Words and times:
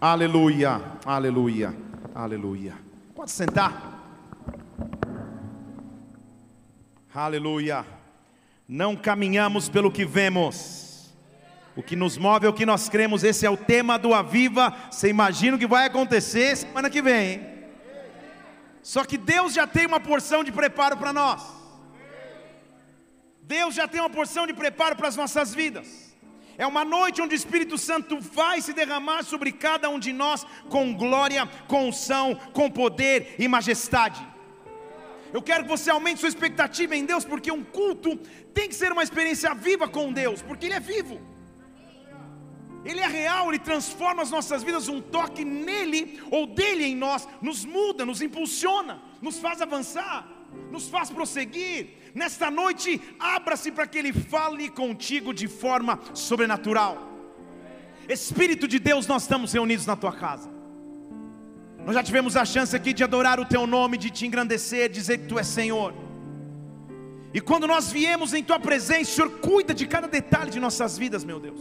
Aleluia, 0.00 0.80
aleluia, 1.04 1.74
aleluia. 2.14 2.74
Pode 3.16 3.32
sentar. 3.32 3.98
Aleluia. 7.12 7.84
Não 8.68 8.94
caminhamos 8.94 9.68
pelo 9.68 9.90
que 9.90 10.04
vemos. 10.04 11.12
O 11.74 11.82
que 11.82 11.96
nos 11.96 12.16
move 12.16 12.46
é 12.46 12.48
o 12.48 12.52
que 12.52 12.64
nós 12.64 12.88
cremos. 12.88 13.24
Esse 13.24 13.44
é 13.44 13.50
o 13.50 13.56
tema 13.56 13.98
do 13.98 14.14
Aviva. 14.14 14.72
Você 14.88 15.08
imagina 15.08 15.56
o 15.56 15.58
que 15.58 15.66
vai 15.66 15.86
acontecer 15.86 16.56
semana 16.56 16.88
que 16.88 17.02
vem, 17.02 17.32
hein? 17.32 17.40
Só 18.80 19.04
que 19.04 19.18
Deus 19.18 19.52
já 19.52 19.66
tem 19.66 19.84
uma 19.84 19.98
porção 19.98 20.44
de 20.44 20.52
preparo 20.52 20.96
para 20.96 21.12
nós. 21.12 21.42
Deus 23.42 23.74
já 23.74 23.88
tem 23.88 24.00
uma 24.00 24.10
porção 24.10 24.46
de 24.46 24.54
preparo 24.54 24.94
para 24.94 25.08
as 25.08 25.16
nossas 25.16 25.52
vidas. 25.52 26.07
É 26.58 26.66
uma 26.66 26.84
noite 26.84 27.22
onde 27.22 27.36
o 27.36 27.40
Espírito 27.42 27.78
Santo 27.78 28.18
vai 28.20 28.60
se 28.60 28.72
derramar 28.72 29.22
sobre 29.22 29.52
cada 29.52 29.88
um 29.88 29.96
de 29.96 30.12
nós 30.12 30.44
com 30.68 30.92
glória, 30.92 31.46
com 31.68 31.88
unção, 31.88 32.34
com 32.52 32.68
poder 32.68 33.36
e 33.38 33.46
majestade. 33.46 34.26
Eu 35.32 35.40
quero 35.40 35.62
que 35.62 35.68
você 35.68 35.88
aumente 35.88 36.18
sua 36.18 36.28
expectativa 36.28 36.96
em 36.96 37.04
Deus, 37.04 37.24
porque 37.24 37.52
um 37.52 37.62
culto 37.62 38.16
tem 38.52 38.68
que 38.68 38.74
ser 38.74 38.90
uma 38.90 39.04
experiência 39.04 39.54
viva 39.54 39.86
com 39.86 40.12
Deus, 40.12 40.42
porque 40.42 40.66
Ele 40.66 40.74
é 40.74 40.80
vivo. 40.80 41.20
Ele 42.84 42.98
é 42.98 43.06
real, 43.06 43.50
Ele 43.50 43.60
transforma 43.60 44.22
as 44.22 44.30
nossas 44.32 44.64
vidas, 44.64 44.88
um 44.88 45.00
toque 45.00 45.44
nele 45.44 46.20
ou 46.28 46.44
dele 46.44 46.86
em 46.86 46.96
nós, 46.96 47.28
nos 47.40 47.64
muda, 47.64 48.04
nos 48.04 48.20
impulsiona, 48.20 49.00
nos 49.22 49.38
faz 49.38 49.62
avançar, 49.62 50.26
nos 50.72 50.88
faz 50.88 51.08
prosseguir, 51.08 51.97
Nesta 52.14 52.50
noite, 52.50 53.00
abra-se 53.18 53.70
para 53.70 53.86
que 53.86 53.98
Ele 53.98 54.12
fale 54.12 54.68
contigo 54.68 55.32
de 55.32 55.46
forma 55.46 56.00
sobrenatural. 56.14 57.06
Espírito 58.08 58.66
de 58.66 58.78
Deus, 58.78 59.06
nós 59.06 59.22
estamos 59.22 59.52
reunidos 59.52 59.86
na 59.86 59.96
tua 59.96 60.12
casa. 60.12 60.50
Nós 61.84 61.94
já 61.94 62.02
tivemos 62.02 62.36
a 62.36 62.44
chance 62.44 62.74
aqui 62.74 62.92
de 62.92 63.04
adorar 63.04 63.38
o 63.38 63.44
teu 63.44 63.66
nome, 63.66 63.98
de 63.98 64.10
te 64.10 64.26
engrandecer, 64.26 64.90
dizer 64.90 65.18
que 65.18 65.26
tu 65.26 65.38
és 65.38 65.46
Senhor. 65.46 65.94
E 67.32 67.40
quando 67.40 67.66
nós 67.66 67.92
viemos 67.92 68.32
em 68.32 68.42
tua 68.42 68.58
presença, 68.58 69.10
Senhor 69.10 69.30
cuida 69.40 69.74
de 69.74 69.86
cada 69.86 70.08
detalhe 70.08 70.50
de 70.50 70.58
nossas 70.58 70.96
vidas, 70.96 71.24
meu 71.24 71.38
Deus. 71.38 71.60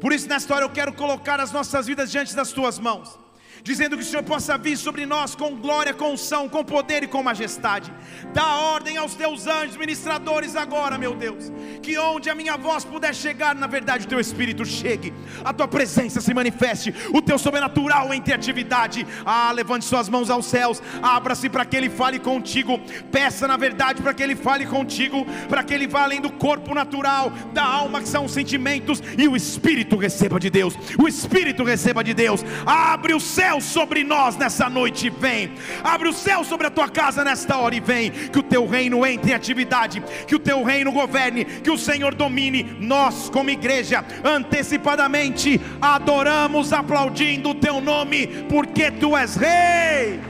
Por 0.00 0.12
isso, 0.12 0.28
nesta 0.28 0.54
hora, 0.54 0.64
eu 0.64 0.70
quero 0.70 0.92
colocar 0.92 1.40
as 1.40 1.50
nossas 1.50 1.86
vidas 1.86 2.10
diante 2.10 2.34
das 2.34 2.52
tuas 2.52 2.78
mãos 2.78 3.25
dizendo 3.66 3.96
que 3.96 4.02
o 4.04 4.06
Senhor 4.06 4.22
possa 4.22 4.56
vir 4.56 4.76
sobre 4.76 5.04
nós 5.04 5.34
com 5.34 5.56
glória, 5.56 5.92
com 5.92 6.12
unção, 6.12 6.48
com 6.48 6.62
poder 6.62 7.02
e 7.02 7.08
com 7.08 7.20
majestade. 7.20 7.92
Dá 8.32 8.46
ordem 8.58 8.96
aos 8.96 9.16
teus 9.16 9.48
anjos 9.48 9.76
ministradores 9.76 10.54
agora, 10.54 10.96
meu 10.96 11.16
Deus, 11.16 11.50
que 11.82 11.98
onde 11.98 12.30
a 12.30 12.34
minha 12.34 12.56
voz 12.56 12.84
puder 12.84 13.12
chegar, 13.12 13.56
na 13.56 13.66
verdade 13.66 14.06
o 14.06 14.08
teu 14.08 14.20
espírito 14.20 14.64
chegue, 14.64 15.12
a 15.44 15.52
tua 15.52 15.66
presença 15.66 16.20
se 16.20 16.32
manifeste, 16.32 16.94
o 17.12 17.20
teu 17.20 17.40
sobrenatural 17.40 18.14
entre 18.14 18.32
atividade. 18.32 19.04
Ah, 19.24 19.50
levante 19.50 19.84
suas 19.84 20.08
mãos 20.08 20.30
aos 20.30 20.46
céus, 20.46 20.80
abra-se 21.02 21.48
para 21.48 21.64
que 21.64 21.76
ele 21.76 21.90
fale 21.90 22.20
contigo. 22.20 22.78
Peça 23.10 23.48
na 23.48 23.56
verdade 23.56 24.00
para 24.00 24.14
que 24.14 24.22
ele 24.22 24.36
fale 24.36 24.64
contigo, 24.64 25.26
para 25.48 25.64
que 25.64 25.74
ele 25.74 25.88
vá 25.88 26.04
além 26.04 26.20
do 26.20 26.30
corpo 26.30 26.72
natural, 26.72 27.32
da 27.52 27.64
alma 27.64 28.00
que 28.00 28.08
são 28.08 28.26
os 28.26 28.32
sentimentos 28.32 29.02
e 29.18 29.26
o 29.26 29.34
espírito 29.34 29.96
receba 29.96 30.38
de 30.38 30.50
Deus. 30.50 30.78
O 30.96 31.08
espírito 31.08 31.64
receba 31.64 32.04
de 32.04 32.14
Deus. 32.14 32.44
Abre 32.64 33.12
o 33.12 33.18
céu 33.18 33.55
céu 33.56 33.60
sobre 33.60 34.04
nós 34.04 34.36
nessa 34.36 34.68
noite, 34.68 35.10
vem. 35.10 35.54
Abre 35.82 36.08
o 36.08 36.12
céu 36.12 36.44
sobre 36.44 36.66
a 36.66 36.70
tua 36.70 36.88
casa 36.88 37.24
nesta 37.24 37.56
hora 37.56 37.74
e 37.74 37.80
vem. 37.80 38.10
Que 38.10 38.38
o 38.38 38.42
teu 38.42 38.66
reino 38.66 39.04
entre 39.06 39.30
em 39.30 39.34
atividade, 39.34 40.02
que 40.26 40.34
o 40.34 40.38
teu 40.38 40.62
reino 40.62 40.92
governe, 40.92 41.44
que 41.44 41.70
o 41.70 41.78
Senhor 41.78 42.14
domine. 42.14 42.62
Nós, 42.80 43.28
como 43.30 43.50
igreja, 43.50 44.04
antecipadamente 44.24 45.60
adoramos, 45.80 46.72
aplaudindo 46.72 47.50
o 47.50 47.54
teu 47.54 47.80
nome, 47.80 48.26
porque 48.48 48.90
tu 48.90 49.16
és 49.16 49.36
Rei. 49.36 50.20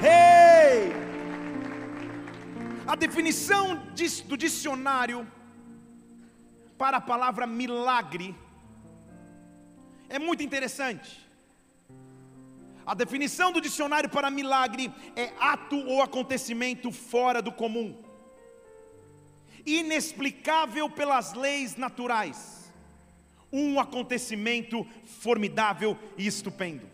Rei. 0.00 0.92
A 2.86 2.96
definição 2.96 3.80
do 4.26 4.36
dicionário 4.36 5.26
para 6.76 6.96
a 6.96 7.00
palavra 7.00 7.46
milagre 7.46 8.34
é 10.08 10.18
muito 10.18 10.42
interessante. 10.42 11.29
A 12.90 12.94
definição 12.94 13.52
do 13.52 13.60
dicionário 13.60 14.10
para 14.10 14.32
milagre 14.32 14.92
é 15.14 15.32
ato 15.38 15.76
ou 15.76 16.02
acontecimento 16.02 16.90
fora 16.90 17.40
do 17.40 17.52
comum, 17.52 17.96
inexplicável 19.64 20.90
pelas 20.90 21.32
leis 21.34 21.76
naturais, 21.76 22.68
um 23.52 23.78
acontecimento 23.78 24.84
formidável 25.04 25.96
e 26.18 26.26
estupendo. 26.26 26.90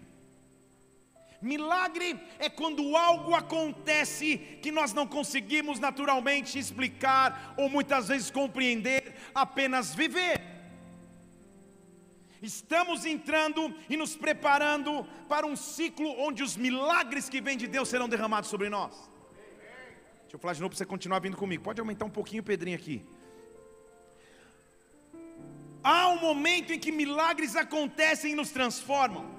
Milagre 1.41 2.21
é 2.39 2.51
quando 2.51 2.95
algo 2.95 3.35
acontece 3.35 4.37
que 4.61 4.71
nós 4.71 4.93
não 4.93 5.07
conseguimos 5.07 5.81
naturalmente 5.81 6.59
explicar 6.59 7.55
ou 7.57 7.71
muitas 7.71 8.09
vezes 8.09 8.31
compreender, 8.31 9.15
apenas 9.35 9.95
viver. 9.95 10.56
Estamos 12.47 13.05
entrando 13.05 13.75
e 13.93 13.97
nos 13.97 14.15
preparando 14.25 15.05
para 15.29 15.45
um 15.47 15.57
ciclo 15.57 16.09
onde 16.27 16.43
os 16.43 16.57
milagres 16.57 17.29
que 17.29 17.41
vêm 17.41 17.59
de 17.63 17.67
Deus 17.67 17.89
serão 17.89 18.09
derramados 18.09 18.49
sobre 18.49 18.69
nós. 18.69 18.95
Deixa 20.23 20.37
eu 20.37 20.39
falar 20.39 20.55
de 20.55 20.61
novo 20.61 20.71
para 20.71 20.79
você 20.79 20.87
continuar 20.87 21.19
vindo 21.19 21.37
comigo. 21.37 21.63
Pode 21.63 21.81
aumentar 21.81 22.05
um 22.05 22.17
pouquinho 22.19 22.43
o 22.43 22.49
Pedrinho 22.51 22.77
aqui. 22.77 23.05
Há 25.83 26.09
um 26.09 26.21
momento 26.21 26.73
em 26.73 26.79
que 26.79 26.93
milagres 26.93 27.55
acontecem 27.57 28.33
e 28.33 28.35
nos 28.35 28.51
transformam. 28.51 29.36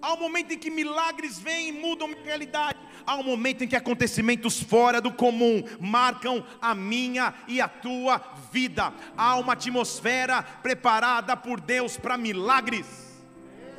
Há 0.00 0.14
um 0.14 0.20
momento 0.20 0.52
em 0.52 0.58
que 0.58 0.70
milagres 0.70 1.38
vêm 1.38 1.68
e 1.68 1.72
mudam 1.72 2.10
a 2.10 2.24
realidade. 2.24 2.78
Há 3.06 3.16
um 3.16 3.22
momento 3.22 3.64
em 3.64 3.68
que 3.68 3.76
acontecimentos 3.76 4.62
fora 4.62 5.00
do 5.00 5.12
comum 5.12 5.62
marcam 5.80 6.44
a 6.60 6.74
minha 6.74 7.34
e 7.46 7.60
a 7.60 7.68
tua 7.68 8.18
vida. 8.52 8.92
Há 9.16 9.36
uma 9.36 9.54
atmosfera 9.54 10.42
preparada 10.42 11.36
por 11.36 11.60
Deus 11.60 11.96
para 11.96 12.16
milagres. 12.16 12.86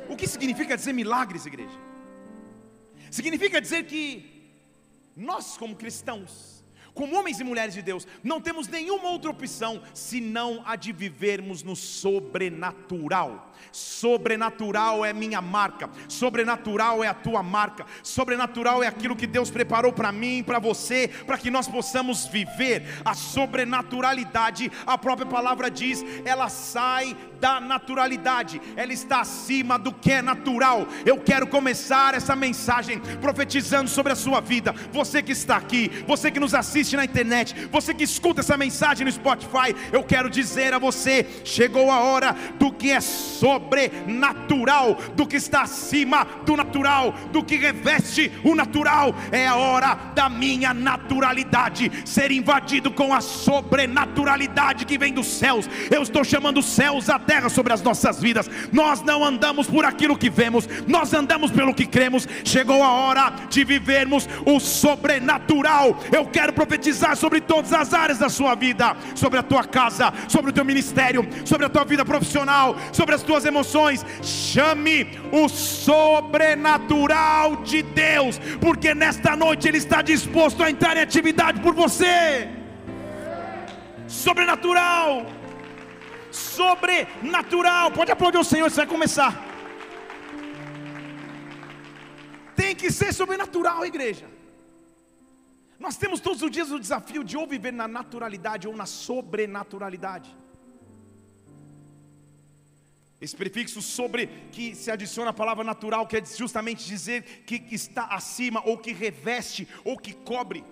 O 0.08 0.16
que 0.16 0.26
significa 0.26 0.76
dizer 0.76 0.92
milagres, 0.92 1.46
igreja? 1.46 1.78
Significa 3.10 3.60
dizer 3.60 3.86
que 3.86 4.52
nós, 5.16 5.56
como 5.56 5.74
cristãos, 5.74 6.64
como 6.94 7.16
homens 7.16 7.40
e 7.40 7.44
mulheres 7.44 7.74
de 7.74 7.82
Deus, 7.82 8.06
não 8.22 8.40
temos 8.40 8.68
nenhuma 8.68 9.10
outra 9.10 9.30
opção 9.30 9.82
senão 9.94 10.62
a 10.66 10.76
de 10.76 10.92
vivermos 10.92 11.62
no 11.62 11.76
sobrenatural. 11.76 13.49
Sobrenatural 13.72 15.04
é 15.04 15.12
minha 15.12 15.40
marca, 15.40 15.88
sobrenatural 16.08 17.04
é 17.04 17.08
a 17.08 17.14
tua 17.14 17.42
marca, 17.42 17.86
sobrenatural 18.02 18.82
é 18.82 18.86
aquilo 18.86 19.16
que 19.16 19.26
Deus 19.26 19.50
preparou 19.50 19.92
para 19.92 20.10
mim 20.10 20.42
para 20.42 20.58
você, 20.58 21.08
para 21.26 21.38
que 21.38 21.50
nós 21.50 21.68
possamos 21.68 22.26
viver 22.26 22.84
a 23.04 23.14
sobrenaturalidade. 23.14 24.70
A 24.86 24.98
própria 24.98 25.26
palavra 25.26 25.70
diz, 25.70 26.04
ela 26.24 26.48
sai 26.48 27.16
da 27.40 27.58
naturalidade, 27.60 28.60
ela 28.76 28.92
está 28.92 29.20
acima 29.20 29.78
do 29.78 29.92
que 29.92 30.12
é 30.12 30.22
natural. 30.22 30.86
Eu 31.06 31.18
quero 31.18 31.46
começar 31.46 32.14
essa 32.14 32.36
mensagem 32.36 33.00
profetizando 33.20 33.88
sobre 33.88 34.12
a 34.12 34.16
sua 34.16 34.40
vida. 34.40 34.74
Você 34.92 35.22
que 35.22 35.32
está 35.32 35.56
aqui, 35.56 35.90
você 36.06 36.30
que 36.30 36.40
nos 36.40 36.54
assiste 36.54 36.96
na 36.96 37.04
internet, 37.04 37.68
você 37.70 37.94
que 37.94 38.04
escuta 38.04 38.40
essa 38.40 38.56
mensagem 38.56 39.04
no 39.04 39.12
Spotify, 39.12 39.74
eu 39.92 40.04
quero 40.04 40.28
dizer 40.28 40.74
a 40.74 40.78
você: 40.78 41.26
chegou 41.44 41.90
a 41.90 42.00
hora 42.00 42.36
do 42.58 42.70
que 42.70 42.90
é 42.90 43.00
sobrenatural, 43.50 44.96
do 45.16 45.26
que 45.26 45.36
está 45.36 45.62
acima 45.62 46.26
do 46.44 46.56
natural, 46.56 47.14
do 47.32 47.42
que 47.42 47.56
reveste 47.56 48.30
o 48.44 48.54
natural. 48.54 49.14
É 49.32 49.46
a 49.46 49.56
hora 49.56 49.94
da 50.14 50.28
minha 50.28 50.72
naturalidade 50.74 51.90
ser 52.04 52.30
invadido 52.30 52.90
com 52.90 53.12
a 53.12 53.20
sobrenaturalidade 53.20 54.84
que 54.84 54.98
vem 54.98 55.12
dos 55.12 55.26
céus. 55.26 55.68
Eu 55.90 56.02
estou 56.02 56.22
chamando 56.22 56.58
os 56.58 56.66
céus 56.66 57.08
até 57.08 57.30
terra 57.30 57.48
sobre 57.48 57.72
as 57.72 57.80
nossas 57.80 58.20
vidas. 58.20 58.50
Nós 58.72 59.02
não 59.02 59.24
andamos 59.24 59.68
por 59.68 59.84
aquilo 59.84 60.18
que 60.18 60.28
vemos, 60.28 60.68
nós 60.88 61.14
andamos 61.14 61.52
pelo 61.52 61.72
que 61.72 61.86
cremos. 61.86 62.26
Chegou 62.44 62.82
a 62.82 62.90
hora 62.90 63.32
de 63.48 63.62
vivermos 63.62 64.28
o 64.44 64.58
sobrenatural. 64.58 65.96
Eu 66.10 66.26
quero 66.26 66.52
profetizar 66.52 67.16
sobre 67.16 67.40
todas 67.40 67.72
as 67.72 67.94
áreas 67.94 68.18
da 68.18 68.28
sua 68.28 68.56
vida, 68.56 68.96
sobre 69.14 69.38
a 69.38 69.44
tua 69.44 69.62
casa, 69.62 70.12
sobre 70.26 70.50
o 70.50 70.52
teu 70.52 70.64
ministério, 70.64 71.26
sobre 71.44 71.66
a 71.66 71.68
tua 71.68 71.84
vida 71.84 72.04
profissional, 72.04 72.76
sobre 72.92 73.14
as 73.14 73.22
tuas 73.22 73.39
emoções. 73.44 74.04
Chame 74.22 75.06
o 75.32 75.48
sobrenatural 75.48 77.56
de 77.56 77.82
Deus, 77.82 78.38
porque 78.60 78.94
nesta 78.94 79.36
noite 79.36 79.68
Ele 79.68 79.78
está 79.78 80.02
disposto 80.02 80.62
a 80.62 80.70
entrar 80.70 80.96
em 80.96 81.02
atividade 81.02 81.60
por 81.60 81.74
você. 81.74 82.48
Sobrenatural 84.06 85.26
sobrenatural. 86.32 87.90
Pode 87.90 88.12
aplaudir 88.12 88.38
o 88.38 88.44
Senhor, 88.44 88.70
você 88.70 88.76
vai 88.76 88.86
começar. 88.86 89.46
Tem 92.54 92.74
que 92.74 92.90
ser 92.90 93.12
sobrenatural, 93.12 93.84
igreja. 93.84 94.26
Nós 95.78 95.96
temos 95.96 96.20
todos 96.20 96.42
os 96.42 96.50
dias 96.50 96.70
o 96.70 96.78
desafio 96.78 97.24
de 97.24 97.36
ou 97.36 97.46
viver 97.46 97.72
na 97.72 97.88
naturalidade 97.88 98.68
ou 98.68 98.76
na 98.76 98.86
sobrenaturalidade. 98.86 100.36
Esse 103.20 103.36
prefixo 103.36 103.82
sobre 103.82 104.28
que 104.50 104.74
se 104.74 104.90
adiciona 104.90 105.30
a 105.30 105.34
palavra 105.34 105.62
natural 105.62 106.06
quer 106.06 106.26
justamente 106.26 106.86
dizer 106.86 107.22
que 107.44 107.62
está 107.70 108.04
acima, 108.06 108.62
ou 108.64 108.78
que 108.78 108.92
reveste, 108.92 109.68
ou 109.84 109.98
que 109.98 110.14
cobre. 110.14 110.64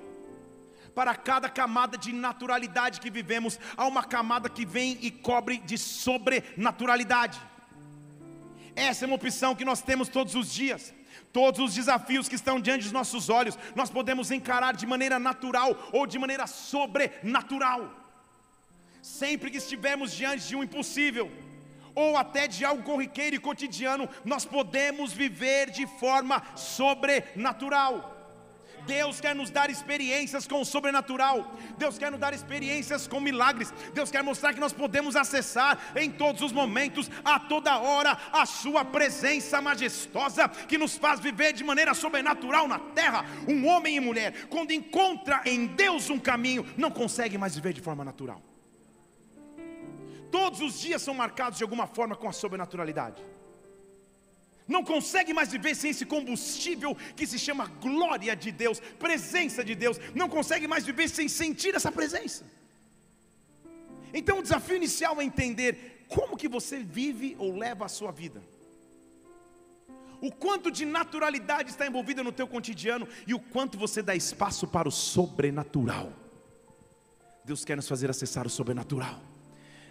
Para 0.94 1.14
cada 1.14 1.50
camada 1.50 1.98
de 1.98 2.10
naturalidade 2.10 3.00
que 3.00 3.10
vivemos, 3.10 3.60
há 3.76 3.86
uma 3.86 4.02
camada 4.02 4.48
que 4.48 4.64
vem 4.64 4.98
e 5.02 5.10
cobre 5.10 5.58
de 5.58 5.76
sobrenaturalidade. 5.76 7.38
Essa 8.74 9.04
é 9.04 9.06
uma 9.06 9.16
opção 9.16 9.54
que 9.54 9.64
nós 9.64 9.82
temos 9.82 10.08
todos 10.08 10.34
os 10.34 10.50
dias. 10.50 10.94
Todos 11.32 11.60
os 11.60 11.74
desafios 11.74 12.28
que 12.28 12.34
estão 12.34 12.58
diante 12.58 12.84
dos 12.84 12.92
nossos 12.92 13.28
olhos, 13.28 13.58
nós 13.74 13.90
podemos 13.90 14.30
encarar 14.30 14.74
de 14.74 14.86
maneira 14.86 15.18
natural 15.18 15.76
ou 15.92 16.06
de 16.06 16.18
maneira 16.18 16.46
sobrenatural. 16.46 17.94
Sempre 19.02 19.50
que 19.50 19.58
estivermos 19.58 20.12
diante 20.12 20.48
de 20.48 20.56
um 20.56 20.62
impossível, 20.62 21.30
ou 21.98 22.16
até 22.16 22.46
de 22.46 22.64
algo 22.64 22.84
corriqueiro 22.84 23.34
e 23.34 23.40
cotidiano, 23.40 24.08
nós 24.24 24.44
podemos 24.44 25.12
viver 25.12 25.68
de 25.70 25.84
forma 25.84 26.40
sobrenatural. 26.54 28.14
Deus 28.86 29.20
quer 29.20 29.34
nos 29.34 29.50
dar 29.50 29.68
experiências 29.68 30.46
com 30.46 30.60
o 30.60 30.64
sobrenatural. 30.64 31.52
Deus 31.76 31.98
quer 31.98 32.10
nos 32.10 32.20
dar 32.20 32.32
experiências 32.32 33.06
com 33.06 33.20
milagres. 33.20 33.74
Deus 33.92 34.10
quer 34.10 34.22
mostrar 34.22 34.54
que 34.54 34.60
nós 34.60 34.72
podemos 34.72 35.16
acessar 35.16 35.92
em 35.96 36.10
todos 36.10 36.40
os 36.40 36.52
momentos, 36.52 37.10
a 37.24 37.38
toda 37.40 37.78
hora, 37.78 38.16
a 38.32 38.46
Sua 38.46 38.84
presença 38.84 39.60
majestosa 39.60 40.48
que 40.48 40.78
nos 40.78 40.96
faz 40.96 41.20
viver 41.20 41.52
de 41.52 41.64
maneira 41.64 41.92
sobrenatural 41.94 42.68
na 42.68 42.78
terra. 42.78 43.26
Um 43.46 43.66
homem 43.66 43.96
e 43.96 44.00
mulher, 44.00 44.46
quando 44.48 44.70
encontra 44.70 45.42
em 45.44 45.66
Deus 45.66 46.08
um 46.08 46.18
caminho, 46.18 46.64
não 46.76 46.90
consegue 46.90 47.36
mais 47.36 47.56
viver 47.56 47.72
de 47.72 47.82
forma 47.82 48.04
natural. 48.04 48.47
Todos 50.30 50.60
os 50.60 50.80
dias 50.80 51.02
são 51.02 51.14
marcados 51.14 51.58
de 51.58 51.64
alguma 51.64 51.86
forma 51.86 52.14
com 52.16 52.28
a 52.28 52.32
sobrenaturalidade 52.32 53.22
não 54.68 54.84
consegue 54.84 55.32
mais 55.32 55.50
viver 55.50 55.74
sem 55.74 55.90
esse 55.90 56.04
combustível 56.04 56.94
que 57.16 57.26
se 57.26 57.38
chama 57.38 57.66
glória 57.80 58.36
de 58.36 58.52
Deus, 58.52 58.78
presença 58.98 59.64
de 59.64 59.74
Deus, 59.74 59.98
não 60.14 60.28
consegue 60.28 60.68
mais 60.68 60.84
viver 60.84 61.08
sem 61.08 61.26
sentir 61.26 61.74
essa 61.74 61.90
presença. 61.90 62.44
Então 64.12 64.38
o 64.38 64.42
desafio 64.42 64.76
inicial 64.76 65.20
é 65.20 65.24
entender 65.24 66.04
como 66.08 66.36
que 66.36 66.48
você 66.48 66.78
vive 66.80 67.34
ou 67.38 67.56
leva 67.56 67.86
a 67.86 67.88
sua 67.88 68.12
vida. 68.12 68.42
O 70.20 70.32
quanto 70.32 70.70
de 70.70 70.84
naturalidade 70.84 71.70
está 71.70 71.86
envolvida 71.86 72.22
no 72.22 72.32
teu 72.32 72.46
cotidiano 72.46 73.08
e 73.26 73.32
o 73.32 73.38
quanto 73.38 73.78
você 73.78 74.02
dá 74.02 74.14
espaço 74.14 74.66
para 74.66 74.88
o 74.88 74.92
sobrenatural. 74.92 76.12
Deus 77.44 77.64
quer 77.64 77.76
nos 77.76 77.88
fazer 77.88 78.10
acessar 78.10 78.46
o 78.46 78.50
sobrenatural. 78.50 79.22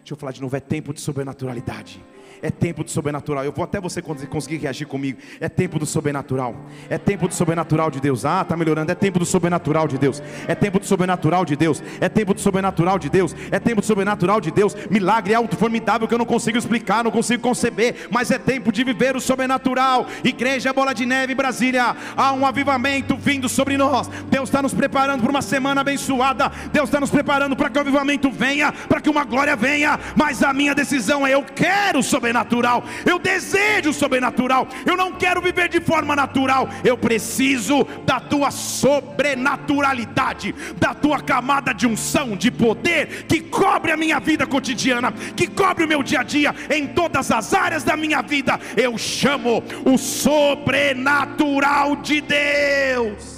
Deixa 0.07 0.13
eu 0.13 0.19
falar 0.19 0.31
de 0.31 0.39
novo, 0.41 0.55
é 0.55 0.61
tempo 0.61 0.93
de 0.93 1.01
sobrenaturalidade. 1.01 2.01
É 2.41 2.51
tempo 2.51 2.83
do 2.83 2.91
sobrenatural. 2.91 3.43
Eu 3.43 3.51
vou 3.51 3.63
até 3.63 3.79
você 3.79 4.01
conseguir 4.01 4.57
reagir 4.57 4.85
comigo. 4.85 5.19
É 5.39 5.49
tempo 5.49 5.79
do 5.79 5.85
sobrenatural. 5.85 6.55
É 6.89 6.97
tempo 6.97 7.27
do 7.27 7.33
sobrenatural 7.33 7.89
de 7.89 7.99
Deus. 7.99 8.25
Ah, 8.25 8.43
tá 8.43 8.55
melhorando. 8.55 8.91
É 8.91 8.95
tempo 8.95 9.19
do 9.19 9.25
sobrenatural 9.25 9.87
de 9.87 9.97
Deus. 9.97 10.21
É 10.47 10.53
tempo 10.53 10.79
do 10.79 10.85
sobrenatural 10.85 11.45
de 11.45 11.55
Deus. 11.55 11.81
É 11.99 12.07
tempo 12.07 12.33
do 12.33 12.41
sobrenatural 12.41 12.99
de 12.99 13.09
Deus. 13.09 13.35
É 13.51 13.59
tempo 13.59 13.81
do 13.81 13.87
sobrenatural 13.87 14.39
de 14.39 14.51
Deus. 14.51 14.75
Milagre 14.89 15.33
é 15.33 15.35
algo 15.35 15.53
formidável 15.55 16.07
que 16.07 16.13
eu 16.13 16.17
não 16.17 16.25
consigo 16.25 16.57
explicar, 16.57 17.03
não 17.03 17.11
consigo 17.11 17.41
conceber, 17.41 18.07
mas 18.11 18.29
é 18.29 18.37
tempo 18.37 18.71
de 18.71 18.83
viver 18.83 19.15
o 19.15 19.21
sobrenatural. 19.21 20.05
Igreja 20.23 20.73
Bola 20.73 20.93
de 20.93 21.05
Neve 21.05 21.33
Brasília. 21.33 21.95
Há 22.15 22.33
um 22.33 22.45
avivamento 22.45 23.17
vindo 23.17 23.49
sobre 23.49 23.77
nós. 23.77 24.07
Deus 24.29 24.49
está 24.49 24.61
nos 24.61 24.73
preparando 24.73 25.21
para 25.21 25.31
uma 25.31 25.41
semana 25.41 25.81
abençoada. 25.81 26.51
Deus 26.71 26.89
está 26.89 26.99
nos 26.99 27.09
preparando 27.09 27.55
para 27.55 27.69
que 27.69 27.77
o 27.77 27.81
avivamento 27.81 28.29
venha, 28.29 28.71
para 28.71 29.01
que 29.01 29.09
uma 29.09 29.23
glória 29.23 29.55
venha. 29.55 29.99
Mas 30.15 30.43
a 30.43 30.53
minha 30.53 30.75
decisão 30.75 31.25
é 31.25 31.33
eu 31.33 31.43
quero 31.43 32.03
sobrenatural 32.03 32.26
sobrenatural. 32.27 32.83
Eu 33.05 33.19
desejo 33.19 33.91
o 33.91 33.93
sobrenatural. 33.93 34.67
Eu 34.85 34.97
não 34.97 35.13
quero 35.13 35.41
viver 35.41 35.69
de 35.69 35.79
forma 35.79 36.15
natural. 36.15 36.67
Eu 36.83 36.97
preciso 36.97 37.85
da 38.05 38.19
tua 38.19 38.51
sobrenaturalidade, 38.51 40.53
da 40.77 40.93
tua 40.93 41.21
camada 41.21 41.73
de 41.73 41.87
unção, 41.87 42.35
de 42.35 42.51
poder 42.51 43.25
que 43.27 43.39
cobre 43.41 43.91
a 43.91 43.97
minha 43.97 44.19
vida 44.19 44.45
cotidiana, 44.45 45.11
que 45.35 45.47
cobre 45.47 45.85
o 45.85 45.87
meu 45.87 46.03
dia 46.03 46.19
a 46.19 46.23
dia 46.23 46.53
em 46.69 46.85
todas 46.87 47.31
as 47.31 47.53
áreas 47.53 47.83
da 47.83 47.95
minha 47.95 48.21
vida. 48.21 48.59
Eu 48.75 48.97
chamo 48.97 49.63
o 49.85 49.97
sobrenatural 49.97 51.95
de 51.97 52.21
Deus. 52.21 53.37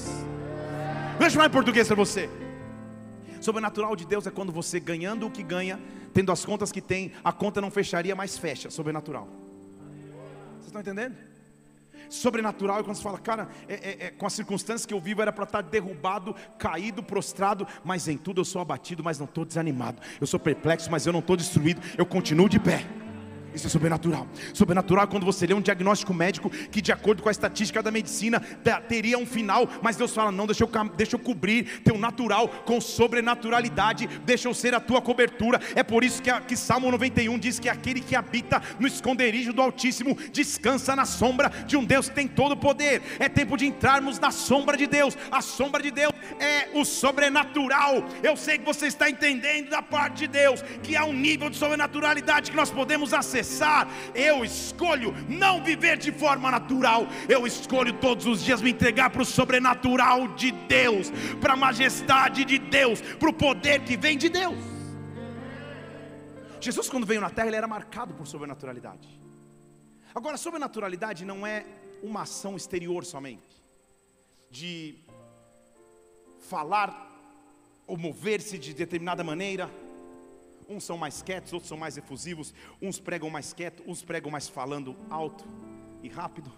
Deixa 1.20 1.26
eu 1.28 1.32
falar 1.32 1.48
em 1.48 1.52
português 1.52 1.88
para 1.88 1.96
você. 1.96 2.30
Sobrenatural 3.40 3.96
de 3.96 4.06
Deus 4.06 4.28
é 4.28 4.32
quando 4.32 4.52
você 4.52 4.80
ganhando 4.80 5.26
o 5.26 5.32
que 5.32 5.44
ganha, 5.44 5.80
tendo 6.14 6.32
as 6.32 6.44
contas 6.44 6.72
que 6.72 6.82
tem, 6.82 7.12
a 7.24 7.32
conta 7.32 7.62
não 7.62 7.72
fecharia, 7.72 8.16
mas 8.16 8.38
fecha, 8.38 8.70
sobrenatural. 8.70 9.28
Vocês 10.56 10.68
estão 10.68 10.82
entendendo? 10.82 11.16
Sobrenatural 12.10 12.80
é 12.80 12.84
quando 12.84 12.96
você 12.96 13.04
fala, 13.04 13.20
cara, 13.20 13.48
é, 13.68 13.74
é, 13.74 14.06
é, 14.08 14.12
com 14.12 14.26
as 14.26 14.34
circunstâncias 14.34 14.86
que 14.86 14.94
eu 14.94 15.00
vivo 15.00 15.22
era 15.22 15.32
para 15.32 15.44
estar 15.44 15.62
derrubado, 15.62 16.36
caído, 16.58 17.04
prostrado, 17.04 17.68
mas 17.84 18.08
em 18.08 18.18
tudo 18.18 18.42
eu 18.42 18.46
sou 18.46 18.62
abatido, 18.62 19.04
mas 19.04 19.20
não 19.20 19.26
estou 19.26 19.46
desanimado. 19.46 20.02
Eu 20.20 20.26
sou 20.26 20.40
perplexo, 20.40 20.90
mas 20.90 21.06
eu 21.06 21.14
não 21.14 21.20
estou 21.20 21.38
destruído, 21.38 21.82
eu 21.98 22.06
continuo 22.06 22.50
de 22.50 22.60
pé. 22.60 22.86
Isso 23.54 23.68
é 23.68 23.70
sobrenatural. 23.70 24.28
Sobrenatural 24.54 25.06
é 25.06 25.08
quando 25.08 25.26
você 25.26 25.48
lê 25.48 25.54
um 25.54 25.62
diagnóstico 25.62 26.14
médico 26.14 26.50
que, 26.50 26.82
de 26.82 26.92
acordo 26.92 27.24
com 27.24 27.30
a 27.30 27.32
estatística 27.32 27.82
da 27.82 27.92
medicina, 27.92 28.40
teria 28.88 29.18
um 29.18 29.26
final, 29.26 29.68
mas 29.82 29.96
Deus 29.96 30.14
fala: 30.14 30.32
não, 30.32 30.46
deixa 30.46 30.64
eu, 30.64 30.70
deixa 30.96 31.16
eu 31.16 31.20
cobrir 31.20 31.82
teu 31.84 31.98
natural 31.98 32.48
com 32.66 32.80
sobrenaturalidade, 32.80 34.08
deixa 34.24 34.48
eu 34.48 34.54
ser 34.54 34.76
a 34.76 34.80
tua 34.80 35.02
cobertura. 35.02 35.60
É 35.76 35.84
por 35.84 36.04
isso 36.04 36.22
que, 36.22 36.32
que 36.42 36.56
Salmo 36.56 36.92
91 36.92 37.40
diz 37.40 37.60
que 37.60 37.70
aquele 37.70 38.02
que 38.02 38.16
habita 38.16 38.62
no 38.80 38.88
esconderijo 38.88 39.52
do 39.52 39.62
Altíssimo 39.62 40.16
descansa 40.32 40.96
na 40.96 41.06
sombra 41.06 41.50
de 41.66 41.76
um 41.76 41.84
Deus 41.84 42.10
que 42.10 42.16
tem 42.16 42.28
todo 42.28 42.52
o 42.52 42.58
poder. 42.58 43.02
É 43.20 43.28
tempo 43.28 43.58
de 43.58 43.66
entrarmos 43.66 44.20
na 44.20 44.32
sombra 44.32 44.78
de 44.78 44.86
Deus. 44.86 45.18
A 45.32 45.42
sombra 45.42 45.82
de 45.82 45.92
Deus 45.92 46.14
é 46.40 46.70
o 46.74 46.86
sobrenatural. 46.86 48.04
Eu 48.22 48.38
sei 48.38 48.58
que 48.58 48.66
você 48.66 48.88
está 48.88 49.10
entendendo 49.10 49.70
da 49.70 49.82
parte 49.82 50.20
de 50.20 50.28
Deus 50.28 50.62
que 50.84 50.96
há 50.96 51.04
um 51.04 51.14
nível 51.14 51.50
de 51.50 51.58
sobrenaturalidade 51.58 52.52
que 52.52 52.58
nós 52.58 52.70
podemos 52.70 53.14
acessar 53.14 53.39
acessar, 53.40 53.88
eu 54.14 54.44
escolho 54.44 55.14
não 55.28 55.64
viver 55.64 55.98
de 55.98 56.12
forma 56.12 56.52
natural, 56.52 57.08
eu 57.28 57.48
escolho 57.48 57.94
todos 57.94 58.26
os 58.26 58.44
dias 58.44 58.62
me 58.62 58.72
entregar 58.72 59.10
para 59.10 59.22
o 59.22 59.26
sobrenatural 59.26 60.28
de 60.30 60.52
Deus, 60.52 61.12
para 61.40 61.54
a 61.54 61.58
majestade 61.58 62.46
de 62.46 62.58
Deus, 62.58 63.02
para 63.02 63.30
o 63.30 63.34
poder 63.34 63.84
que 63.84 63.98
vem 63.98 64.18
de 64.18 64.30
Deus. 64.30 64.58
Jesus, 66.62 66.90
quando 66.90 67.06
veio 67.06 67.22
na 67.22 67.30
terra, 67.30 67.48
ele 67.48 67.56
era 67.56 67.68
marcado 67.68 68.14
por 68.14 68.28
sobrenaturalidade. 68.28 69.08
Agora, 70.14 70.38
sobrenaturalidade 70.38 71.24
não 71.24 71.48
é 71.48 71.66
uma 72.04 72.24
ação 72.24 72.56
exterior 72.56 73.06
somente, 73.06 73.64
de 74.52 75.00
falar 76.40 77.08
ou 77.88 77.98
mover-se 77.98 78.58
de 78.58 78.74
determinada 78.74 79.24
maneira 79.24 79.70
Uns 80.70 80.84
são 80.84 80.98
mais 80.98 81.24
quietos, 81.24 81.52
outros 81.52 81.68
são 81.68 81.78
mais 81.78 81.98
efusivos. 81.98 82.54
Uns 82.80 83.00
pregam 83.00 83.30
mais 83.30 83.52
quieto, 83.52 83.84
uns 83.88 84.04
pregam 84.04 84.30
mais 84.30 84.48
falando 84.48 84.96
alto 85.10 85.44
e 86.04 86.08
rápido. 86.08 86.54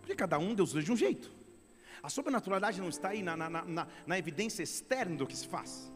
Porque 0.00 0.14
cada 0.14 0.38
um 0.38 0.54
Deus 0.54 0.70
usa 0.70 0.82
de 0.82 0.92
um 0.92 0.96
jeito. 0.96 1.32
A 2.02 2.08
sobrenaturalidade 2.08 2.80
não 2.80 2.90
está 2.90 3.08
aí 3.08 3.22
na, 3.22 3.36
na, 3.36 3.48
na, 3.48 3.88
na 4.06 4.18
evidência 4.18 4.62
externa 4.62 5.16
do 5.16 5.26
que 5.26 5.36
se 5.36 5.48
faz. 5.48 5.90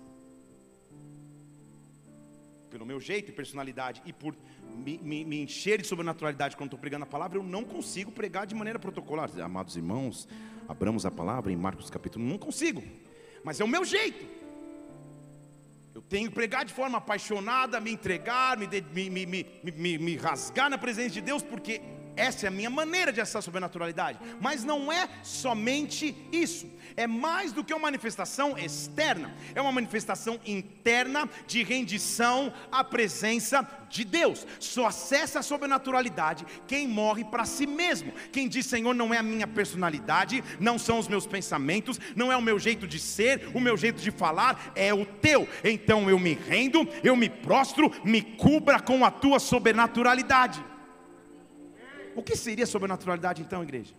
Pelo 2.70 2.84
meu 2.84 2.98
jeito 2.98 3.30
e 3.30 3.32
personalidade, 3.32 4.02
e 4.04 4.12
por 4.12 4.34
me, 4.74 4.98
me, 4.98 5.24
me 5.24 5.42
encher 5.42 5.80
de 5.80 5.86
sobrenaturalidade 5.86 6.56
quando 6.56 6.68
estou 6.68 6.78
pregando 6.78 7.04
a 7.04 7.06
palavra, 7.06 7.38
eu 7.38 7.42
não 7.42 7.62
consigo 7.62 8.10
pregar 8.10 8.46
de 8.46 8.54
maneira 8.54 8.78
protocolar. 8.78 9.30
Amados 9.40 9.76
irmãos, 9.76 10.26
abramos 10.66 11.06
a 11.06 11.10
palavra 11.10 11.52
em 11.52 11.56
Marcos 11.56 11.88
capítulo, 11.90 12.24
não 12.24 12.38
consigo. 12.38 12.82
Mas 13.44 13.60
é 13.60 13.64
o 13.64 13.68
meu 13.68 13.84
jeito. 13.84 14.37
Eu 15.98 16.02
tenho 16.02 16.28
que 16.28 16.34
pregar 16.36 16.64
de 16.64 16.72
forma 16.72 16.98
apaixonada, 16.98 17.80
me 17.80 17.90
entregar, 17.90 18.56
me, 18.56 18.68
me, 18.68 19.26
me, 19.26 19.46
me, 19.64 19.98
me 19.98 20.16
rasgar 20.16 20.70
na 20.70 20.78
presença 20.78 21.10
de 21.10 21.20
Deus, 21.20 21.42
porque 21.42 21.80
essa 22.18 22.46
é 22.46 22.48
a 22.48 22.50
minha 22.50 22.68
maneira 22.68 23.12
de 23.12 23.20
acessar 23.20 23.38
a 23.38 23.42
sobrenaturalidade. 23.42 24.18
Mas 24.40 24.64
não 24.64 24.92
é 24.92 25.08
somente 25.22 26.16
isso. 26.32 26.68
É 26.96 27.06
mais 27.06 27.52
do 27.52 27.62
que 27.62 27.72
uma 27.72 27.82
manifestação 27.82 28.58
externa. 28.58 29.32
É 29.54 29.62
uma 29.62 29.70
manifestação 29.70 30.40
interna 30.44 31.28
de 31.46 31.62
rendição 31.62 32.52
à 32.72 32.82
presença 32.82 33.66
de 33.88 34.04
Deus. 34.04 34.44
Só 34.58 34.86
acessa 34.86 35.38
a 35.38 35.42
sobrenaturalidade 35.42 36.44
quem 36.66 36.88
morre 36.88 37.24
para 37.24 37.44
si 37.44 37.66
mesmo. 37.66 38.12
Quem 38.32 38.48
diz, 38.48 38.66
Senhor, 38.66 38.94
não 38.94 39.14
é 39.14 39.18
a 39.18 39.22
minha 39.22 39.46
personalidade, 39.46 40.42
não 40.58 40.76
são 40.76 40.98
os 40.98 41.06
meus 41.06 41.26
pensamentos, 41.26 42.00
não 42.16 42.32
é 42.32 42.36
o 42.36 42.42
meu 42.42 42.58
jeito 42.58 42.86
de 42.86 42.98
ser, 42.98 43.48
o 43.54 43.60
meu 43.60 43.76
jeito 43.76 44.02
de 44.02 44.10
falar, 44.10 44.72
é 44.74 44.92
o 44.92 45.06
teu. 45.06 45.48
Então 45.62 46.10
eu 46.10 46.18
me 46.18 46.34
rendo, 46.34 46.86
eu 47.04 47.14
me 47.14 47.28
prostro, 47.28 47.92
me 48.04 48.22
cubra 48.22 48.80
com 48.80 49.04
a 49.04 49.10
tua 49.10 49.38
sobrenaturalidade. 49.38 50.64
O 52.18 52.22
que 52.22 52.34
seria 52.34 52.66
sobrenaturalidade 52.66 53.40
então, 53.40 53.62
igreja? 53.62 53.94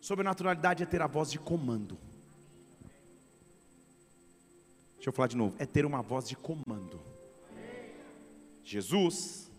Sobrenaturalidade 0.00 0.82
é 0.82 0.86
ter 0.86 1.02
a 1.02 1.06
voz 1.06 1.30
de 1.30 1.38
comando. 1.38 1.98
Deixa 4.94 5.10
eu 5.10 5.12
falar 5.12 5.28
de 5.28 5.36
novo. 5.36 5.54
É 5.58 5.66
ter 5.66 5.84
uma 5.84 6.00
voz 6.00 6.26
de 6.26 6.34
comando. 6.34 6.98
Jesus 8.64 9.50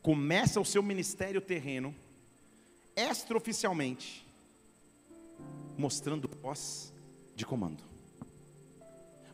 começa 0.00 0.60
o 0.60 0.64
seu 0.64 0.80
ministério 0.80 1.40
terreno 1.40 1.92
extraoficialmente 2.94 4.24
mostrando 5.76 6.30
voz 6.40 6.94
de 7.34 7.44
comando. 7.44 7.82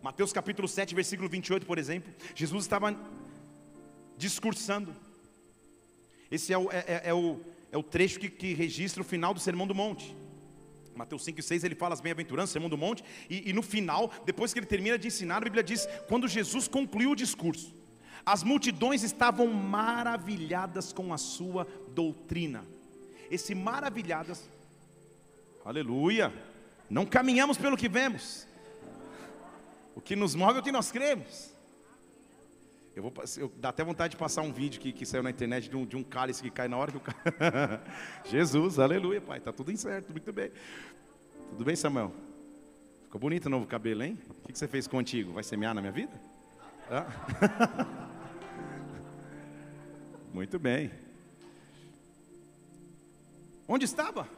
Mateus 0.00 0.32
capítulo 0.32 0.66
7, 0.66 0.94
versículo 0.94 1.28
28, 1.28 1.66
por 1.66 1.76
exemplo, 1.76 2.11
Jesus 2.34 2.64
estava 2.64 2.99
discursando. 4.16 5.03
Esse 6.34 6.52
é 6.52 6.58
o, 6.58 6.68
é, 6.72 6.78
é, 6.88 7.02
é 7.04 7.14
o, 7.14 7.38
é 7.70 7.78
o 7.78 7.82
trecho 7.82 8.18
que, 8.18 8.28
que, 8.28 8.54
registra 8.54 9.00
o 9.00 9.04
final 9.04 9.32
do 9.32 9.38
Sermão 9.38 9.68
do 9.68 9.74
Monte. 9.74 10.16
Mateus 10.96 11.22
5 11.22 11.38
e 11.38 11.42
6 11.44 11.62
ele 11.62 11.76
fala 11.76 11.94
as 11.94 12.00
bem-aventuranças, 12.00 12.50
Sermão 12.50 12.68
do 12.68 12.76
Monte, 12.76 13.04
e, 13.30 13.50
e 13.50 13.52
no 13.52 13.62
final, 13.62 14.10
depois 14.26 14.52
que 14.52 14.58
ele 14.58 14.66
termina 14.66 14.98
de 14.98 15.06
ensinar, 15.06 15.36
a 15.36 15.40
Bíblia 15.42 15.62
diz: 15.62 15.88
quando 16.08 16.26
Jesus 16.26 16.66
concluiu 16.66 17.12
o 17.12 17.14
discurso, 17.14 17.72
as 18.26 18.42
multidões 18.42 19.04
estavam 19.04 19.46
maravilhadas 19.46 20.92
com 20.92 21.14
a 21.14 21.18
sua 21.18 21.68
doutrina. 21.94 22.64
Esse 23.30 23.54
maravilhadas, 23.54 24.50
aleluia, 25.64 26.32
não 26.90 27.06
caminhamos 27.06 27.56
pelo 27.56 27.76
que 27.76 27.88
vemos, 27.88 28.44
o 29.94 30.00
que 30.00 30.16
nos 30.16 30.34
move 30.34 30.56
é 30.56 30.60
o 30.60 30.64
que 30.64 30.72
nós 30.72 30.90
cremos. 30.90 31.53
Eu 32.96 33.02
vou, 33.02 33.12
eu, 33.36 33.52
dá 33.56 33.70
até 33.70 33.82
vontade 33.82 34.12
de 34.12 34.16
passar 34.16 34.42
um 34.42 34.52
vídeo 34.52 34.80
que, 34.80 34.92
que 34.92 35.04
saiu 35.04 35.22
na 35.22 35.30
internet 35.30 35.68
de 35.68 35.76
um, 35.76 35.84
de 35.84 35.96
um 35.96 36.04
cálice 36.04 36.40
que 36.40 36.50
cai 36.50 36.68
na 36.68 36.76
hora 36.76 36.92
que 36.92 36.96
o 36.96 37.00
cara. 37.00 37.82
Jesus, 38.24 38.78
aleluia, 38.78 39.20
pai, 39.20 39.40
tá 39.40 39.52
tudo 39.52 39.76
certo, 39.76 40.12
muito 40.12 40.32
bem. 40.32 40.52
Tudo 41.50 41.64
bem, 41.64 41.74
Samuel? 41.74 42.12
Ficou 43.02 43.20
bonito 43.20 43.46
o 43.46 43.50
novo 43.50 43.66
cabelo, 43.66 44.04
hein? 44.04 44.16
O 44.30 44.46
que, 44.46 44.52
que 44.52 44.58
você 44.58 44.68
fez 44.68 44.86
contigo? 44.86 45.32
Vai 45.32 45.42
semear 45.42 45.74
na 45.74 45.80
minha 45.80 45.92
vida? 45.92 46.12
Ah? 46.88 47.06
muito 50.32 50.56
bem. 50.60 50.92
Onde 53.66 53.86
estava? 53.86 54.28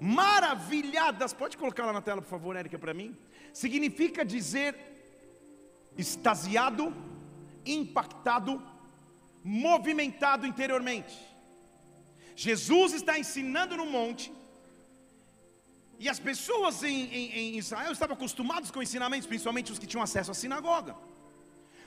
Maravilhadas, 0.00 1.32
pode 1.32 1.56
colocar 1.56 1.86
lá 1.86 1.92
na 1.92 2.02
tela, 2.02 2.20
por 2.20 2.28
favor, 2.28 2.56
Érica, 2.56 2.76
para 2.76 2.92
mim. 2.92 3.16
Significa 3.52 4.24
dizer 4.24 4.74
extasiado 5.96 6.92
impactado, 7.66 8.62
movimentado 9.42 10.46
interiormente. 10.46 11.14
Jesus 12.34 12.92
está 12.92 13.18
ensinando 13.18 13.76
no 13.76 13.86
monte, 13.86 14.32
e 15.98 16.08
as 16.08 16.18
pessoas 16.18 16.82
em, 16.82 17.04
em, 17.18 17.32
em, 17.32 17.58
Israel 17.58 17.92
estavam 17.92 18.14
acostumadas 18.14 18.70
com 18.70 18.82
ensinamentos, 18.82 19.26
principalmente 19.26 19.72
os 19.72 19.78
que 19.78 19.86
tinham 19.86 20.02
acesso 20.02 20.30
à 20.30 20.34
sinagoga. 20.34 20.94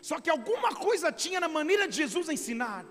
Só 0.01 0.19
que 0.19 0.29
alguma 0.29 0.73
coisa 0.73 1.11
tinha 1.11 1.39
na 1.39 1.47
maneira 1.47 1.87
de 1.87 1.95
Jesus 1.95 2.27
ensinar, 2.29 2.85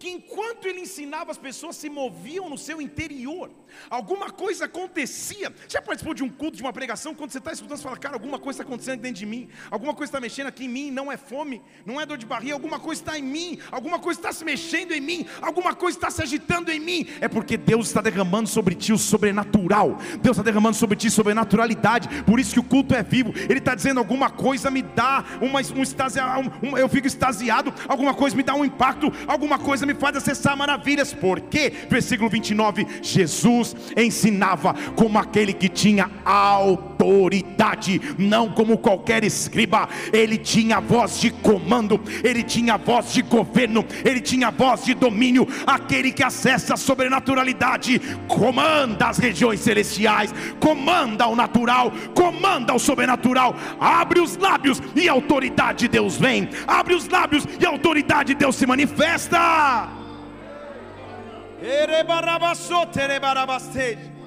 que 0.00 0.08
enquanto 0.08 0.64
ele 0.64 0.80
ensinava, 0.80 1.30
as 1.30 1.36
pessoas 1.36 1.76
se 1.76 1.90
moviam 1.90 2.48
no 2.48 2.56
seu 2.56 2.80
interior, 2.80 3.50
alguma 3.90 4.30
coisa 4.30 4.64
acontecia. 4.64 5.54
Já 5.68 5.82
participou 5.82 6.14
de 6.14 6.24
um 6.24 6.30
culto, 6.30 6.56
de 6.56 6.62
uma 6.62 6.72
pregação, 6.72 7.14
quando 7.14 7.30
você 7.30 7.36
está 7.36 7.52
escutando, 7.52 7.76
você 7.76 7.82
fala, 7.82 7.98
cara, 7.98 8.14
alguma 8.14 8.38
coisa 8.38 8.62
está 8.62 8.64
acontecendo 8.64 9.02
dentro 9.02 9.18
de 9.18 9.26
mim, 9.26 9.50
alguma 9.70 9.92
coisa 9.92 10.08
está 10.08 10.18
mexendo 10.18 10.46
aqui 10.46 10.64
em 10.64 10.68
mim, 10.68 10.90
não 10.90 11.12
é 11.12 11.18
fome, 11.18 11.60
não 11.84 12.00
é 12.00 12.06
dor 12.06 12.16
de 12.16 12.24
barriga, 12.24 12.54
alguma 12.54 12.80
coisa 12.80 13.02
está 13.02 13.18
em 13.18 13.22
mim, 13.22 13.58
alguma 13.70 13.98
coisa 13.98 14.18
está 14.18 14.32
se 14.32 14.42
mexendo 14.42 14.92
em 14.92 15.02
mim, 15.02 15.26
alguma 15.42 15.74
coisa 15.74 15.98
está 15.98 16.10
se 16.10 16.22
agitando 16.22 16.72
em 16.72 16.80
mim, 16.80 17.06
é 17.20 17.28
porque 17.28 17.58
Deus 17.58 17.88
está 17.88 18.00
derramando 18.00 18.48
sobre 18.48 18.74
ti 18.74 18.94
o 18.94 18.98
sobrenatural, 18.98 19.98
Deus 20.22 20.38
está 20.38 20.42
derramando 20.42 20.78
sobre 20.78 20.96
ti 20.96 21.10
sobrenaturalidade, 21.10 22.22
por 22.22 22.40
isso 22.40 22.54
que 22.54 22.60
o 22.60 22.64
culto 22.64 22.94
é 22.94 23.02
vivo, 23.02 23.34
Ele 23.36 23.58
está 23.58 23.74
dizendo 23.74 23.98
alguma 23.98 24.30
coisa 24.30 24.70
me 24.70 24.80
dá 24.80 25.26
uma, 25.42 25.60
um 25.60 26.70
um, 26.70 26.78
eu 26.78 26.88
fico 26.88 27.06
extasiado, 27.06 27.70
alguma 27.86 28.14
coisa 28.14 28.34
me 28.34 28.42
dá 28.42 28.54
um 28.54 28.64
impacto, 28.64 29.12
alguma 29.26 29.58
coisa 29.58 29.84
me 29.84 29.89
me 29.92 29.94
faz 29.94 30.16
acessar 30.16 30.56
maravilhas, 30.56 31.12
porque, 31.12 31.72
versículo 31.88 32.30
29, 32.30 32.86
Jesus 33.02 33.74
ensinava 33.96 34.74
como 34.94 35.18
aquele 35.18 35.52
que 35.52 35.68
tinha 35.68 36.08
autoridade, 36.24 38.00
não 38.16 38.50
como 38.50 38.78
qualquer 38.78 39.24
escriba, 39.24 39.88
ele 40.12 40.38
tinha 40.38 40.80
voz 40.80 41.20
de 41.20 41.30
comando, 41.30 42.00
ele 42.22 42.42
tinha 42.42 42.76
voz 42.76 43.12
de 43.12 43.22
governo, 43.22 43.84
ele 44.04 44.20
tinha 44.20 44.50
voz 44.50 44.84
de 44.84 44.94
domínio, 44.94 45.46
aquele 45.66 46.12
que 46.12 46.22
acessa 46.22 46.74
a 46.74 46.76
sobrenaturalidade, 46.76 48.00
comanda 48.28 49.08
as 49.08 49.18
regiões 49.18 49.60
celestiais, 49.60 50.32
comanda 50.60 51.26
o 51.26 51.34
natural, 51.34 51.92
comanda 52.14 52.74
o 52.74 52.78
sobrenatural, 52.78 53.56
abre 53.80 54.20
os 54.20 54.36
lábios 54.36 54.80
e 54.94 55.08
a 55.08 55.12
autoridade 55.12 55.80
de 55.80 55.88
Deus 55.88 56.16
vem, 56.16 56.48
abre 56.66 56.94
os 56.94 57.08
lábios 57.08 57.46
e 57.58 57.66
a 57.66 57.70
autoridade 57.70 58.34
de 58.34 58.34
Deus 58.34 58.54
se 58.54 58.66
manifesta. 58.66 59.79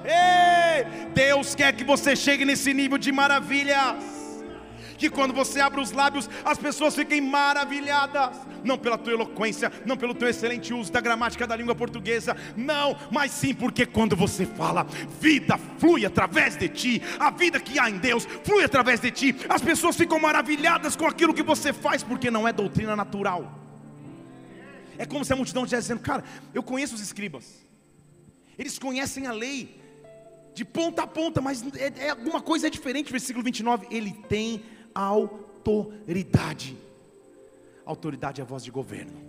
Ei, 0.04 0.84
Deus 1.14 1.54
quer 1.54 1.72
que 1.72 1.82
você 1.82 2.14
chegue 2.14 2.44
nesse 2.44 2.74
nível 2.74 2.98
de 2.98 3.10
maravilhas. 3.10 4.14
Que 4.96 5.10
quando 5.10 5.34
você 5.34 5.60
abre 5.60 5.80
os 5.80 5.90
lábios, 5.90 6.30
as 6.44 6.56
pessoas 6.56 6.94
fiquem 6.94 7.20
maravilhadas, 7.20 8.36
não 8.62 8.78
pela 8.78 8.96
tua 8.96 9.12
eloquência, 9.12 9.72
não 9.84 9.96
pelo 9.96 10.14
teu 10.14 10.28
excelente 10.28 10.72
uso 10.72 10.92
da 10.92 11.00
gramática 11.00 11.46
da 11.46 11.56
língua 11.56 11.74
portuguesa, 11.74 12.36
não, 12.56 12.96
mas 13.10 13.32
sim 13.32 13.52
porque 13.52 13.84
quando 13.84 14.14
você 14.14 14.46
fala, 14.46 14.86
vida 15.20 15.58
flui 15.78 16.06
através 16.06 16.56
de 16.56 16.68
ti, 16.68 17.02
a 17.18 17.30
vida 17.30 17.58
que 17.58 17.78
há 17.78 17.90
em 17.90 17.98
Deus 17.98 18.24
flui 18.44 18.62
através 18.62 19.00
de 19.00 19.10
ti, 19.10 19.36
as 19.48 19.60
pessoas 19.60 19.96
ficam 19.96 20.20
maravilhadas 20.20 20.94
com 20.94 21.06
aquilo 21.06 21.34
que 21.34 21.42
você 21.42 21.72
faz, 21.72 22.04
porque 22.04 22.30
não 22.30 22.46
é 22.46 22.52
doutrina 22.52 22.94
natural. 22.94 23.63
É 24.98 25.06
como 25.06 25.24
se 25.24 25.32
a 25.32 25.36
multidão 25.36 25.64
estivesse 25.64 25.88
dizendo: 25.88 26.02
Cara, 26.02 26.24
eu 26.52 26.62
conheço 26.62 26.94
os 26.94 27.00
escribas, 27.00 27.60
eles 28.58 28.78
conhecem 28.78 29.26
a 29.26 29.32
lei 29.32 29.80
de 30.54 30.64
ponta 30.64 31.02
a 31.02 31.06
ponta, 31.06 31.40
mas 31.40 31.62
é, 31.76 32.06
é 32.06 32.10
alguma 32.10 32.40
coisa 32.40 32.68
é 32.68 32.70
diferente. 32.70 33.10
Versículo 33.10 33.44
29: 33.44 33.88
Ele 33.90 34.12
tem 34.12 34.64
autoridade. 34.94 36.76
Autoridade 37.84 38.40
é 38.40 38.44
a 38.44 38.46
voz 38.46 38.62
de 38.62 38.70
governo. 38.70 39.20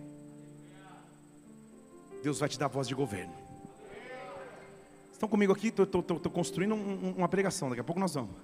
Deus 2.22 2.40
vai 2.40 2.50
te 2.50 2.58
dar 2.58 2.66
a 2.66 2.70
voz 2.70 2.88
de 2.88 2.96
governo. 2.96 3.34
Estão 5.12 5.30
comigo 5.30 5.54
aqui? 5.54 5.68
Estou 5.68 6.04
construindo 6.32 6.76
um, 6.76 7.08
um, 7.08 7.12
uma 7.18 7.30
pregação, 7.30 7.70
daqui 7.70 7.82
a 7.82 7.84
pouco 7.84 8.00
nós 8.00 8.14
vamos. 8.14 8.36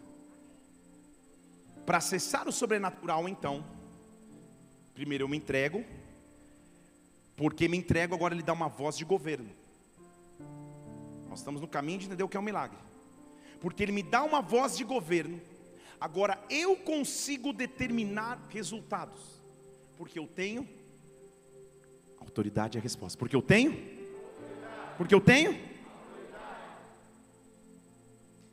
Para 1.85 1.97
acessar 1.97 2.47
o 2.47 2.51
sobrenatural, 2.51 3.27
então, 3.27 3.63
primeiro 4.93 5.23
eu 5.23 5.27
me 5.27 5.37
entrego, 5.37 5.83
porque 7.35 7.67
me 7.67 7.77
entrego, 7.77 8.13
agora 8.13 8.33
ele 8.33 8.43
dá 8.43 8.53
uma 8.53 8.67
voz 8.67 8.97
de 8.97 9.05
governo. 9.05 9.49
Nós 11.29 11.39
estamos 11.39 11.61
no 11.61 11.67
caminho 11.67 11.99
de 11.99 12.05
entender 12.05 12.23
o 12.23 12.29
que 12.29 12.37
é 12.37 12.39
um 12.39 12.43
milagre. 12.43 12.77
Porque 13.59 13.83
ele 13.83 13.91
me 13.91 14.03
dá 14.03 14.23
uma 14.23 14.41
voz 14.41 14.75
de 14.75 14.83
governo, 14.83 15.39
agora 15.99 16.43
eu 16.49 16.75
consigo 16.75 17.53
determinar 17.53 18.39
resultados. 18.49 19.41
Porque 19.97 20.17
eu 20.19 20.27
tenho 20.27 20.67
autoridade 22.19 22.77
é 22.77 22.79
a 22.79 22.83
resposta. 22.83 23.17
Porque 23.17 23.35
eu 23.35 23.41
tenho? 23.41 23.77
Porque 24.97 25.13
eu 25.13 25.21
tenho? 25.21 25.71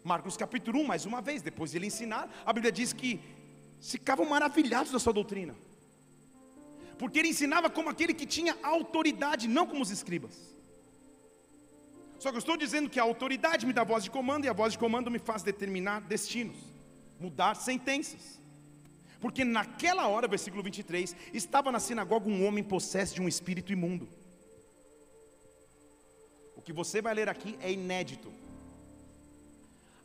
Marcos 0.02 0.36
capítulo 0.36 0.80
1, 0.80 0.84
mais 0.84 1.04
uma 1.04 1.20
vez, 1.20 1.42
depois 1.42 1.70
de 1.70 1.76
ele 1.78 1.86
ensinar, 1.86 2.30
a 2.44 2.52
Bíblia 2.52 2.72
diz 2.72 2.92
que 2.92 3.20
ficavam 3.80 4.26
maravilhados 4.26 4.90
da 4.90 4.98
sua 4.98 5.12
doutrina 5.12 5.54
porque 6.98 7.18
ele 7.18 7.28
ensinava 7.28 7.70
como 7.70 7.88
aquele 7.88 8.12
que 8.12 8.26
tinha 8.26 8.56
autoridade, 8.62 9.46
não 9.46 9.66
como 9.66 9.82
os 9.82 9.90
escribas. 9.90 10.36
Só 12.18 12.30
que 12.30 12.36
eu 12.36 12.40
estou 12.40 12.56
dizendo 12.56 12.90
que 12.90 12.98
a 12.98 13.04
autoridade 13.04 13.64
me 13.64 13.72
dá 13.72 13.84
voz 13.84 14.02
de 14.02 14.10
comando 14.10 14.44
e 14.44 14.48
a 14.48 14.52
voz 14.52 14.72
de 14.72 14.78
comando 14.78 15.10
me 15.10 15.20
faz 15.20 15.42
determinar 15.42 16.00
destinos, 16.00 16.58
mudar 17.20 17.54
sentenças. 17.54 18.40
Porque 19.20 19.44
naquela 19.44 20.08
hora, 20.08 20.26
versículo 20.26 20.62
23, 20.62 21.14
estava 21.32 21.70
na 21.70 21.78
sinagoga 21.78 22.28
um 22.28 22.44
homem 22.46 22.64
possesso 22.64 23.14
de 23.14 23.22
um 23.22 23.28
espírito 23.28 23.72
imundo. 23.72 24.08
O 26.56 26.62
que 26.62 26.72
você 26.72 27.00
vai 27.00 27.14
ler 27.14 27.28
aqui 27.28 27.56
é 27.60 27.70
inédito. 27.70 28.32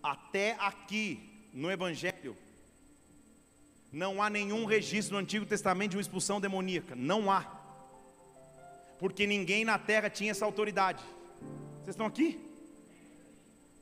Até 0.01 0.55
aqui 0.59 1.49
no 1.51 1.71
Evangelho, 1.71 2.37
não 3.93 4.23
há 4.23 4.27
nenhum 4.27 4.65
registro 4.65 5.13
no 5.13 5.21
Antigo 5.21 5.45
Testamento 5.45 5.91
de 5.91 5.97
uma 5.97 6.01
expulsão 6.01 6.41
demoníaca. 6.41 6.95
Não 6.95 7.29
há. 7.29 7.45
Porque 8.97 9.27
ninguém 9.27 9.63
na 9.63 9.77
terra 9.77 10.09
tinha 10.09 10.31
essa 10.31 10.45
autoridade. 10.45 11.03
Vocês 11.75 11.89
estão 11.89 12.07
aqui? 12.07 12.39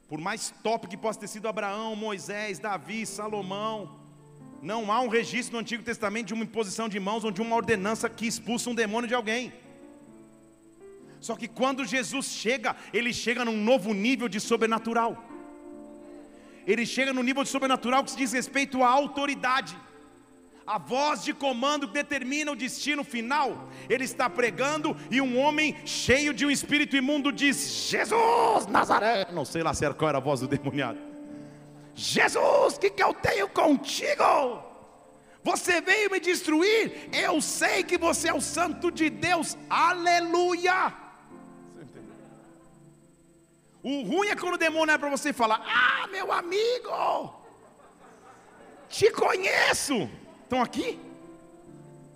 Por 0.09 0.19
mais 0.19 0.53
top 0.61 0.87
que 0.89 0.97
possa 0.97 1.21
ter 1.21 1.27
sido 1.27 1.47
Abraão, 1.47 1.95
Moisés, 1.95 2.59
Davi, 2.59 3.05
Salomão, 3.05 4.01
não 4.61 4.91
há 4.91 4.99
um 4.99 5.07
registro 5.07 5.53
no 5.53 5.59
Antigo 5.59 5.81
Testamento 5.81 6.27
de 6.27 6.33
uma 6.33 6.43
imposição 6.43 6.89
de 6.89 6.99
mãos 6.99 7.23
ou 7.23 7.31
de 7.31 7.41
uma 7.41 7.55
ordenança 7.55 8.09
que 8.09 8.27
expulsa 8.27 8.69
um 8.69 8.75
demônio 8.75 9.07
de 9.07 9.15
alguém. 9.15 9.53
Só 11.21 11.37
que 11.37 11.47
quando 11.47 11.85
Jesus 11.85 12.25
chega, 12.25 12.75
ele 12.91 13.13
chega 13.13 13.45
num 13.45 13.55
novo 13.55 13.93
nível 13.93 14.27
de 14.27 14.41
sobrenatural. 14.41 15.23
Ele 16.67 16.85
chega 16.85 17.13
no 17.13 17.23
nível 17.23 17.43
de 17.43 17.49
sobrenatural 17.49 18.03
que 18.03 18.11
se 18.11 18.17
diz 18.17 18.33
respeito 18.33 18.83
à 18.83 18.89
autoridade 18.89 19.77
A 20.65 20.77
voz 20.77 21.23
de 21.23 21.33
comando 21.33 21.87
que 21.87 21.93
determina 21.93 22.51
o 22.51 22.55
destino 22.55 23.03
final. 23.03 23.69
Ele 23.89 24.03
está 24.03 24.29
pregando 24.29 24.95
e 25.09 25.19
um 25.19 25.39
homem 25.39 25.75
cheio 25.85 26.33
de 26.33 26.45
um 26.45 26.51
espírito 26.51 26.95
imundo 26.95 27.31
diz: 27.31 27.87
Jesus 27.89 28.67
Nazareno. 28.67 29.45
Sei 29.45 29.63
lá 29.63 29.73
se 29.73 29.91
qual 29.93 30.09
era 30.09 30.17
a 30.19 30.21
voz 30.21 30.39
do 30.39 30.47
demoniado. 30.47 30.99
Jesus, 31.93 32.75
o 32.75 32.79
que, 32.79 32.89
que 32.89 33.03
eu 33.03 33.13
tenho 33.13 33.49
contigo? 33.49 34.63
Você 35.43 35.81
veio 35.81 36.11
me 36.11 36.19
destruir. 36.19 37.09
Eu 37.11 37.41
sei 37.41 37.83
que 37.83 37.97
você 37.97 38.29
é 38.29 38.33
o 38.33 38.41
Santo 38.41 38.91
de 38.91 39.09
Deus. 39.09 39.57
Aleluia. 39.69 40.93
O 43.83 44.03
ruim 44.03 44.27
é 44.27 44.35
quando 44.35 44.53
o 44.53 44.57
demônio 44.57 44.93
é 44.93 44.97
para 44.97 45.09
você 45.09 45.33
falar: 45.33 45.61
Ah, 45.65 46.07
meu 46.07 46.31
amigo, 46.31 47.33
te 48.87 49.09
conheço. 49.11 50.09
Estão 50.51 50.61
aqui? 50.61 50.99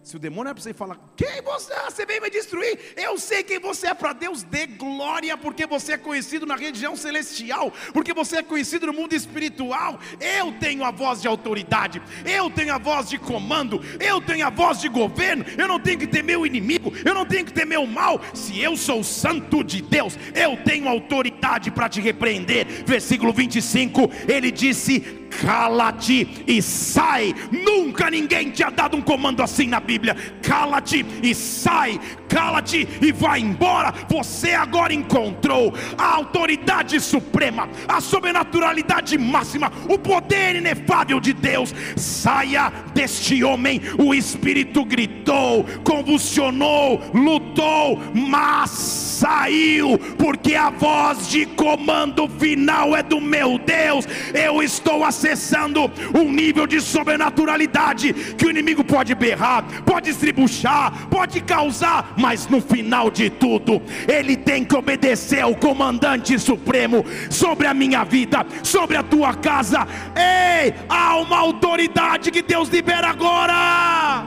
Se 0.03 0.17
o 0.17 0.19
demônio 0.19 0.49
é 0.49 0.53
para 0.53 0.61
você 0.61 0.73
falar, 0.73 0.99
quem 1.15 1.41
você 1.41 1.73
é? 1.73 1.85
Você 1.85 2.05
veio 2.05 2.21
me 2.21 2.29
destruir. 2.29 2.77
Eu 2.95 3.17
sei 3.17 3.43
quem 3.43 3.59
você 3.59 3.87
é 3.87 3.93
para 3.93 4.13
Deus, 4.13 4.43
dê 4.43 4.65
glória, 4.65 5.37
porque 5.37 5.65
você 5.65 5.93
é 5.93 5.97
conhecido 5.97 6.45
na 6.45 6.55
região 6.55 6.95
celestial, 6.95 7.71
porque 7.93 8.13
você 8.13 8.37
é 8.37 8.43
conhecido 8.43 8.87
no 8.87 8.93
mundo 8.93 9.13
espiritual. 9.13 9.99
Eu 10.19 10.51
tenho 10.53 10.83
a 10.83 10.91
voz 10.91 11.21
de 11.21 11.27
autoridade, 11.27 12.01
eu 12.25 12.49
tenho 12.49 12.73
a 12.73 12.77
voz 12.77 13.09
de 13.09 13.17
comando, 13.17 13.81
eu 13.99 14.19
tenho 14.21 14.45
a 14.45 14.49
voz 14.49 14.81
de 14.81 14.89
governo. 14.89 15.45
Eu 15.57 15.67
não 15.67 15.79
tenho 15.79 15.99
que 15.99 16.07
temer 16.07 16.37
o 16.37 16.45
inimigo, 16.45 16.91
eu 17.05 17.13
não 17.13 17.25
tenho 17.25 17.45
que 17.45 17.53
temer 17.53 17.79
o 17.79 17.87
mal. 17.87 18.19
Se 18.33 18.59
eu 18.59 18.75
sou 18.75 19.03
santo 19.03 19.63
de 19.63 19.81
Deus, 19.81 20.17
eu 20.33 20.57
tenho 20.63 20.89
autoridade 20.89 21.71
para 21.71 21.87
te 21.87 22.01
repreender. 22.01 22.67
Versículo 22.85 23.31
25, 23.31 24.11
ele 24.27 24.51
disse: 24.51 25.25
cala-te 25.41 26.43
e 26.47 26.61
sai. 26.61 27.33
Nunca 27.51 28.09
ninguém 28.09 28.51
tinha 28.51 28.69
dado 28.69 28.97
um 28.97 29.01
comando 29.01 29.41
assim 29.41 29.67
na 29.67 29.79
Bíblia. 29.79 30.15
Cala-te 30.41 31.04
e 31.21 31.33
sai, 31.33 31.99
cala-te 32.27 32.87
e 33.01 33.11
vai 33.11 33.39
embora. 33.39 33.93
Você 34.09 34.51
agora 34.51 34.93
encontrou 34.93 35.73
a 35.97 36.05
autoridade 36.15 36.99
suprema, 36.99 37.69
a 37.87 38.01
sobrenaturalidade 38.01 39.17
máxima, 39.17 39.71
o 39.89 39.97
poder 39.97 40.55
inefável 40.55 41.19
de 41.19 41.33
Deus. 41.33 41.73
Saia 41.95 42.71
deste 42.93 43.43
homem. 43.43 43.81
O 43.97 44.13
espírito 44.13 44.83
gritou, 44.85 45.65
convulsionou, 45.83 47.01
lutou, 47.13 47.99
mas 48.13 48.69
saiu, 48.69 49.97
porque 50.17 50.55
a 50.55 50.69
voz 50.69 51.27
de 51.27 51.45
comando 51.45 52.27
final 52.27 52.95
é 52.95 53.01
do 53.01 53.21
meu 53.21 53.57
Deus. 53.57 54.05
Eu 54.33 54.61
estou 54.61 55.03
acessando 55.03 55.91
um 56.13 56.31
nível 56.31 56.67
de 56.67 56.81
sobrenaturalidade 56.81 58.13
que 58.37 58.45
o 58.45 58.49
inimigo 58.49 58.83
pode 58.83 59.15
berrar, 59.15 59.63
pode 59.85 60.09
estribuchar, 60.09 60.93
pode 61.09 61.41
causar, 61.41 62.13
mas 62.17 62.47
no 62.47 62.61
final 62.61 63.09
de 63.09 63.29
tudo, 63.29 63.81
ele 64.07 64.35
tem 64.35 64.63
que 64.63 64.75
obedecer 64.75 65.41
ao 65.41 65.55
comandante 65.55 66.37
supremo 66.39 67.05
sobre 67.29 67.67
a 67.67 67.73
minha 67.73 68.03
vida, 68.03 68.45
sobre 68.63 68.97
a 68.97 69.03
tua 69.03 69.33
casa. 69.33 69.87
Ei, 70.15 70.73
há 70.89 71.17
uma 71.17 71.37
autoridade 71.37 72.31
que 72.31 72.41
Deus 72.41 72.69
libera 72.69 73.09
agora. 73.09 74.25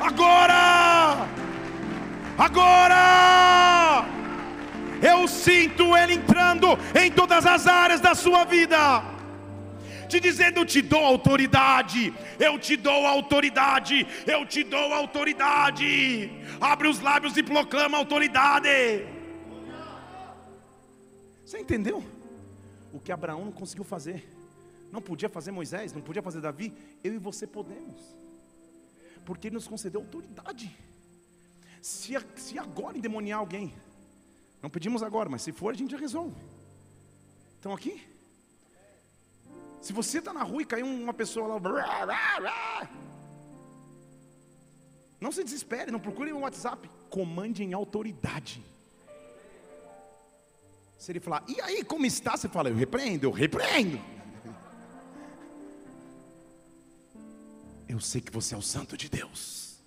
Agora! 0.00 1.28
Agora! 2.38 4.12
eu 5.02 5.26
sinto 5.26 5.96
Ele 5.96 6.14
entrando 6.14 6.78
em 6.94 7.10
todas 7.10 7.44
as 7.44 7.66
áreas 7.66 8.00
da 8.00 8.14
sua 8.14 8.44
vida, 8.44 9.02
te 10.12 10.20
dizendo: 10.20 10.58
Eu 10.60 10.66
te 10.66 10.82
dou 10.82 11.04
autoridade, 11.04 12.12
eu 12.38 12.58
te 12.58 12.76
dou 12.76 13.06
autoridade, 13.06 14.06
eu 14.26 14.44
te 14.46 14.62
dou 14.62 14.92
autoridade. 14.92 16.30
Abre 16.60 16.88
os 16.88 17.00
lábios 17.00 17.36
e 17.36 17.42
proclama 17.42 17.96
autoridade. 17.96 18.68
Você 21.44 21.58
entendeu? 21.58 22.04
O 22.92 23.00
que 23.00 23.10
Abraão 23.10 23.44
não 23.46 23.52
conseguiu 23.52 23.84
fazer, 23.84 24.28
não 24.90 25.00
podia 25.00 25.28
fazer 25.28 25.50
Moisés, 25.50 25.92
não 25.92 26.02
podia 26.02 26.22
fazer 26.22 26.40
Davi, 26.40 26.72
eu 27.02 27.14
e 27.14 27.18
você 27.18 27.46
podemos, 27.46 28.00
porque 29.24 29.48
Ele 29.48 29.54
nos 29.54 29.66
concedeu 29.66 30.02
autoridade. 30.02 30.70
Se, 31.80 32.14
se 32.36 32.58
agora 32.58 32.98
endemoniar 32.98 33.38
alguém, 33.38 33.74
não 34.60 34.70
pedimos 34.70 35.02
agora, 35.02 35.28
mas 35.28 35.42
se 35.42 35.52
for, 35.52 35.72
a 35.72 35.76
gente 35.76 35.90
já 35.90 35.98
resolve. 35.98 36.36
Estão 37.56 37.72
aqui? 37.72 38.11
Se 39.82 39.92
você 39.92 40.18
está 40.20 40.32
na 40.32 40.44
rua 40.44 40.62
e 40.62 40.64
caiu 40.64 40.86
uma 40.86 41.12
pessoa 41.12 41.58
lá, 41.58 42.88
não 45.20 45.32
se 45.32 45.42
desespere, 45.42 45.90
não 45.90 45.98
procure 45.98 46.32
um 46.32 46.42
WhatsApp, 46.42 46.88
comande 47.10 47.64
em 47.64 47.72
autoridade. 47.72 48.64
Se 50.96 51.10
ele 51.10 51.18
falar, 51.18 51.42
e 51.48 51.60
aí, 51.60 51.82
como 51.82 52.06
está? 52.06 52.36
Você 52.36 52.48
fala, 52.48 52.68
eu 52.68 52.76
repreendo, 52.76 53.26
eu 53.26 53.32
repreendo. 53.32 54.00
Eu 57.88 57.98
sei 57.98 58.20
que 58.20 58.30
você 58.30 58.54
é 58.54 58.58
o 58.58 58.62
santo 58.62 58.96
de 58.96 59.08
Deus. 59.08 59.82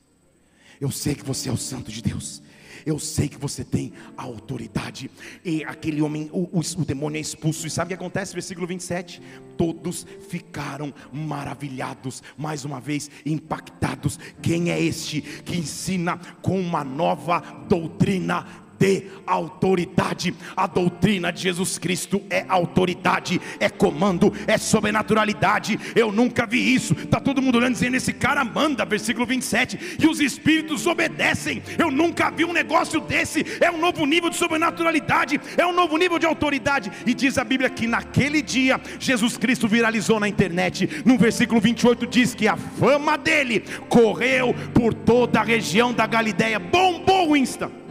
Eu 0.80 0.92
sei 0.92 1.16
que 1.16 1.24
você 1.24 1.48
é 1.48 1.54
o 1.54 1.58
santo 1.58 1.90
de 1.90 2.02
Deus 2.02 2.42
eu 2.86 2.98
sei 3.00 3.28
que 3.28 3.38
você 3.38 3.64
tem 3.64 3.94
autoridade. 4.18 5.10
E 5.44 5.64
aquele 5.64 6.02
homem, 6.02 6.30
o, 6.32 6.44
o, 6.52 6.60
o 6.60 6.86
demônio 6.86 7.18
é 7.18 7.22
expulso. 7.22 7.68
E 7.68 7.70
sabe 7.70 7.86
o 7.86 7.90
que 7.90 8.04
acontece? 8.04 8.34
Versículo 8.34 8.68
27. 8.68 9.22
Todos 9.58 10.06
ficaram 10.30 10.94
maravilhados, 11.12 12.22
mais 12.38 12.66
uma 12.66 12.80
vez 12.80 13.10
impactados. 13.26 14.20
Quem 14.42 14.72
é 14.72 14.82
este 14.82 15.22
que 15.22 15.58
ensina 15.58 16.18
com 16.42 16.60
uma 16.60 16.84
nova 16.84 17.40
doutrina 17.68 18.65
de 18.80 19.08
autoridade. 19.26 20.34
A 20.56 20.68
doutrina 20.68 21.32
de 21.32 21.42
Jesus 21.42 21.78
Cristo 21.78 22.22
é 22.30 22.46
autoridade, 22.48 23.42
é 23.60 23.70
comando, 23.70 24.34
é 24.48 24.58
sobrenaturalidade. 24.58 25.80
Eu 25.96 26.12
nunca 26.12 26.46
vi 26.46 26.74
isso. 26.74 26.96
Tá 26.96 27.20
todo 27.20 27.42
mundo 27.42 27.58
olhando 27.58 27.74
dizendo 27.74 27.96
esse 27.96 28.14
cara 28.14 28.44
manda, 28.44 28.86
versículo 28.86 29.26
27, 29.26 29.98
e 30.00 30.08
os 30.08 30.20
espíritos 30.20 30.86
obedecem. 30.86 31.62
Eu 31.78 31.92
nunca 31.92 32.30
vi 32.30 32.46
um 32.46 32.54
negócio 32.54 33.00
desse. 33.00 33.46
É 33.60 33.72
um 33.72 33.78
novo 33.78 34.06
nível 34.06 34.30
de 34.30 34.36
sobrenaturalidade, 34.36 35.40
é 35.58 35.66
um 35.66 35.74
novo 35.74 35.98
nível 35.98 36.20
de 36.20 36.26
autoridade. 36.26 36.92
E 37.06 37.14
diz 37.14 37.38
a 37.38 37.44
Bíblia 37.44 37.70
que 37.70 37.88
naquele 37.88 38.42
dia 38.42 38.80
Jesus 39.00 39.38
Cristo 39.38 39.68
viralizou 39.68 40.20
na 40.20 40.28
internet. 40.28 41.04
No 41.06 41.18
versículo 41.18 41.60
28 41.62 42.08
diz 42.08 42.34
que 42.34 42.48
a 42.48 42.58
fama 42.58 43.18
dele 43.18 43.64
correu 43.90 44.54
por 44.74 44.94
toda 44.94 45.40
a 45.40 45.44
região 45.44 45.94
da 45.94 46.06
Galileia. 46.06 46.60
Bombou 46.60 47.32
o 47.32 47.38
Insta. 47.38 47.85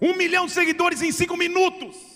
Um 0.00 0.16
milhão 0.16 0.46
de 0.46 0.52
seguidores 0.52 1.02
em 1.02 1.12
cinco 1.12 1.36
minutos. 1.36 2.15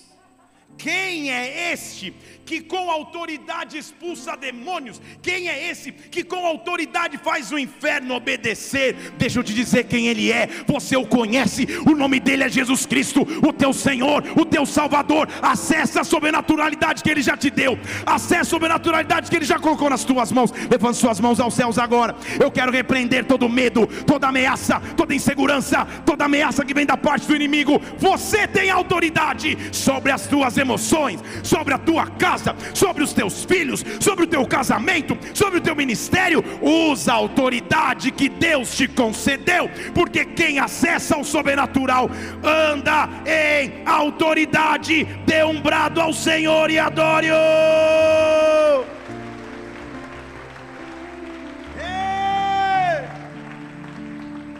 Quem 0.80 1.30
é 1.30 1.72
este 1.72 2.14
que 2.46 2.62
com 2.62 2.90
autoridade 2.90 3.76
expulsa 3.76 4.34
demônios? 4.34 5.00
Quem 5.22 5.46
é 5.46 5.70
esse 5.70 5.92
que 5.92 6.24
com 6.24 6.44
autoridade 6.46 7.18
faz 7.18 7.52
o 7.52 7.58
inferno 7.58 8.14
obedecer? 8.14 9.12
Deixa 9.18 9.38
eu 9.38 9.44
te 9.44 9.52
dizer 9.52 9.84
quem 9.84 10.08
ele 10.08 10.32
é. 10.32 10.48
Você 10.66 10.96
o 10.96 11.06
conhece, 11.06 11.66
o 11.86 11.94
nome 11.94 12.18
dele 12.18 12.44
é 12.44 12.48
Jesus 12.48 12.86
Cristo, 12.86 13.20
o 13.46 13.52
teu 13.52 13.74
Senhor, 13.74 14.24
o 14.38 14.46
teu 14.46 14.64
Salvador. 14.64 15.28
Acesse 15.42 15.98
a 15.98 16.02
sobrenaturalidade 16.02 17.02
que 17.02 17.10
ele 17.10 17.20
já 17.20 17.36
te 17.36 17.50
deu, 17.50 17.78
acesse 18.06 18.40
a 18.40 18.44
sobrenaturalidade 18.44 19.30
que 19.30 19.36
ele 19.36 19.44
já 19.44 19.58
colocou 19.58 19.90
nas 19.90 20.02
tuas 20.02 20.32
mãos. 20.32 20.50
Levante 20.70 20.96
suas 20.96 21.20
mãos 21.20 21.38
aos 21.40 21.52
céus 21.52 21.78
agora. 21.78 22.16
Eu 22.40 22.50
quero 22.50 22.72
repreender 22.72 23.26
todo 23.26 23.50
medo, 23.50 23.86
toda 24.06 24.28
ameaça, 24.28 24.80
toda 24.96 25.14
insegurança, 25.14 25.86
toda 26.06 26.24
ameaça 26.24 26.64
que 26.64 26.72
vem 26.72 26.86
da 26.86 26.96
parte 26.96 27.26
do 27.26 27.36
inimigo. 27.36 27.78
Você 27.98 28.48
tem 28.48 28.70
autoridade 28.70 29.58
sobre 29.72 30.10
as 30.10 30.26
tuas 30.26 30.56
emoções, 30.56 30.69
sobre 30.78 31.74
a 31.74 31.78
tua 31.78 32.06
casa 32.06 32.30
casa, 32.30 32.54
sobre 32.74 33.02
os 33.02 33.12
teus 33.12 33.44
filhos, 33.44 33.84
sobre 34.00 34.24
o 34.24 34.26
teu 34.26 34.46
casamento, 34.46 35.18
sobre 35.34 35.58
o 35.58 35.60
teu 35.60 35.74
ministério. 35.74 36.42
Usa 36.62 37.12
a 37.12 37.16
autoridade 37.16 38.10
que 38.10 38.28
Deus 38.28 38.76
te 38.76 38.88
concedeu, 38.88 39.68
porque 39.94 40.24
quem 40.24 40.58
acessa 40.58 41.18
o 41.18 41.24
sobrenatural 41.24 42.10
anda 42.42 43.08
em 43.26 43.82
autoridade. 43.86 45.04
Dê 45.26 45.44
um 45.44 45.60
brado 45.60 46.00
ao 46.00 46.12
Senhor 46.12 46.70
e 46.70 46.78
adore-o. 46.78 47.34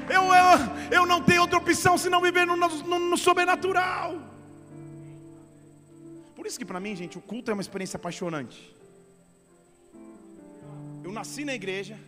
Eu, 0.09 0.23
eu, 0.35 0.59
eu 0.91 1.07
não 1.07 1.23
tenho 1.23 1.43
outra 1.43 1.59
opção 1.59 1.97
senão 1.97 2.21
viver 2.21 2.47
no, 2.47 2.57
no, 2.57 2.99
no 2.99 3.17
sobrenatural. 3.17 4.30
Por 6.41 6.47
isso 6.47 6.59
que 6.59 6.65
para 6.65 6.81
mim, 6.81 6.97
gente, 6.97 7.19
o 7.19 7.21
culto 7.21 7.51
é 7.51 7.53
uma 7.53 7.61
experiência 7.61 7.99
apaixonante. 7.99 8.75
Eu 11.05 11.13
nasci 11.13 11.45
na 11.45 11.53
igreja. 11.53 12.01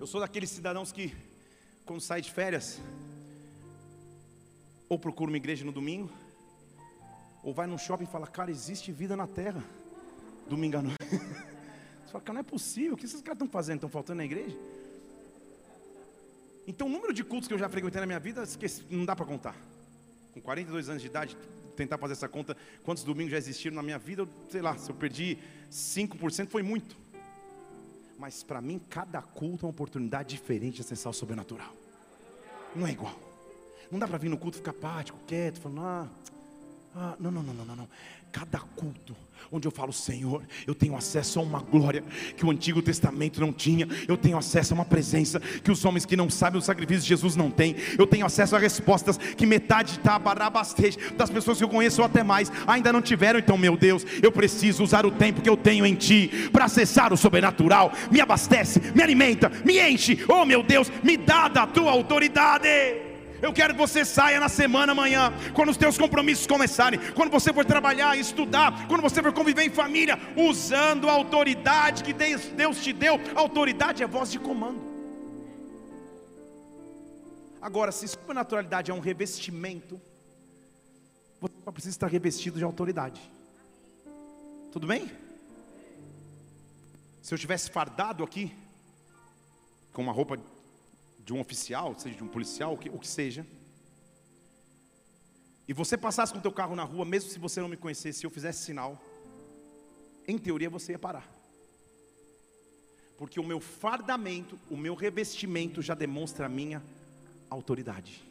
Eu 0.00 0.06
sou 0.08 0.20
daqueles 0.20 0.50
cidadãos 0.50 0.90
que, 0.90 1.14
quando 1.86 2.00
sai 2.00 2.20
de 2.20 2.32
férias, 2.32 2.80
ou 4.88 4.98
procuro 4.98 5.30
uma 5.30 5.36
igreja 5.36 5.64
no 5.64 5.70
domingo, 5.70 6.10
Ou 7.44 7.54
vai 7.54 7.68
no 7.68 7.78
shopping 7.78 8.02
e 8.02 8.08
fala, 8.08 8.26
cara, 8.26 8.50
existe 8.50 8.90
vida 8.90 9.14
na 9.14 9.28
terra. 9.28 9.62
Domingo 10.48 10.78
à 10.78 10.82
noite. 10.82 10.98
Você 12.02 12.10
fala, 12.10 12.24
cara, 12.24 12.34
não 12.34 12.40
é 12.40 12.42
possível. 12.42 12.94
O 12.94 12.96
que 12.96 13.04
esses 13.04 13.22
caras 13.22 13.36
estão 13.36 13.48
fazendo? 13.48 13.76
Estão 13.76 13.88
faltando 13.88 14.16
na 14.16 14.24
igreja? 14.24 14.58
Então, 16.66 16.88
o 16.88 16.90
número 16.90 17.14
de 17.14 17.22
cultos 17.22 17.46
que 17.46 17.54
eu 17.54 17.58
já 17.58 17.68
frequentei 17.68 18.00
na 18.00 18.08
minha 18.08 18.18
vida, 18.18 18.42
não 18.90 19.04
dá 19.04 19.14
para 19.14 19.24
contar. 19.24 19.56
Com 20.32 20.40
42 20.40 20.88
anos 20.88 21.00
de 21.00 21.06
idade, 21.06 21.36
tentar 21.74 21.98
fazer 21.98 22.12
essa 22.12 22.28
conta, 22.28 22.56
quantos 22.82 23.04
domingos 23.04 23.32
já 23.32 23.38
existiram 23.38 23.76
na 23.76 23.82
minha 23.82 23.98
vida, 23.98 24.26
sei 24.50 24.62
lá, 24.62 24.76
se 24.76 24.90
eu 24.90 24.94
perdi 24.94 25.38
5% 25.70 26.48
foi 26.48 26.62
muito. 26.62 26.96
Mas 28.18 28.42
para 28.42 28.60
mim, 28.60 28.80
cada 28.88 29.20
culto 29.20 29.64
é 29.64 29.66
uma 29.66 29.70
oportunidade 29.70 30.30
diferente 30.30 30.76
de 30.76 30.80
acessar 30.82 31.10
o 31.10 31.14
sobrenatural. 31.14 31.74
Não 32.74 32.86
é 32.86 32.92
igual. 32.92 33.18
Não 33.90 33.98
dá 33.98 34.08
para 34.08 34.18
vir 34.18 34.28
no 34.28 34.38
culto 34.38 34.56
ficar 34.56 34.70
apático, 34.70 35.18
quieto, 35.26 35.60
falando, 35.60 35.80
ah, 35.80 36.08
ah, 36.96 37.16
não, 37.18 37.30
não, 37.30 37.42
não, 37.42 37.64
não, 37.64 37.76
não. 37.76 37.88
Cada 38.32 38.60
culto 38.60 39.16
onde 39.50 39.66
eu 39.66 39.72
falo, 39.72 39.92
Senhor, 39.92 40.42
eu 40.66 40.74
tenho 40.74 40.96
acesso 40.96 41.38
a 41.38 41.42
uma 41.42 41.60
glória 41.60 42.02
que 42.36 42.44
o 42.44 42.50
Antigo 42.50 42.82
Testamento 42.82 43.40
não 43.40 43.52
tinha, 43.52 43.88
eu 44.08 44.16
tenho 44.16 44.36
acesso 44.36 44.74
a 44.74 44.76
uma 44.76 44.84
presença 44.84 45.40
que 45.40 45.70
os 45.70 45.84
homens 45.84 46.04
que 46.04 46.16
não 46.16 46.28
sabem 46.28 46.58
o 46.58 46.62
sacrifício 46.62 47.02
de 47.02 47.08
Jesus 47.08 47.36
não 47.36 47.50
têm, 47.50 47.76
eu 47.98 48.06
tenho 48.06 48.26
acesso 48.26 48.56
a 48.56 48.58
respostas 48.58 49.16
que 49.16 49.46
metade 49.46 49.98
tá 50.00 50.20
das 51.16 51.30
pessoas 51.30 51.58
que 51.58 51.64
eu 51.64 51.68
conheço 51.68 52.00
ou 52.00 52.06
até 52.06 52.22
mais 52.22 52.50
ainda 52.66 52.92
não 52.92 53.02
tiveram. 53.02 53.38
Então, 53.38 53.56
meu 53.56 53.76
Deus, 53.76 54.04
eu 54.22 54.32
preciso 54.32 54.82
usar 54.82 55.06
o 55.06 55.10
tempo 55.10 55.42
que 55.42 55.48
eu 55.48 55.56
tenho 55.56 55.86
em 55.86 55.94
Ti 55.94 56.48
para 56.52 56.64
acessar 56.64 57.12
o 57.12 57.16
sobrenatural. 57.16 57.92
Me 58.10 58.20
abastece, 58.20 58.80
me 58.94 59.02
alimenta, 59.02 59.50
me 59.64 59.80
enche. 59.80 60.24
Oh, 60.28 60.44
meu 60.44 60.62
Deus, 60.62 60.90
me 61.02 61.16
dá 61.16 61.48
da 61.48 61.66
Tua 61.66 61.90
autoridade. 61.90 63.13
Eu 63.44 63.52
quero 63.52 63.74
que 63.74 63.80
você 63.80 64.06
saia 64.06 64.40
na 64.40 64.48
semana 64.48 64.92
amanhã, 64.92 65.30
quando 65.52 65.68
os 65.68 65.76
teus 65.76 65.98
compromissos 65.98 66.46
começarem, 66.46 66.98
quando 67.12 67.30
você 67.30 67.52
for 67.52 67.62
trabalhar, 67.62 68.16
estudar, 68.16 68.88
quando 68.88 69.02
você 69.02 69.22
for 69.22 69.34
conviver 69.34 69.64
em 69.64 69.68
família, 69.68 70.18
usando 70.34 71.10
a 71.10 71.12
autoridade 71.12 72.02
que 72.02 72.14
Deus 72.14 72.82
te 72.82 72.90
deu. 72.90 73.20
Autoridade 73.34 74.02
é 74.02 74.06
voz 74.06 74.32
de 74.32 74.38
comando. 74.38 74.80
Agora, 77.60 77.92
se 77.92 78.08
supernaturalidade 78.08 78.90
é 78.90 78.94
um 78.94 79.00
revestimento, 79.00 80.00
você 81.38 81.54
precisa 81.70 81.94
estar 81.96 82.06
revestido 82.06 82.56
de 82.56 82.64
autoridade. 82.64 83.20
Tudo 84.72 84.86
bem? 84.86 85.12
Se 87.20 87.34
eu 87.34 87.38
tivesse 87.38 87.70
fardado 87.70 88.24
aqui, 88.24 88.54
com 89.92 90.00
uma 90.00 90.12
roupa 90.12 90.38
de 91.24 91.32
um 91.32 91.40
oficial, 91.40 91.98
seja 91.98 92.16
de 92.16 92.22
um 92.22 92.28
policial, 92.28 92.74
o 92.74 92.78
que, 92.78 92.88
o 92.88 92.98
que 92.98 93.08
seja, 93.08 93.46
e 95.66 95.72
você 95.72 95.96
passasse 95.96 96.32
com 96.32 96.38
o 96.38 96.42
teu 96.42 96.52
carro 96.52 96.76
na 96.76 96.84
rua, 96.84 97.04
mesmo 97.04 97.30
se 97.30 97.38
você 97.38 97.60
não 97.60 97.68
me 97.68 97.76
conhecesse, 97.76 98.20
se 98.20 98.26
eu 98.26 98.30
fizesse 98.30 98.64
sinal, 98.64 99.00
em 100.28 100.36
teoria 100.36 100.68
você 100.68 100.92
ia 100.92 100.98
parar. 100.98 101.26
Porque 103.16 103.40
o 103.40 103.44
meu 103.44 103.60
fardamento, 103.60 104.58
o 104.70 104.76
meu 104.76 104.94
revestimento 104.94 105.80
já 105.80 105.94
demonstra 105.94 106.46
a 106.46 106.48
minha 106.48 106.82
autoridade. 107.48 108.22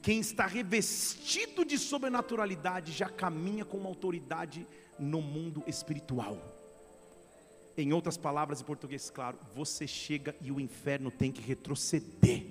Quem 0.00 0.18
está 0.18 0.46
revestido 0.46 1.64
de 1.64 1.78
sobrenaturalidade 1.78 2.90
já 2.90 3.08
caminha 3.08 3.64
com 3.64 3.76
uma 3.76 3.88
autoridade 3.88 4.66
no 4.98 5.22
mundo 5.22 5.62
espiritual. 5.66 6.36
Em 7.76 7.92
outras 7.92 8.16
palavras, 8.16 8.60
em 8.60 8.64
português 8.64 9.08
claro, 9.10 9.38
você 9.54 9.86
chega 9.86 10.34
e 10.40 10.52
o 10.52 10.60
inferno 10.60 11.10
tem 11.10 11.32
que 11.32 11.40
retroceder. 11.40 12.44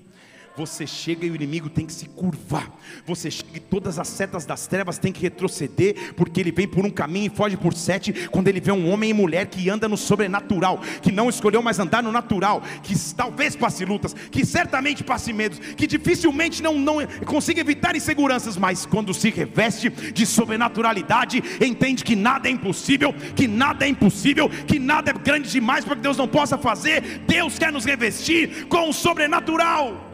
Você 0.58 0.86
chega 0.86 1.26
e 1.26 1.32
o 1.32 1.36
inimigo 1.36 1.70
tem 1.70 1.86
que 1.86 1.94
se 1.94 2.06
curvar. 2.08 2.70
Você 3.06 3.32
chega 3.32 3.56
e 3.56 3.60
todas 3.60 3.98
as 3.98 4.08
setas 4.08 4.46
das 4.46 4.68
trevas 4.68 4.98
têm 4.98 5.12
que 5.12 5.22
retroceder, 5.22 6.14
porque 6.16 6.42
ele 6.42 6.52
vem 6.52 6.68
por 6.68 6.86
um 6.86 6.90
caminho 6.90 7.28
e 7.28 7.36
foge 7.36 7.56
por 7.56 7.74
sete. 7.74 8.28
Quando 8.30 8.50
ele 8.50 8.60
vê 8.60 8.72
um 8.72 8.92
homem 8.92 9.12
e 9.12 9.14
mulher 9.14 9.48
que 9.48 9.70
anda 9.70 9.88
no 9.88 9.96
sobrenatural, 9.96 10.82
que 11.02 11.12
não 11.12 11.30
escolheu 11.30 11.62
mais 11.62 11.80
andar 11.80 12.04
no 12.04 12.12
natural, 12.12 12.62
que 12.84 12.94
talvez 13.14 13.56
passe 13.56 13.86
lutas, 13.86 14.14
que 14.14 14.46
certamente 14.46 15.04
passe 15.04 15.32
medos, 15.32 15.58
que 15.58 15.88
dificilmente 15.88 16.62
não, 16.62 16.78
não 16.78 16.98
consiga 17.26 17.62
evitar 17.62 17.96
inseguranças, 17.96 18.58
mas 18.58 18.86
quando 18.86 19.14
se 19.14 19.30
reveste 19.30 19.90
de 19.90 20.26
sobrenaturalidade, 20.26 21.42
entende 21.62 22.04
que 22.04 22.16
nada 22.16 22.50
é 22.50 22.52
impossível, 22.52 23.14
que 23.36 23.48
nada 23.48 23.86
é 23.86 23.90
impossível, 23.90 24.50
que 24.50 24.80
nada 24.80 25.12
é 25.12 25.14
grande 25.14 25.50
demais 25.50 25.86
para 25.86 25.96
que 25.96 26.02
Deus 26.02 26.18
não 26.18 26.28
possa 26.28 26.58
fazer. 26.58 27.22
Deus 27.26 27.58
quer 27.58 27.72
nos 27.72 27.86
revestir 27.86 28.68
com 28.68 28.90
o 28.90 28.94
sobrenatural. 28.94 30.11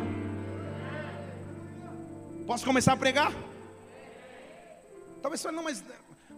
Posso 2.47 2.63
começar 2.63 2.93
a 2.93 2.97
pregar? 2.97 3.33
Talvez 5.21 5.41
você 5.41 5.51
não, 5.51 5.63
mas 5.63 5.83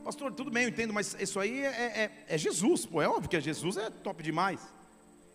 pastor, 0.04 0.34
tudo 0.34 0.50
bem, 0.50 0.64
eu 0.64 0.70
entendo, 0.70 0.92
mas 0.92 1.16
isso 1.20 1.40
aí 1.40 1.60
é, 1.64 1.68
é, 1.68 2.12
é, 2.30 2.36
Jesus, 2.36 2.84
pô, 2.84 3.00
é 3.00 3.08
óbvio 3.08 3.30
que 3.30 3.40
Jesus 3.40 3.78
é 3.78 3.92
top 3.92 4.24
demais. 4.24 4.60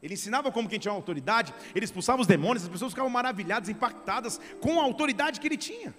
Ele 0.02 0.14
ensinava 0.14 0.50
como 0.50 0.68
quem 0.68 0.80
tinha 0.80 0.90
autoridade, 0.90 1.54
ele 1.76 1.84
expulsava 1.84 2.20
os 2.20 2.26
demônios, 2.26 2.64
as 2.64 2.68
pessoas 2.68 2.90
ficavam 2.90 3.08
maravilhadas, 3.08 3.68
impactadas 3.68 4.40
com 4.60 4.80
a 4.80 4.82
autoridade 4.82 5.38
que 5.38 5.46
ele 5.46 5.56
tinha. 5.56 5.94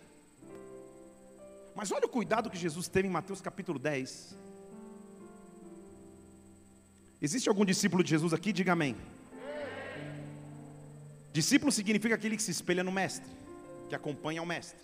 Mas 1.74 1.90
olha 1.94 2.06
o 2.06 2.10
cuidado 2.10 2.50
que 2.50 2.58
Jesus 2.58 2.90
teve 2.90 3.08
em 3.08 3.12
Mateus 3.12 3.40
capítulo 3.40 3.80
10. 3.80 4.36
Existe 7.22 7.48
algum 7.48 7.64
discípulo 7.64 8.04
de 8.04 8.10
Jesus 8.10 8.34
aqui? 8.34 8.52
Diga 8.52 8.74
amém. 8.74 8.98
Discípulo 11.32 11.72
significa 11.72 12.16
aquele 12.16 12.36
que 12.36 12.44
se 12.44 12.52
espelha 12.52 12.84
no 12.84 12.92
Mestre 12.92 13.45
que 13.88 13.96
acompanha 13.96 14.42
o 14.42 14.46
Mestre. 14.46 14.80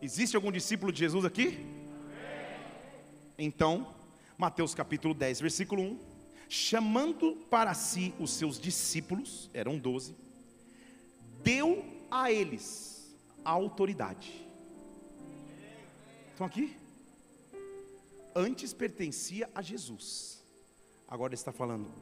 Existe 0.00 0.36
algum 0.36 0.52
discípulo 0.52 0.92
de 0.92 0.98
Jesus 0.98 1.24
aqui? 1.24 1.58
Então, 3.36 3.94
Mateus 4.36 4.74
capítulo 4.74 5.14
10, 5.14 5.40
versículo 5.40 5.82
1: 5.82 5.98
chamando 6.48 7.36
para 7.50 7.74
si 7.74 8.14
os 8.18 8.30
seus 8.32 8.58
discípulos, 8.58 9.50
eram 9.52 9.78
doze, 9.78 10.16
deu 11.42 11.84
a 12.10 12.32
eles 12.32 13.14
a 13.44 13.50
autoridade. 13.50 14.46
Estão 16.30 16.46
aqui? 16.46 16.76
Antes 18.34 18.72
pertencia 18.72 19.50
a 19.54 19.60
Jesus, 19.60 20.42
agora 21.06 21.34
está 21.34 21.52
falando, 21.52 21.92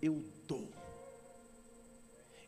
eu 0.00 0.22
dou 0.46 0.70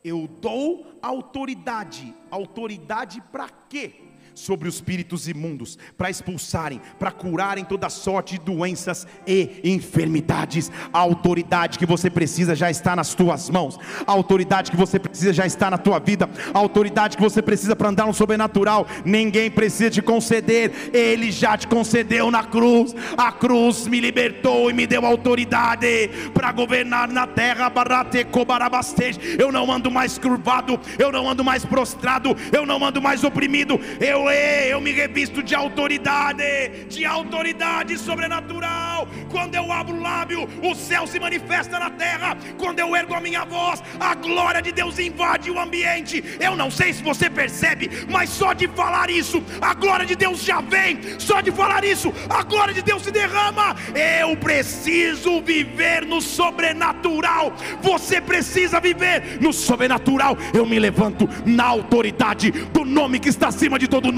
eu 0.04 0.28
dou 0.40 0.86
autoridade. 1.02 2.14
Autoridade 2.30 3.20
para 3.32 3.48
quê? 3.68 4.07
Sobre 4.38 4.68
os 4.68 4.76
espíritos 4.76 5.28
imundos, 5.28 5.78
para 5.96 6.10
expulsarem, 6.10 6.80
para 6.98 7.10
curarem 7.10 7.64
toda 7.64 7.90
sorte 7.90 8.38
de 8.38 8.44
doenças 8.44 9.06
e 9.26 9.60
enfermidades. 9.64 10.70
A 10.92 10.98
autoridade 10.98 11.78
que 11.78 11.86
você 11.86 12.08
precisa 12.08 12.54
já 12.54 12.70
está 12.70 12.94
nas 12.94 13.14
tuas 13.14 13.50
mãos. 13.50 13.78
A 14.06 14.12
autoridade 14.12 14.70
que 14.70 14.76
você 14.76 14.98
precisa 14.98 15.32
já 15.32 15.46
está 15.46 15.70
na 15.70 15.78
tua 15.78 15.98
vida. 15.98 16.28
A 16.54 16.58
autoridade 16.58 17.16
que 17.16 17.22
você 17.22 17.42
precisa 17.42 17.74
para 17.74 17.88
andar 17.88 18.06
no 18.06 18.14
sobrenatural, 18.14 18.86
ninguém 19.04 19.50
precisa 19.50 19.90
te 19.90 20.00
conceder. 20.00 20.90
Ele 20.92 21.32
já 21.32 21.56
te 21.56 21.66
concedeu 21.66 22.30
na 22.30 22.44
cruz. 22.44 22.94
A 23.16 23.32
cruz 23.32 23.86
me 23.86 24.00
libertou 24.00 24.70
e 24.70 24.72
me 24.72 24.86
deu 24.86 25.04
autoridade 25.04 26.10
para 26.32 26.52
governar 26.52 27.08
na 27.08 27.26
terra. 27.26 27.72
Eu 29.38 29.50
não 29.50 29.70
ando 29.70 29.90
mais 29.90 30.18
curvado, 30.18 30.78
eu 30.98 31.10
não 31.10 31.28
ando 31.28 31.44
mais 31.44 31.64
prostrado, 31.64 32.36
eu 32.52 32.64
não 32.64 32.84
ando 32.84 33.02
mais 33.02 33.24
oprimido. 33.24 33.80
Eu 34.00 34.27
eu 34.30 34.80
me 34.80 34.92
revisto 34.92 35.42
de 35.42 35.54
autoridade, 35.54 36.86
de 36.88 37.04
autoridade 37.04 37.98
sobrenatural. 37.98 39.08
Quando 39.30 39.54
eu 39.54 39.72
abro 39.72 39.96
o 39.96 40.00
lábio, 40.00 40.48
o 40.62 40.74
céu 40.74 41.06
se 41.06 41.18
manifesta 41.18 41.78
na 41.78 41.90
terra. 41.90 42.36
Quando 42.56 42.78
eu 42.78 42.94
ergo 42.94 43.14
a 43.14 43.20
minha 43.20 43.44
voz, 43.44 43.82
a 43.98 44.14
glória 44.14 44.62
de 44.62 44.72
Deus 44.72 44.98
invade 44.98 45.50
o 45.50 45.58
ambiente. 45.58 46.22
Eu 46.38 46.54
não 46.54 46.70
sei 46.70 46.92
se 46.92 47.02
você 47.02 47.28
percebe, 47.28 47.90
mas 48.08 48.30
só 48.30 48.52
de 48.52 48.68
falar 48.68 49.10
isso, 49.10 49.42
a 49.60 49.74
glória 49.74 50.06
de 50.06 50.14
Deus 50.14 50.44
já 50.44 50.60
vem. 50.60 51.00
Só 51.18 51.40
de 51.40 51.50
falar 51.50 51.84
isso, 51.84 52.12
a 52.28 52.42
glória 52.42 52.74
de 52.74 52.82
Deus 52.82 53.02
se 53.02 53.10
derrama. 53.10 53.74
Eu 54.20 54.36
preciso 54.36 55.40
viver 55.42 56.04
no 56.04 56.20
sobrenatural. 56.20 57.52
Você 57.82 58.20
precisa 58.20 58.80
viver 58.80 59.38
no 59.40 59.52
sobrenatural. 59.52 60.36
Eu 60.54 60.64
me 60.64 60.78
levanto 60.78 61.28
na 61.44 61.64
autoridade 61.64 62.50
do 62.50 62.84
nome 62.84 63.18
que 63.18 63.28
está 63.28 63.48
acima 63.48 63.78
de 63.78 63.88
todo 63.88 64.12
nome 64.12 64.17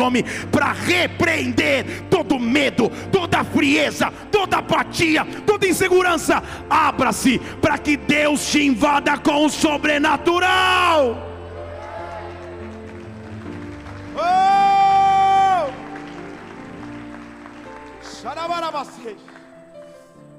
para 0.50 0.72
repreender 0.72 2.08
todo 2.08 2.38
medo, 2.38 2.90
toda 3.10 3.44
frieza, 3.44 4.12
toda 4.30 4.58
apatia, 4.58 5.24
toda 5.46 5.66
insegurança. 5.66 6.42
Abra-se 6.68 7.38
para 7.60 7.76
que 7.78 7.96
Deus 7.96 8.50
te 8.50 8.62
invada 8.62 9.18
com 9.18 9.46
o 9.46 9.50
sobrenatural. 9.50 11.26
Oh! 14.16 14.70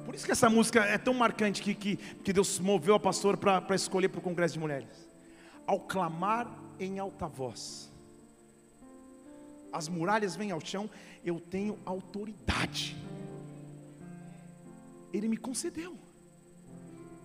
Por 0.05 0.15
isso 0.15 0.25
que 0.25 0.31
essa 0.31 0.49
música 0.49 0.81
é 0.81 0.97
tão 0.97 1.13
marcante 1.13 1.61
que, 1.61 1.73
que, 1.73 1.95
que 1.95 2.33
Deus 2.33 2.59
moveu 2.59 2.95
a 2.95 2.99
pastora 2.99 3.37
para 3.37 3.75
escolher 3.75 4.09
para 4.09 4.19
o 4.19 4.21
Congresso 4.21 4.55
de 4.55 4.59
Mulheres. 4.59 5.09
Ao 5.65 5.79
clamar 5.79 6.47
em 6.79 6.99
alta 6.99 7.27
voz, 7.27 7.90
as 9.71 9.87
muralhas 9.87 10.35
vêm 10.35 10.51
ao 10.51 10.59
chão, 10.59 10.89
eu 11.23 11.39
tenho 11.39 11.79
autoridade. 11.85 12.97
Ele 15.13 15.27
me 15.27 15.37
concedeu, 15.37 15.97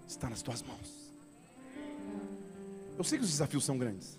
está 0.07 0.29
nas 0.29 0.43
tuas 0.43 0.63
mãos. 0.63 1.13
Eu 2.97 3.05
sei 3.05 3.19
que 3.19 3.25
os 3.25 3.31
desafios 3.31 3.65
são 3.65 3.77
grandes, 3.77 4.19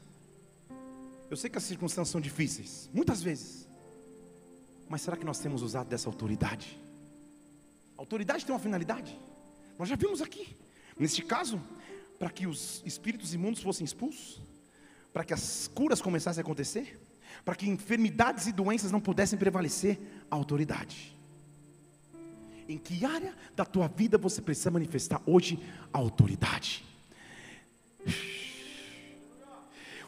eu 1.30 1.36
sei 1.36 1.50
que 1.50 1.58
as 1.58 1.64
circunstâncias 1.64 2.10
são 2.10 2.22
difíceis, 2.22 2.90
muitas 2.94 3.22
vezes, 3.22 3.68
mas 4.88 5.02
será 5.02 5.18
que 5.18 5.26
nós 5.26 5.40
temos 5.40 5.62
usado 5.62 5.90
dessa 5.90 6.08
autoridade? 6.08 6.80
A 7.98 8.02
autoridade 8.02 8.46
tem 8.46 8.54
uma 8.54 8.60
finalidade, 8.60 9.20
nós 9.80 9.90
já 9.90 9.96
vimos 9.96 10.22
aqui, 10.22 10.56
neste 10.98 11.24
caso, 11.24 11.60
para 12.20 12.30
que 12.30 12.48
os 12.48 12.82
espíritos 12.86 13.34
imundos 13.34 13.62
fossem 13.62 13.84
expulsos, 13.84 14.40
para 15.12 15.24
que 15.24 15.34
as 15.34 15.68
curas 15.74 16.00
começassem 16.00 16.42
a 16.42 16.44
acontecer, 16.44 17.00
para 17.44 17.56
que 17.56 17.70
enfermidades 17.70 18.48
e 18.48 18.52
doenças 18.52 18.92
não 18.92 19.00
pudessem 19.00 19.38
prevalecer, 19.38 20.00
a 20.30 20.36
autoridade. 20.36 21.16
Em 22.68 22.78
que 22.78 23.06
área 23.06 23.34
da 23.56 23.64
tua 23.64 23.88
vida 23.88 24.18
você 24.18 24.42
precisa 24.42 24.70
manifestar 24.70 25.22
hoje 25.26 25.60
a 25.94 25.98
autoridade? 25.98 26.84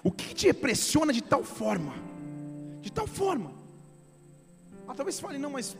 O 0.04 0.12
que 0.12 0.34
te 0.34 0.54
pressiona 0.54 1.12
de 1.12 1.22
tal 1.22 1.44
forma? 1.44 1.94
De 2.82 2.92
tal 2.92 3.08
forma. 3.08 3.54
Ah, 4.88 4.94
talvez 4.94 5.20
fale, 5.20 5.38
não, 5.38 5.52
mas, 5.52 5.78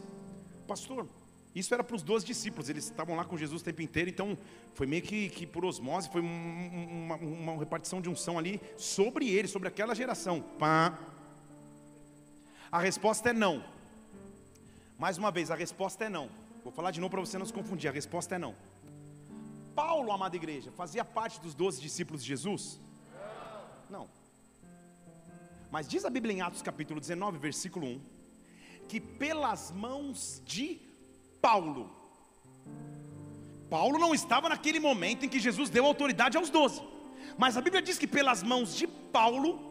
pastor, 0.68 1.08
isso 1.56 1.74
era 1.74 1.84
para 1.84 1.96
os 1.96 2.04
doze 2.04 2.26
discípulos, 2.26 2.70
eles 2.70 2.86
estavam 2.86 3.16
lá 3.16 3.26
com 3.26 3.38
Jesus 3.38 3.62
o 3.62 3.66
tempo 3.66 3.82
inteiro, 3.82 4.10
então 4.10 4.38
foi 4.74 4.86
meio 4.86 5.02
que, 5.02 5.30
que 5.30 5.48
por 5.48 5.66
osmose, 5.66 6.10
foi 6.10 6.22
uma, 6.22 7.16
uma, 7.16 7.58
repartição 7.58 8.00
de 8.00 8.10
unção 8.10 8.38
ali 8.38 8.62
sobre 8.78 9.28
eles, 9.30 9.50
sobre 9.50 9.68
aquela 9.68 9.96
geração. 9.96 10.42
Pá. 10.60 10.98
A 12.72 12.80
resposta 12.80 13.30
é 13.30 13.34
não. 13.34 13.64
Mais 14.98 15.18
uma 15.18 15.32
vez, 15.32 15.50
a 15.50 15.56
resposta 15.56 16.06
é 16.06 16.10
não. 16.10 16.30
Vou 16.64 16.72
falar 16.72 16.92
de 16.92 17.00
novo 17.00 17.12
para 17.12 17.22
você 17.22 17.38
não 17.38 17.46
se 17.46 17.54
confundir, 17.54 17.90
a 17.90 17.94
resposta 17.94 18.36
é 18.36 18.38
não. 18.38 18.56
Paulo, 19.76 20.12
amada 20.12 20.36
igreja, 20.36 20.72
fazia 20.72 21.06
parte 21.06 21.40
dos 21.40 21.56
doze 21.56 21.82
discípulos 21.82 22.22
de 22.22 22.28
Jesus? 22.28 22.80
Não. 23.90 24.08
Mas 25.72 25.88
diz 25.88 26.04
a 26.06 26.10
Bíblia 26.10 26.34
em 26.34 26.42
Atos 26.42 26.62
capítulo 26.62 27.00
19, 27.00 27.38
versículo 27.38 27.88
1, 27.88 28.02
que 28.88 29.00
pelas 29.00 29.72
mãos 29.72 30.42
de 30.46 30.80
Paulo. 31.42 31.90
Paulo 33.70 33.98
não 33.98 34.14
estava 34.14 34.50
naquele 34.50 34.80
momento 34.80 35.26
em 35.26 35.30
que 35.30 35.40
Jesus 35.40 35.70
deu 35.70 35.86
autoridade 35.86 36.38
aos 36.38 36.50
doze. 36.50 36.82
Mas 37.38 37.56
a 37.56 37.62
Bíblia 37.62 37.82
diz 37.82 37.98
que 37.98 38.08
pelas 38.08 38.44
mãos 38.44 38.76
de 38.76 38.86
Paulo, 38.88 39.69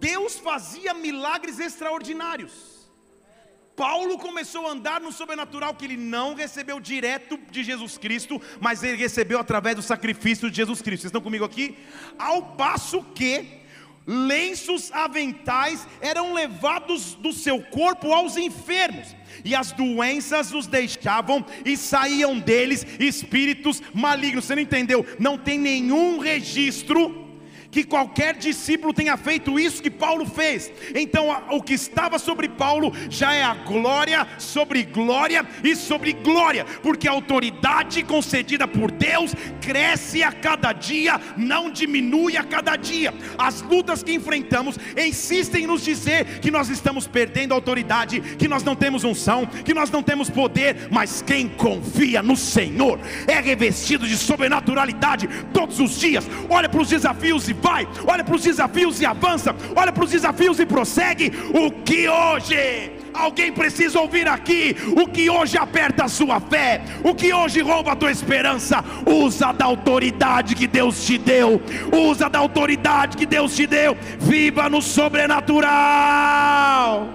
Deus 0.00 0.38
fazia 0.38 0.94
milagres 0.94 1.58
extraordinários. 1.58 2.78
Paulo 3.78 4.18
começou 4.18 4.66
a 4.66 4.72
andar 4.72 5.00
no 5.00 5.12
sobrenatural 5.12 5.72
que 5.72 5.84
ele 5.84 5.96
não 5.96 6.34
recebeu 6.34 6.80
direto 6.80 7.38
de 7.48 7.62
Jesus 7.62 7.96
Cristo, 7.96 8.42
mas 8.60 8.82
ele 8.82 8.96
recebeu 8.96 9.38
através 9.38 9.76
do 9.76 9.82
sacrifício 9.82 10.50
de 10.50 10.56
Jesus 10.56 10.82
Cristo. 10.82 11.02
Vocês 11.02 11.10
estão 11.10 11.20
comigo 11.20 11.44
aqui? 11.44 11.78
Ao 12.18 12.42
passo 12.42 13.04
que 13.14 13.60
lenços 14.04 14.90
aventais 14.90 15.86
eram 16.00 16.32
levados 16.32 17.14
do 17.14 17.32
seu 17.32 17.62
corpo 17.62 18.12
aos 18.12 18.36
enfermos 18.36 19.14
e 19.44 19.54
as 19.54 19.70
doenças 19.70 20.52
os 20.52 20.66
deixavam 20.66 21.46
e 21.64 21.76
saíam 21.76 22.36
deles 22.36 22.84
espíritos 22.98 23.80
malignos. 23.94 24.46
Você 24.46 24.56
não 24.56 24.62
entendeu? 24.62 25.06
Não 25.20 25.38
tem 25.38 25.56
nenhum 25.56 26.18
registro 26.18 27.27
que 27.70 27.84
qualquer 27.84 28.34
discípulo 28.36 28.92
tenha 28.92 29.16
feito 29.16 29.58
isso 29.58 29.82
que 29.82 29.90
Paulo 29.90 30.26
fez. 30.26 30.72
Então, 30.94 31.28
o 31.50 31.62
que 31.62 31.74
estava 31.74 32.18
sobre 32.18 32.48
Paulo 32.48 32.92
já 33.10 33.34
é 33.34 33.42
a 33.42 33.54
glória 33.54 34.26
sobre 34.38 34.82
glória 34.84 35.46
e 35.62 35.76
sobre 35.76 36.12
glória, 36.12 36.64
porque 36.82 37.08
a 37.08 37.12
autoridade 37.12 38.02
concedida 38.02 38.66
por 38.66 38.90
Deus 38.90 39.34
cresce 39.60 40.22
a 40.22 40.32
cada 40.32 40.72
dia, 40.72 41.20
não 41.36 41.70
diminui 41.70 42.36
a 42.36 42.44
cada 42.44 42.76
dia. 42.76 43.12
As 43.36 43.60
lutas 43.62 44.02
que 44.02 44.12
enfrentamos 44.12 44.78
insistem 44.96 45.64
em 45.64 45.66
nos 45.66 45.84
dizer 45.84 46.40
que 46.40 46.50
nós 46.50 46.68
estamos 46.68 47.06
perdendo 47.06 47.52
a 47.52 47.54
autoridade, 47.54 48.20
que 48.20 48.48
nós 48.48 48.62
não 48.62 48.74
temos 48.74 49.04
unção, 49.04 49.46
que 49.46 49.74
nós 49.74 49.90
não 49.90 50.02
temos 50.02 50.30
poder, 50.30 50.88
mas 50.90 51.22
quem 51.22 51.48
confia 51.48 52.22
no 52.22 52.36
Senhor 52.36 52.98
é 53.26 53.40
revestido 53.40 54.06
de 54.06 54.16
sobrenaturalidade 54.16 55.28
todos 55.52 55.80
os 55.80 55.98
dias. 55.98 56.26
Olha 56.48 56.68
para 56.68 56.80
os 56.80 56.88
desafios 56.88 57.48
e 57.48 57.54
vai, 57.60 57.86
olha 58.06 58.24
para 58.24 58.34
os 58.34 58.42
desafios 58.42 59.00
e 59.00 59.06
avança, 59.06 59.54
olha 59.74 59.92
para 59.92 60.04
os 60.04 60.10
desafios 60.10 60.58
e 60.58 60.66
prossegue. 60.66 61.32
O 61.54 61.70
que 61.70 62.08
hoje 62.08 62.92
alguém 63.12 63.52
precisa 63.52 64.00
ouvir 64.00 64.28
aqui, 64.28 64.76
o 64.96 65.08
que 65.08 65.28
hoje 65.28 65.58
aperta 65.58 66.04
a 66.04 66.08
sua 66.08 66.40
fé, 66.40 66.80
o 67.02 67.14
que 67.14 67.32
hoje 67.32 67.60
rouba 67.60 67.92
a 67.92 67.96
tua 67.96 68.10
esperança, 68.10 68.84
usa 69.06 69.52
da 69.52 69.64
autoridade 69.64 70.54
que 70.54 70.66
Deus 70.66 71.04
te 71.04 71.18
deu, 71.18 71.60
usa 71.92 72.30
da 72.30 72.38
autoridade 72.38 73.16
que 73.16 73.26
Deus 73.26 73.56
te 73.56 73.66
deu, 73.66 73.96
viva 74.18 74.68
no 74.68 74.80
sobrenatural. 74.80 77.08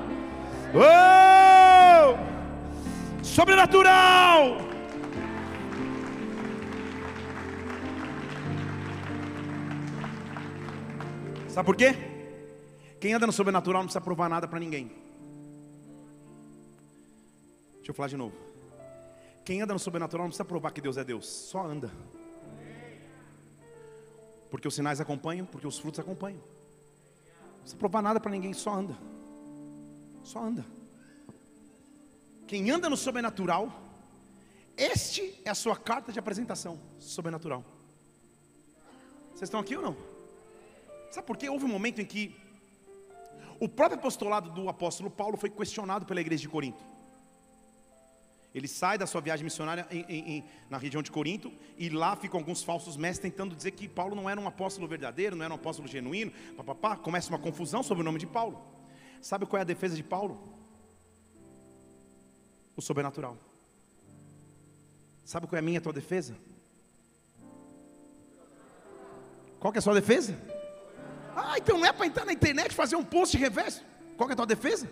Oh! 0.75 2.17
Sobrenatural. 3.21 4.72
Sabe 11.53 11.67
por 11.67 11.75
quê? 11.75 11.93
Quem 12.99 13.13
anda 13.13 13.27
no 13.27 13.31
sobrenatural 13.31 13.83
não 13.83 13.85
precisa 13.85 14.01
provar 14.01 14.27
nada 14.27 14.47
para 14.47 14.59
ninguém. 14.59 14.87
Deixa 17.75 17.91
eu 17.91 17.93
falar 17.93 18.07
de 18.07 18.17
novo. 18.17 18.35
Quem 19.45 19.61
anda 19.61 19.71
no 19.71 19.77
sobrenatural 19.77 20.23
não 20.23 20.29
precisa 20.29 20.45
provar 20.45 20.71
que 20.71 20.81
Deus 20.81 20.97
é 20.97 21.03
Deus, 21.03 21.27
só 21.27 21.63
anda. 21.63 21.91
Porque 24.49 24.67
os 24.67 24.73
sinais 24.73 24.99
acompanham, 24.99 25.45
porque 25.45 25.67
os 25.67 25.77
frutos 25.77 25.99
acompanham. 25.99 26.39
Não 26.39 27.59
precisa 27.59 27.77
provar 27.77 28.01
nada 28.01 28.19
para 28.19 28.31
ninguém, 28.31 28.51
só 28.51 28.73
anda. 28.73 28.97
Só 30.23 30.43
anda. 30.43 30.65
Quem 32.47 32.71
anda 32.71 32.89
no 32.89 32.97
sobrenatural, 32.97 33.71
este 34.75 35.39
é 35.45 35.51
a 35.51 35.55
sua 35.55 35.77
carta 35.77 36.11
de 36.11 36.17
apresentação 36.17 36.79
sobrenatural. 36.97 37.63
Vocês 39.29 39.43
estão 39.43 39.59
aqui 39.59 39.75
ou 39.75 39.83
não? 39.83 40.12
Sabe 41.13 41.27
por 41.27 41.37
quê? 41.37 41.47
Houve 41.47 41.65
um 41.65 41.67
momento 41.67 42.01
em 42.01 42.05
que 42.05 42.35
o 43.59 43.69
próprio 43.69 43.99
apostolado 43.99 44.49
do 44.49 44.67
apóstolo 44.67 45.11
Paulo 45.11 45.37
foi 45.37 45.47
questionado 45.47 46.07
pela 46.07 46.19
igreja 46.19 46.41
de 46.41 46.49
Corinto. 46.49 46.83
Ele 48.51 48.67
sai 48.67 48.97
da 48.97 49.05
sua 49.05 49.21
viagem 49.21 49.43
missionária 49.43 49.85
em, 49.91 50.05
em, 50.09 50.37
em, 50.37 50.43
na 50.71 50.79
região 50.79 51.03
de 51.03 51.11
Corinto 51.11 51.53
e 51.77 51.87
lá 51.87 52.15
ficam 52.15 52.39
alguns 52.39 52.63
falsos 52.63 52.97
mestres 52.97 53.31
tentando 53.31 53.55
dizer 53.55 53.69
que 53.71 53.87
Paulo 53.87 54.15
não 54.15 54.27
era 54.27 54.41
um 54.41 54.47
apóstolo 54.47 54.87
verdadeiro, 54.87 55.35
não 55.35 55.45
era 55.45 55.53
um 55.53 55.57
apóstolo 55.57 55.87
genuíno. 55.87 56.31
Papapá, 56.57 56.97
começa 56.97 57.29
uma 57.29 57.37
confusão 57.37 57.83
sobre 57.83 58.01
o 58.01 58.05
nome 58.05 58.17
de 58.17 58.25
Paulo. 58.25 58.59
Sabe 59.21 59.45
qual 59.45 59.59
é 59.59 59.61
a 59.61 59.65
defesa 59.65 59.95
de 59.95 60.03
Paulo? 60.03 60.41
O 62.75 62.81
sobrenatural. 62.81 63.37
Sabe 65.23 65.45
qual 65.45 65.57
é 65.57 65.59
a 65.59 65.63
minha 65.63 65.77
a 65.77 65.81
tua 65.81 65.93
defesa? 65.93 66.35
Qual 69.59 69.71
que 69.71 69.77
é 69.77 69.79
a 69.79 69.83
sua 69.83 69.93
defesa? 69.93 70.52
Ah, 71.35 71.55
então 71.57 71.77
não 71.77 71.85
é 71.85 71.91
para 71.91 72.05
entrar 72.05 72.25
na 72.25 72.33
internet 72.33 72.73
fazer 72.73 72.95
um 72.95 73.03
post 73.03 73.35
de 73.35 73.43
reverso? 73.43 73.83
Qual 74.17 74.29
é 74.29 74.33
a 74.33 74.35
tua 74.35 74.45
defesa? 74.45 74.89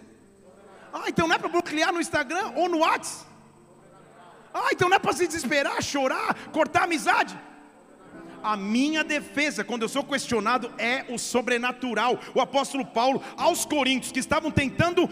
Ah, 0.94 1.06
então 1.08 1.28
não 1.28 1.36
é 1.36 1.40
para 1.40 1.50
bloquear 1.50 1.94
no 1.94 2.02
Instagram 2.02 2.54
ou 2.56 2.68
no 2.68 2.80
WhatsApp? 2.80 3.30
Ah, 4.54 4.70
então 4.72 4.90
não 4.90 4.96
é 4.96 5.00
para 5.00 5.14
se 5.14 5.28
desesperar, 5.28 5.82
chorar, 5.82 6.36
cortar 6.52 6.82
a 6.82 6.84
amizade? 6.84 7.40
A 8.44 8.58
minha 8.58 9.04
defesa, 9.04 9.64
quando 9.64 9.84
eu 9.84 9.90
sou 9.90 10.04
questionado, 10.04 10.74
é 10.78 11.06
o 11.10 11.18
sobrenatural. 11.18 12.20
O 12.34 12.42
apóstolo 12.42 12.86
Paulo, 12.86 13.24
aos 13.38 13.66
coríntios 13.66 14.12
que 14.12 14.20
estavam 14.20 14.50
tentando 14.50 15.08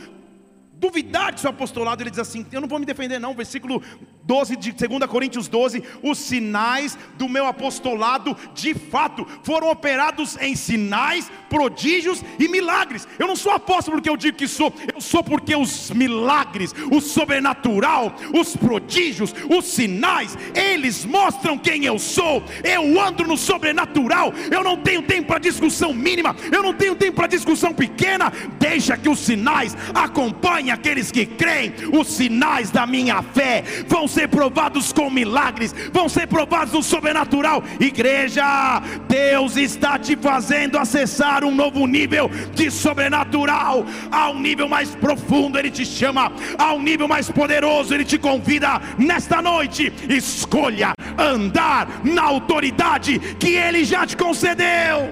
duvidar 0.80 1.34
de 1.34 1.42
seu 1.42 1.50
apostolado, 1.50 2.02
ele 2.02 2.10
diz 2.10 2.20
assim: 2.20 2.46
Eu 2.52 2.62
não 2.62 2.68
vou 2.68 2.80
me 2.80 2.86
defender, 2.86 3.20
não. 3.20 3.34
Versículo 3.34 3.84
12 4.24 4.56
de 4.56 4.72
2 4.72 5.06
Coríntios 5.08 5.48
12: 5.48 5.84
Os 6.02 6.18
sinais 6.18 6.98
do 7.18 7.28
meu 7.28 7.46
apostolado, 7.46 8.36
de 8.54 8.74
fato, 8.74 9.28
foram 9.44 9.70
operados 9.70 10.38
em 10.40 10.56
sinais, 10.56 11.30
prodígios 11.50 12.24
e 12.40 12.48
milagres. 12.48 13.08
Eu 13.20 13.28
não 13.28 13.36
sou 13.36 13.52
apóstolo 13.52 13.98
porque 13.98 14.10
eu 14.10 14.16
digo 14.16 14.38
que 14.38 14.48
sou, 14.48 14.74
eu 14.94 15.02
sou 15.02 15.24
porque 15.24 15.56
os 15.56 15.92
milagres, 15.92 16.74
o 16.92 17.02
sobrenatural, 17.02 18.16
os 18.34 18.56
prodígios, 18.56 19.36
os 19.50 19.66
sinais, 19.66 20.38
eles 20.56 21.04
mostram 21.04 21.58
quem 21.58 21.84
eu 21.84 22.00
sou. 22.00 22.42
Eu 22.64 23.00
ando 23.02 23.26
no 23.26 23.38
sobrenatural. 23.38 24.34
Eu 24.50 24.64
não 24.64 24.78
tenho 24.78 25.02
tempo 25.02 25.28
para 25.28 25.40
discussão 25.40 25.94
mínima, 25.94 26.36
eu 26.52 26.64
não 26.64 26.74
tenho 26.74 26.96
tempo 26.96 27.18
para 27.18 27.28
discussão 27.28 27.74
pequena. 27.74 28.32
Deixa 28.58 28.96
que 28.96 29.10
os 29.10 29.20
sinais 29.20 29.76
acompanhem 29.94 30.69
aqueles 30.72 31.12
que 31.12 31.26
creem. 31.26 31.74
Os 31.94 32.08
sinais 32.08 32.72
da 32.72 32.86
minha 32.86 33.22
fé 33.22 33.64
vão 33.88 34.08
ser 34.08 34.28
provados 34.28 34.92
com 34.92 35.10
milagres, 35.10 35.74
vão 35.92 36.10
ser 36.10 36.28
provados 36.28 36.74
no 36.74 36.84
sobrenatural. 36.84 37.64
Igreja, 37.80 38.82
Deus 39.08 39.58
está 39.58 39.98
te 39.98 40.16
fazendo 40.16 40.78
acessar 40.78 41.44
um 41.44 41.54
novo 41.54 41.86
nível 41.86 42.30
de 42.54 42.70
sobrenatural, 42.70 43.86
a 44.12 44.30
um 44.30 44.40
nível 44.40 44.68
mais 44.68 44.96
profundo, 44.96 45.58
Ele 45.58 45.72
te 45.72 45.86
chama, 45.86 46.32
a 46.58 46.74
um 46.74 46.82
nível 46.82 47.08
mais 47.08 47.30
poderoso, 47.30 47.94
Ele 47.94 48.06
te 48.06 48.18
convida 48.18 48.82
nesta 48.98 49.42
noite. 49.42 49.92
Escolha 50.10 50.94
andar 51.18 52.02
na 52.04 52.24
autoridade 52.24 53.20
que 53.40 53.50
Ele 53.56 53.84
já 53.84 54.06
te 54.06 54.16
concedeu. 54.16 55.12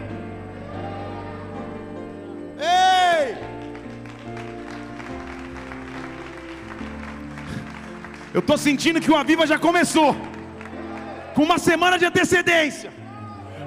Ei! 2.59 2.96
Eu 8.33 8.39
estou 8.39 8.57
sentindo 8.57 8.99
que 8.99 9.11
o 9.11 9.15
Aviva 9.15 9.47
já 9.47 9.57
começou, 9.57 10.15
com 11.33 11.43
uma 11.43 11.57
semana 11.57 11.97
de 11.97 12.05
antecedência 12.05 12.91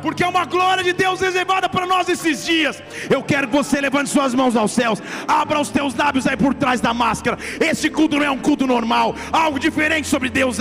porque 0.03 0.23
é 0.23 0.29
uma 0.29 0.45
glória 0.45 0.83
de 0.83 0.93
Deus 0.93 1.21
reservada 1.21 1.69
para 1.69 1.87
nós 1.87 2.09
esses 2.09 2.45
dias. 2.45 2.83
Eu 3.09 3.23
quero 3.23 3.49
que 3.49 3.57
você 3.57 3.81
levante 3.81 4.11
suas 4.11 4.35
mãos 4.35 4.57
aos 4.57 4.73
céus, 4.73 5.03
abra 5.27 5.61
os 5.61 5.71
teus 5.71 5.95
lábios 5.95 6.27
aí 6.27 6.37
por 6.37 6.55
trás 6.55 6.81
da 6.81 6.93
máscara. 6.93 7.39
Este 7.61 7.91
culto 7.91 8.17
não 8.17 8.25
é 8.25 8.31
um 8.31 8.39
culto 8.39 8.67
normal, 8.67 9.15
algo 9.33 9.59
diferente 9.59 10.09
sobre 10.09 10.29
Deus, 10.29 10.59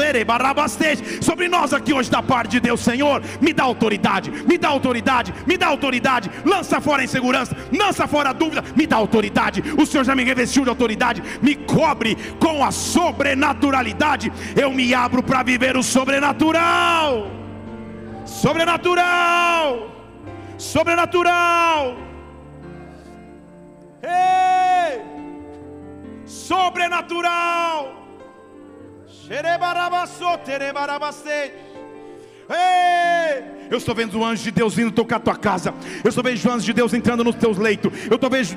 sobre 1.21 1.47
nós 1.47 1.73
aqui 1.73 1.93
hoje 1.93 2.09
da 2.09 2.21
parte 2.21 2.51
de 2.51 2.59
Deus, 2.59 2.79
Senhor. 2.81 3.21
Me 3.41 3.53
dá 3.53 3.63
autoridade, 3.63 4.31
me 4.31 4.57
dá 4.57 4.69
autoridade, 4.69 5.33
me 5.45 5.57
dá 5.57 5.67
autoridade. 5.67 6.29
Lança 6.45 6.81
fora 6.81 7.01
a 7.01 7.05
insegurança, 7.05 7.55
lança 7.71 8.07
fora 8.07 8.29
a 8.29 8.33
dúvida, 8.33 8.63
me 8.75 8.85
dá 8.85 8.95
autoridade. 8.95 9.63
O 9.77 9.85
Senhor 9.85 10.03
já 10.03 10.15
me 10.15 10.23
revestiu 10.23 10.63
de 10.63 10.69
autoridade, 10.69 11.23
me 11.41 11.55
cobre 11.55 12.17
com 12.39 12.63
a 12.63 12.71
sobrenaturalidade. 12.71 14.31
Eu 14.55 14.71
me 14.71 14.93
abro 14.93 15.21
para 15.23 15.43
viver 15.43 15.77
o 15.77 15.83
sobrenatural 15.83 17.48
sobrenatural, 18.29 19.89
sobrenatural, 20.57 21.95
Ei! 24.01 25.01
sobrenatural, 26.25 27.93
xerebarabaçô, 29.07 30.37
terebarabacete. 30.45 31.57
Ei! 32.49 33.58
Eu 33.69 33.77
estou 33.77 33.93
vendo 33.93 34.19
o 34.19 34.25
anjo 34.25 34.43
de 34.43 34.51
Deus 34.51 34.75
vindo 34.75 34.91
tocar 34.91 35.19
tua 35.19 35.35
casa. 35.35 35.73
Eu 36.03 36.09
estou 36.09 36.23
vendo 36.23 36.43
o 36.43 36.51
anjo 36.51 36.65
de 36.65 36.73
Deus 36.73 36.93
entrando 36.93 37.23
nos 37.23 37.35
teus 37.35 37.57
leitos. 37.57 37.91
Eu 38.09 38.15
estou 38.15 38.29
vendo 38.29 38.49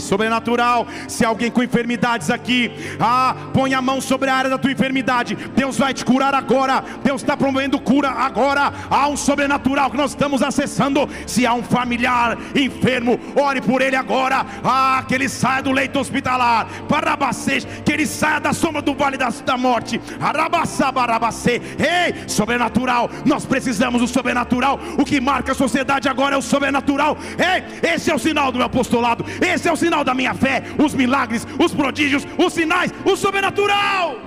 sobrenatural. 0.00 0.86
Se 1.08 1.24
alguém 1.24 1.50
com 1.50 1.62
enfermidades 1.62 2.30
aqui, 2.30 2.70
ah, 3.00 3.34
põe 3.52 3.74
a 3.74 3.80
mão 3.80 4.00
sobre 4.00 4.28
a 4.30 4.34
área 4.34 4.50
da 4.50 4.58
tua 4.58 4.72
enfermidade. 4.72 5.34
Deus 5.34 5.78
vai 5.78 5.94
te 5.94 6.04
curar 6.04 6.34
agora. 6.34 6.84
Deus 7.02 7.22
está 7.22 7.36
promovendo 7.36 7.78
cura 7.80 8.10
agora. 8.10 8.72
Há 8.90 9.08
um 9.08 9.16
sobrenatural 9.16 9.90
que 9.90 9.96
nós 9.96 10.10
estamos 10.10 10.42
acessando. 10.42 11.08
Se 11.26 11.46
há 11.46 11.54
um 11.54 11.62
familiar 11.62 12.36
enfermo, 12.54 13.18
ore 13.34 13.60
por 13.60 13.80
ele 13.80 13.96
agora. 13.96 14.44
Ah, 14.62 15.04
que 15.06 15.14
ele 15.14 15.28
saia 15.28 15.62
do 15.62 15.72
leito 15.72 15.98
hospitalar. 15.98 16.66
Parabacês, 16.88 17.66
que 17.84 17.92
ele 17.92 18.06
saia 18.06 18.40
da 18.40 18.52
sombra 18.52 18.82
do 18.82 18.94
vale 18.94 19.16
da, 19.16 19.28
da 19.28 19.56
morte. 19.56 20.00
Arabassá, 20.20 20.92
barabacê. 20.92 21.60
Ei, 21.78 22.28
sobrenatural. 22.28 23.10
Nós 23.24 23.46
precisamos 23.54 24.00
do 24.00 24.08
sobrenatural. 24.08 24.80
O 24.98 25.04
que 25.04 25.20
marca 25.20 25.52
a 25.52 25.54
sociedade 25.64 26.08
agora 26.08 26.34
é 26.34 26.38
o 26.38 26.42
sobrenatural. 26.42 27.16
Ei, 27.50 27.90
esse 27.92 28.10
é 28.10 28.14
o 28.14 28.18
sinal 28.18 28.50
do 28.50 28.58
meu 28.58 28.66
apostolado. 28.66 29.24
Esse 29.52 29.68
é 29.68 29.72
o 29.72 29.76
sinal 29.76 30.02
da 30.02 30.12
minha 30.12 30.34
fé. 30.34 30.56
Os 30.84 30.92
milagres, 30.92 31.46
os 31.64 31.72
prodígios, 31.72 32.26
os 32.36 32.52
sinais, 32.52 32.90
o 33.04 33.14
sobrenatural. 33.16 34.18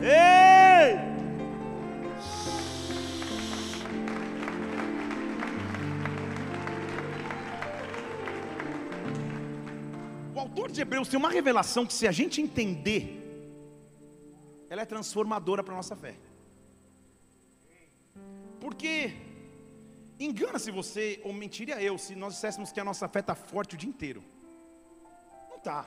Ei! 0.00 1.14
O 10.32 10.38
autor 10.38 10.70
de 10.70 10.80
Hebreus 10.80 11.08
tem 11.08 11.18
uma 11.18 11.30
revelação 11.30 11.84
que, 11.84 11.92
se 11.92 12.06
a 12.06 12.12
gente 12.12 12.40
entender, 12.40 13.02
ela 14.70 14.82
é 14.82 14.84
transformadora 14.84 15.64
para 15.64 15.74
a 15.74 15.76
nossa 15.78 15.96
fé. 15.96 16.14
Porque 18.64 19.14
engana-se 20.18 20.70
você, 20.70 21.20
ou 21.22 21.34
mentiria 21.34 21.82
eu, 21.82 21.98
se 21.98 22.14
nós 22.14 22.32
disséssemos 22.32 22.72
que 22.72 22.80
a 22.80 22.84
nossa 22.90 23.06
fé 23.06 23.20
está 23.20 23.34
forte 23.34 23.74
o 23.74 23.78
dia 23.78 23.90
inteiro. 23.90 24.24
Não 25.50 25.58
está. 25.58 25.86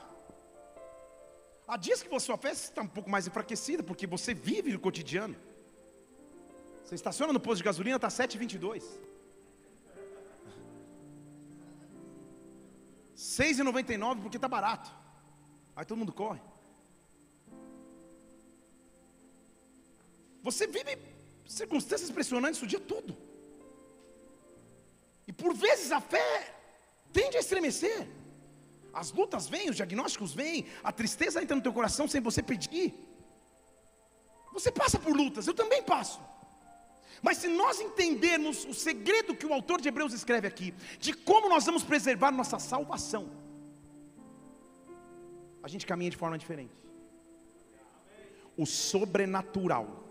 Há 1.66 1.76
dias 1.76 2.00
que 2.00 2.14
a 2.14 2.20
sua 2.20 2.38
fé 2.38 2.52
está 2.52 2.82
um 2.82 2.86
pouco 2.86 3.10
mais 3.10 3.26
enfraquecida, 3.26 3.82
porque 3.82 4.06
você 4.06 4.32
vive 4.32 4.72
no 4.72 4.78
cotidiano. 4.78 5.34
Você 6.84 6.94
estaciona 6.94 7.32
no 7.32 7.40
posto 7.40 7.58
de 7.58 7.64
gasolina, 7.64 7.96
está 7.96 8.06
7,22. 8.06 8.84
6,99 13.16 14.22
porque 14.22 14.36
está 14.36 14.46
barato. 14.46 14.88
Aí 15.74 15.84
todo 15.84 15.98
mundo 15.98 16.12
corre. 16.12 16.40
Você 20.44 20.68
vive 20.68 21.17
circunstâncias 21.48 22.10
impressionantes 22.10 22.62
o 22.62 22.66
dia 22.66 22.78
todo. 22.78 23.16
E 25.26 25.32
por 25.32 25.54
vezes 25.54 25.90
a 25.90 26.00
fé 26.00 26.54
tende 27.12 27.36
a 27.36 27.40
estremecer. 27.40 28.06
As 28.92 29.10
lutas 29.12 29.48
vêm, 29.48 29.70
os 29.70 29.76
diagnósticos 29.76 30.34
vêm, 30.34 30.66
a 30.82 30.92
tristeza 30.92 31.42
entra 31.42 31.56
no 31.56 31.62
teu 31.62 31.72
coração 31.72 32.06
sem 32.06 32.20
você 32.20 32.42
pedir. 32.42 32.94
Você 34.52 34.70
passa 34.70 34.98
por 34.98 35.16
lutas, 35.16 35.46
eu 35.46 35.54
também 35.54 35.82
passo. 35.82 36.20
Mas 37.22 37.38
se 37.38 37.48
nós 37.48 37.80
entendermos 37.80 38.64
o 38.64 38.74
segredo 38.74 39.34
que 39.34 39.46
o 39.46 39.52
autor 39.52 39.80
de 39.80 39.88
Hebreus 39.88 40.12
escreve 40.12 40.46
aqui, 40.46 40.74
de 40.98 41.12
como 41.12 41.48
nós 41.48 41.64
vamos 41.64 41.82
preservar 41.82 42.30
nossa 42.30 42.58
salvação, 42.58 43.30
a 45.62 45.68
gente 45.68 45.86
caminha 45.86 46.10
de 46.10 46.16
forma 46.16 46.38
diferente. 46.38 46.72
O 48.56 48.66
sobrenatural 48.66 50.07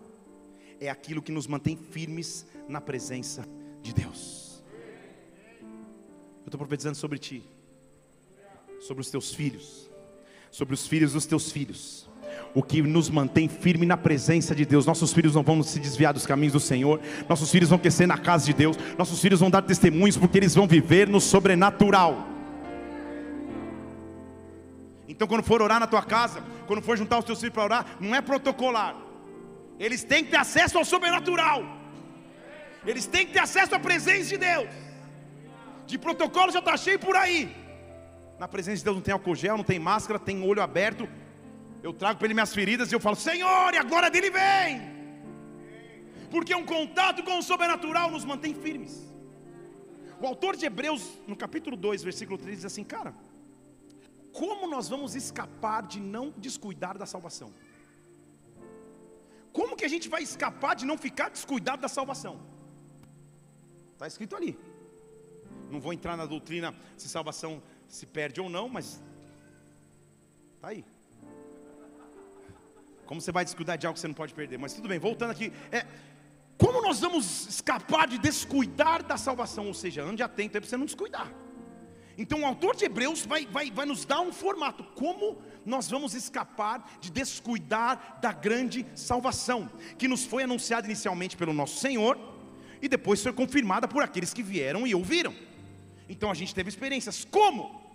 é 0.80 0.88
aquilo 0.88 1.22
que 1.22 1.32
nos 1.32 1.46
mantém 1.46 1.76
firmes 1.76 2.46
na 2.68 2.80
presença 2.80 3.44
de 3.82 3.92
Deus. 3.92 4.62
Eu 5.62 6.48
estou 6.48 6.58
profetizando 6.58 6.96
sobre 6.96 7.18
ti, 7.18 7.42
sobre 8.80 9.02
os 9.02 9.10
teus 9.10 9.34
filhos, 9.34 9.90
sobre 10.50 10.74
os 10.74 10.86
filhos 10.86 11.12
dos 11.12 11.26
teus 11.26 11.50
filhos. 11.50 12.08
O 12.54 12.62
que 12.62 12.80
nos 12.80 13.10
mantém 13.10 13.48
firme 13.48 13.84
na 13.84 13.96
presença 13.96 14.54
de 14.54 14.64
Deus. 14.64 14.86
Nossos 14.86 15.12
filhos 15.12 15.34
não 15.34 15.42
vão 15.42 15.62
se 15.62 15.78
desviar 15.78 16.14
dos 16.14 16.26
caminhos 16.26 16.52
do 16.52 16.60
Senhor. 16.60 17.00
Nossos 17.28 17.50
filhos 17.50 17.68
vão 17.68 17.78
crescer 17.78 18.06
na 18.06 18.16
casa 18.16 18.46
de 18.46 18.52
Deus. 18.52 18.76
Nossos 18.96 19.20
filhos 19.20 19.40
vão 19.40 19.50
dar 19.50 19.62
testemunhos 19.62 20.16
porque 20.16 20.38
eles 20.38 20.54
vão 20.54 20.66
viver 20.66 21.08
no 21.08 21.20
sobrenatural. 21.20 22.26
Então, 25.06 25.26
quando 25.26 25.42
for 25.42 25.60
orar 25.60 25.80
na 25.80 25.86
tua 25.86 26.02
casa, 26.02 26.42
quando 26.66 26.82
for 26.82 26.96
juntar 26.96 27.18
os 27.18 27.24
teus 27.24 27.40
filhos 27.40 27.54
para 27.54 27.64
orar, 27.64 27.96
não 28.00 28.14
é 28.14 28.20
protocolar 28.20 29.07
eles 29.78 30.02
têm 30.02 30.24
que 30.24 30.30
ter 30.30 30.36
acesso 30.36 30.76
ao 30.78 30.84
sobrenatural. 30.84 31.62
Eles 32.84 33.06
têm 33.06 33.26
que 33.26 33.32
ter 33.32 33.40
acesso 33.40 33.74
à 33.74 33.78
presença 33.78 34.28
de 34.30 34.38
Deus. 34.38 34.68
De 35.86 35.98
protocolo 35.98 36.52
já 36.52 36.58
está 36.58 36.76
cheio 36.76 36.98
por 36.98 37.16
aí. 37.16 37.54
Na 38.38 38.48
presença 38.48 38.78
de 38.78 38.84
Deus 38.84 38.96
não 38.96 39.02
tem 39.02 39.12
álcool 39.12 39.34
gel, 39.34 39.56
não 39.56 39.64
tem 39.64 39.78
máscara, 39.78 40.18
tem 40.18 40.42
olho 40.42 40.62
aberto. 40.62 41.08
Eu 41.82 41.92
trago 41.92 42.18
para 42.18 42.26
ele 42.26 42.34
minhas 42.34 42.54
feridas 42.54 42.90
e 42.90 42.94
eu 42.94 43.00
falo: 43.00 43.16
Senhor, 43.16 43.72
e 43.74 43.78
a 43.78 43.82
glória 43.82 44.10
dele 44.10 44.30
vem. 44.30 44.98
Porque 46.30 46.54
um 46.54 46.64
contato 46.64 47.22
com 47.22 47.38
o 47.38 47.42
sobrenatural 47.42 48.10
nos 48.10 48.24
mantém 48.24 48.54
firmes. 48.54 49.08
O 50.20 50.26
autor 50.26 50.56
de 50.56 50.66
Hebreus, 50.66 51.02
no 51.26 51.36
capítulo 51.36 51.76
2, 51.76 52.02
versículo 52.02 52.36
3, 52.36 52.56
diz 52.56 52.64
assim: 52.64 52.84
Cara, 52.84 53.14
como 54.32 54.68
nós 54.68 54.88
vamos 54.88 55.14
escapar 55.14 55.82
de 55.86 56.00
não 56.00 56.34
descuidar 56.36 56.98
da 56.98 57.06
salvação? 57.06 57.52
Como 59.52 59.76
que 59.76 59.84
a 59.84 59.88
gente 59.88 60.08
vai 60.08 60.22
escapar 60.22 60.74
de 60.74 60.84
não 60.84 60.96
ficar 60.96 61.28
descuidado 61.30 61.82
da 61.82 61.88
salvação? 61.88 62.40
Está 63.92 64.06
escrito 64.06 64.36
ali. 64.36 64.58
Não 65.70 65.80
vou 65.80 65.92
entrar 65.92 66.16
na 66.16 66.26
doutrina 66.26 66.74
se 66.96 67.08
salvação 67.08 67.62
se 67.86 68.06
perde 68.06 68.40
ou 68.40 68.48
não, 68.48 68.68
mas 68.68 69.02
está 70.56 70.68
aí. 70.68 70.84
Como 73.06 73.20
você 73.20 73.32
vai 73.32 73.44
descuidar 73.44 73.78
de 73.78 73.86
algo 73.86 73.94
que 73.94 74.00
você 74.00 74.08
não 74.08 74.14
pode 74.14 74.34
perder? 74.34 74.58
Mas 74.58 74.74
tudo 74.74 74.88
bem, 74.88 74.98
voltando 74.98 75.30
aqui. 75.30 75.52
É, 75.72 75.86
como 76.58 76.82
nós 76.82 77.00
vamos 77.00 77.46
escapar 77.48 78.06
de 78.06 78.18
descuidar 78.18 79.02
da 79.02 79.16
salvação? 79.16 79.66
Ou 79.66 79.74
seja, 79.74 80.02
ande 80.02 80.22
atento 80.22 80.56
aí 80.56 80.60
para 80.60 80.68
você 80.68 80.76
não 80.76 80.84
descuidar. 80.84 81.32
Então 82.18 82.40
o 82.40 82.44
autor 82.44 82.74
de 82.74 82.84
Hebreus 82.84 83.24
vai, 83.24 83.46
vai, 83.46 83.70
vai 83.70 83.86
nos 83.86 84.04
dar 84.04 84.20
um 84.20 84.32
formato. 84.32 84.82
Como 84.96 85.38
nós 85.64 85.88
vamos 85.88 86.14
escapar 86.14 86.98
de 87.00 87.12
descuidar 87.12 88.18
da 88.20 88.32
grande 88.32 88.84
salvação, 88.96 89.70
que 89.96 90.08
nos 90.08 90.24
foi 90.24 90.42
anunciada 90.42 90.88
inicialmente 90.88 91.36
pelo 91.36 91.52
nosso 91.52 91.78
Senhor 91.78 92.18
e 92.82 92.88
depois 92.88 93.22
foi 93.22 93.32
confirmada 93.32 93.86
por 93.86 94.02
aqueles 94.02 94.34
que 94.34 94.42
vieram 94.42 94.84
e 94.84 94.96
ouviram. 94.96 95.32
Então 96.08 96.28
a 96.28 96.34
gente 96.34 96.52
teve 96.52 96.68
experiências. 96.68 97.24
Como? 97.24 97.86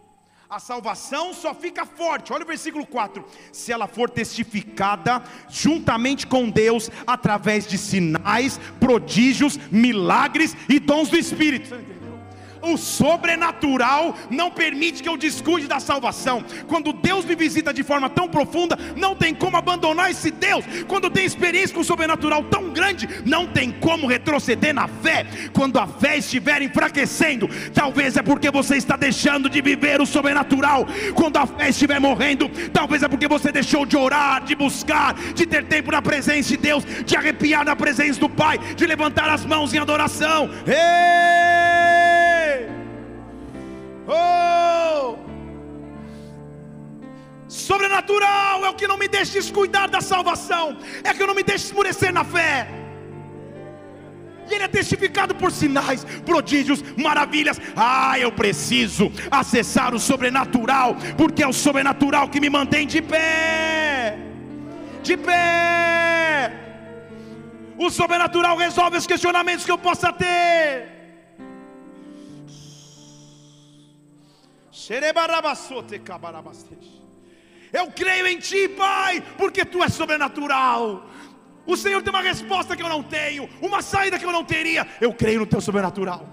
A 0.50 0.60
salvação 0.60 1.34
só 1.34 1.54
fica 1.54 1.86
forte, 1.86 2.32
olha 2.32 2.44
o 2.44 2.48
versículo 2.48 2.86
4: 2.86 3.26
se 3.52 3.74
ela 3.74 3.88
for 3.88 4.10
testificada 4.10 5.22
juntamente 5.50 6.28
com 6.28 6.50
Deus, 6.50 6.90
através 7.06 7.68
de 7.68 7.78
sinais, 7.78 8.58
prodígios, 8.80 9.58
milagres 9.70 10.56
e 10.70 10.80
dons 10.80 11.10
do 11.10 11.18
Espírito 11.18 11.76
o 12.64 12.78
sobrenatural 12.78 14.16
não 14.30 14.49
permite 14.49 15.03
que 15.03 15.09
eu 15.09 15.18
descuide 15.18 15.68
da 15.68 15.80
salvação. 15.80 16.43
Quando 16.68 16.93
Deus 16.93 17.26
me 17.26 17.36
visita 17.36 17.74
de 17.74 17.84
forma 17.84 18.09
tão 18.09 18.28
profunda, 18.28 18.78
não 18.95 19.16
tem 19.16 19.34
como 19.34 19.57
abandonar 19.57 20.09
esse 20.09 20.32
Deus. 20.32 20.66
Quando 20.88 21.09
tem 21.09 21.26
experiência 21.26 21.76
com 21.76 21.82
o 21.82 21.86
sobrenatural 21.86 22.43
tão 22.45 22.70
grande, 22.70 23.07
não 23.26 23.45
tem 23.47 23.72
como 23.72 24.07
retroceder 24.07 24.74
na 24.74 24.88
fé. 24.88 25.26
Quando 25.53 25.78
a 25.78 25.86
fé 25.86 26.18
estiver 26.18 26.61
enfraquecendo, 26.61 27.49
talvez 27.74 28.16
é 28.18 28.22
porque 28.22 28.49
você 28.49 28.78
está 28.78 28.95
deixando 28.95 29.49
de 29.49 29.61
viver 29.61 30.01
o 30.01 30.05
sobrenatural. 30.05 30.88
Quando 31.14 31.38
a 31.38 31.45
fé 31.45 31.70
estiver 31.70 31.99
morrendo, 31.99 32.49
talvez 32.72 33.03
é 33.03 33.07
porque 33.07 33.28
você 33.28 33.51
deixou 33.51 33.86
de 33.86 33.97
orar, 33.97 34.43
de 34.43 34.55
buscar, 34.55 35.14
de 35.34 35.45
ter 35.45 35.66
tempo 35.66 35.91
na 35.91 36.01
presença 36.01 36.49
de 36.49 36.57
Deus, 36.57 36.86
de 37.05 37.16
arrepiar 37.16 37.66
na 37.66 37.76
presença 37.76 38.20
do 38.20 38.30
Pai, 38.30 38.57
de 38.57 38.86
levantar 38.86 39.30
as 39.30 39.45
mãos 39.45 39.74
em 39.74 39.78
adoração. 39.78 40.49
Ei! 40.66 42.23
Oh! 44.08 45.18
Sobrenatural 47.47 48.66
é 48.66 48.70
o 48.70 48.74
que 48.74 48.88
não 48.88 48.97
me 48.97 49.08
deixa 49.08 49.34
descuidar 49.34 49.89
da 49.89 50.01
salvação, 50.01 50.78
é 51.04 51.14
que 51.14 51.22
eu 51.22 51.28
não 51.28 51.36
me 51.36 51.43
deixa 51.43 51.66
esmurecer 51.66 52.12
na 52.12 52.24
fé. 52.24 52.68
E 54.49 54.54
ele 54.54 54.64
é 54.64 54.68
testificado 54.68 55.34
por 55.36 55.51
sinais, 55.51 56.04
prodígios, 56.26 56.84
maravilhas. 56.97 57.60
Ah, 57.76 58.20
eu 58.20 58.32
preciso 58.32 59.12
acessar 59.32 59.93
o 59.95 59.99
sobrenatural, 59.99 60.97
porque 61.18 61.43
é 61.43 61.47
o 61.47 61.54
sobrenatural 61.54 62.28
que 62.28 62.39
me 62.39 62.49
mantém 62.49 62.86
de 62.86 63.01
pé. 63.01 64.18
De 65.01 65.16
pé. 65.16 66.51
O 67.78 67.89
sobrenatural 67.89 68.58
resolve 68.58 68.97
os 68.97 69.08
questionamentos 69.08 69.66
que 69.66 69.72
eu 69.72 69.78
possa 69.78 70.12
ter. 70.12 70.93
Eu 77.72 77.92
creio 77.92 78.26
em 78.28 78.40
Ti, 78.40 78.68
Pai, 78.70 79.22
porque 79.38 79.64
Tu 79.64 79.84
és 79.84 79.94
sobrenatural. 79.94 81.08
O 81.66 81.78
Senhor 81.78 82.02
tem 82.02 82.12
uma 82.12 82.22
resposta 82.22 82.76
que 82.76 82.82
eu 82.82 82.90
não 82.90 83.04
tenho, 83.04 83.48
uma 83.62 83.82
saída 83.82 84.18
que 84.18 84.26
eu 84.26 84.32
não 84.32 84.44
teria. 84.44 84.86
Eu 85.00 85.14
creio 85.14 85.42
no 85.42 85.46
Teu 85.46 85.62
sobrenatural, 85.62 86.28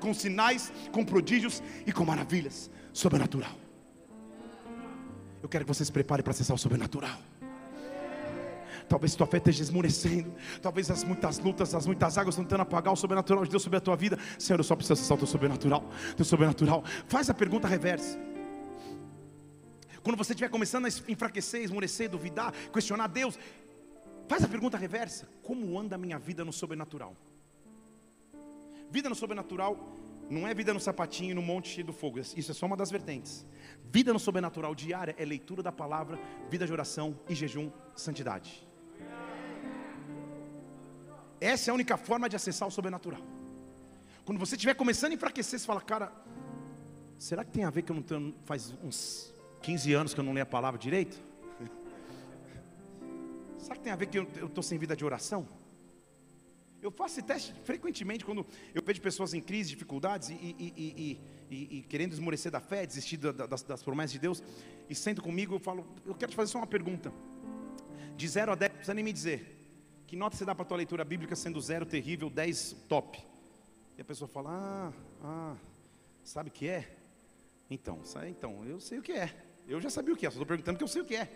com 0.00 0.14
sinais, 0.14 0.72
com 0.92 1.04
prodígios 1.04 1.62
e 1.84 1.92
com 1.92 2.04
maravilhas. 2.04 2.70
Sobrenatural. 2.92 3.52
Eu 5.42 5.48
quero 5.48 5.64
que 5.64 5.68
você 5.68 5.84
se 5.84 5.92
prepare 5.92 6.22
para 6.22 6.30
acessar 6.30 6.54
o 6.54 6.58
sobrenatural. 6.58 7.18
Talvez 8.88 9.14
tua 9.14 9.26
fé 9.26 9.38
esteja 9.38 9.62
esmurecendo. 9.62 10.34
Talvez 10.62 10.90
as 10.90 11.02
muitas 11.02 11.38
lutas, 11.38 11.74
as 11.74 11.86
muitas 11.86 12.16
águas 12.16 12.36
tentando 12.36 12.60
apagar 12.60 12.92
o 12.92 12.96
sobrenatural 12.96 13.44
de 13.44 13.50
Deus 13.50 13.62
sobre 13.62 13.78
a 13.78 13.80
tua 13.80 13.96
vida. 13.96 14.18
Senhor, 14.38 14.58
eu 14.58 14.64
só 14.64 14.76
preciso 14.76 14.94
acessar 14.94 15.16
o 15.16 15.18
teu 15.18 15.26
sobrenatural. 15.26 15.88
Teu 16.16 16.24
sobrenatural. 16.24 16.84
Faz 17.08 17.28
a 17.28 17.34
pergunta 17.34 17.66
reversa. 17.66 18.18
Quando 20.02 20.16
você 20.16 20.32
estiver 20.32 20.48
começando 20.48 20.86
a 20.86 20.88
enfraquecer, 21.08 21.62
esmurecer, 21.62 22.08
duvidar, 22.08 22.52
questionar 22.72 23.08
Deus, 23.08 23.36
faz 24.28 24.44
a 24.44 24.48
pergunta 24.48 24.76
reversa: 24.76 25.28
Como 25.42 25.78
anda 25.78 25.96
a 25.96 25.98
minha 25.98 26.18
vida 26.18 26.44
no 26.44 26.52
sobrenatural? 26.52 27.16
Vida 28.88 29.08
no 29.08 29.16
sobrenatural 29.16 29.96
não 30.28 30.46
é 30.46 30.54
vida 30.54 30.72
no 30.74 30.80
sapatinho 30.80 31.34
no 31.34 31.42
monte 31.42 31.82
do 31.82 31.92
fogo. 31.92 32.18
Isso 32.18 32.50
é 32.50 32.54
só 32.54 32.66
uma 32.66 32.76
das 32.76 32.90
vertentes. 32.90 33.46
Vida 33.90 34.12
no 34.12 34.18
sobrenatural 34.18 34.74
diária 34.74 35.14
é 35.18 35.24
leitura 35.24 35.62
da 35.62 35.72
palavra, 35.72 36.18
vida 36.48 36.66
de 36.66 36.72
oração 36.72 37.18
e 37.28 37.34
jejum, 37.34 37.70
santidade. 37.94 38.65
Essa 41.40 41.70
é 41.70 41.72
a 41.72 41.74
única 41.74 41.96
forma 41.96 42.28
de 42.28 42.36
acessar 42.36 42.66
o 42.66 42.70
sobrenatural. 42.70 43.20
Quando 44.24 44.38
você 44.38 44.56
estiver 44.56 44.74
começando 44.74 45.12
a 45.12 45.14
enfraquecer, 45.14 45.58
você 45.58 45.66
fala, 45.66 45.80
cara, 45.80 46.12
será 47.18 47.44
que 47.44 47.52
tem 47.52 47.64
a 47.64 47.70
ver 47.70 47.82
que 47.82 47.92
eu 47.92 47.96
não 47.96 48.02
tenho, 48.02 48.34
faz 48.44 48.74
uns 48.82 49.32
15 49.62 49.92
anos 49.92 50.14
que 50.14 50.20
eu 50.20 50.24
não 50.24 50.32
leio 50.32 50.42
a 50.42 50.46
palavra 50.46 50.78
direito? 50.78 51.22
será 53.58 53.76
que 53.76 53.82
tem 53.82 53.92
a 53.92 53.96
ver 53.96 54.06
que 54.06 54.18
eu 54.18 54.46
estou 54.46 54.62
sem 54.62 54.78
vida 54.78 54.96
de 54.96 55.04
oração? 55.04 55.46
Eu 56.82 56.90
faço 56.90 57.18
esse 57.18 57.22
teste 57.26 57.52
frequentemente 57.64 58.24
quando 58.24 58.46
eu 58.74 58.82
vejo 58.82 59.00
pessoas 59.00 59.34
em 59.34 59.40
crise, 59.40 59.70
dificuldades 59.70 60.28
e, 60.30 60.34
e, 60.34 61.20
e, 61.50 61.78
e 61.78 61.82
querendo 61.82 62.12
esmorecer 62.12 62.52
da 62.52 62.60
fé, 62.60 62.86
desistir 62.86 63.16
da, 63.16 63.32
das, 63.32 63.62
das, 63.62 63.82
promessas 63.82 64.12
de 64.12 64.18
Deus, 64.18 64.42
e 64.88 64.94
sento 64.94 65.22
comigo 65.22 65.54
eu 65.54 65.58
falo, 65.58 65.86
eu 66.04 66.14
quero 66.14 66.30
te 66.30 66.36
fazer 66.36 66.50
só 66.52 66.58
uma 66.58 66.66
pergunta. 66.66 67.12
De 68.16 68.28
0 68.28 68.52
a 68.52 68.54
10, 68.54 68.70
não 68.70 68.76
precisa 68.76 68.94
nem 68.94 69.04
me 69.04 69.12
dizer. 69.12 69.55
Que 70.06 70.14
nota 70.14 70.36
você 70.36 70.44
dá 70.44 70.54
para 70.54 70.62
a 70.62 70.66
tua 70.66 70.76
leitura 70.76 71.04
bíblica 71.04 71.34
sendo 71.34 71.60
zero 71.60 71.84
terrível, 71.84 72.30
10 72.30 72.84
top? 72.88 73.18
E 73.98 74.00
a 74.00 74.04
pessoa 74.04 74.28
fala: 74.28 74.50
Ah, 74.50 74.92
ah, 75.22 75.56
sabe 76.22 76.48
o 76.48 76.52
que 76.52 76.68
é? 76.68 76.96
Então, 77.68 78.00
então, 78.28 78.64
eu 78.64 78.78
sei 78.78 78.98
o 78.98 79.02
que 79.02 79.12
é. 79.12 79.34
Eu 79.66 79.80
já 79.80 79.90
sabia 79.90 80.14
o 80.14 80.16
que 80.16 80.24
é, 80.24 80.30
só 80.30 80.34
estou 80.34 80.46
perguntando 80.46 80.76
porque 80.76 80.84
eu 80.84 80.88
sei 80.88 81.02
o 81.02 81.04
que 81.04 81.16
é. 81.16 81.28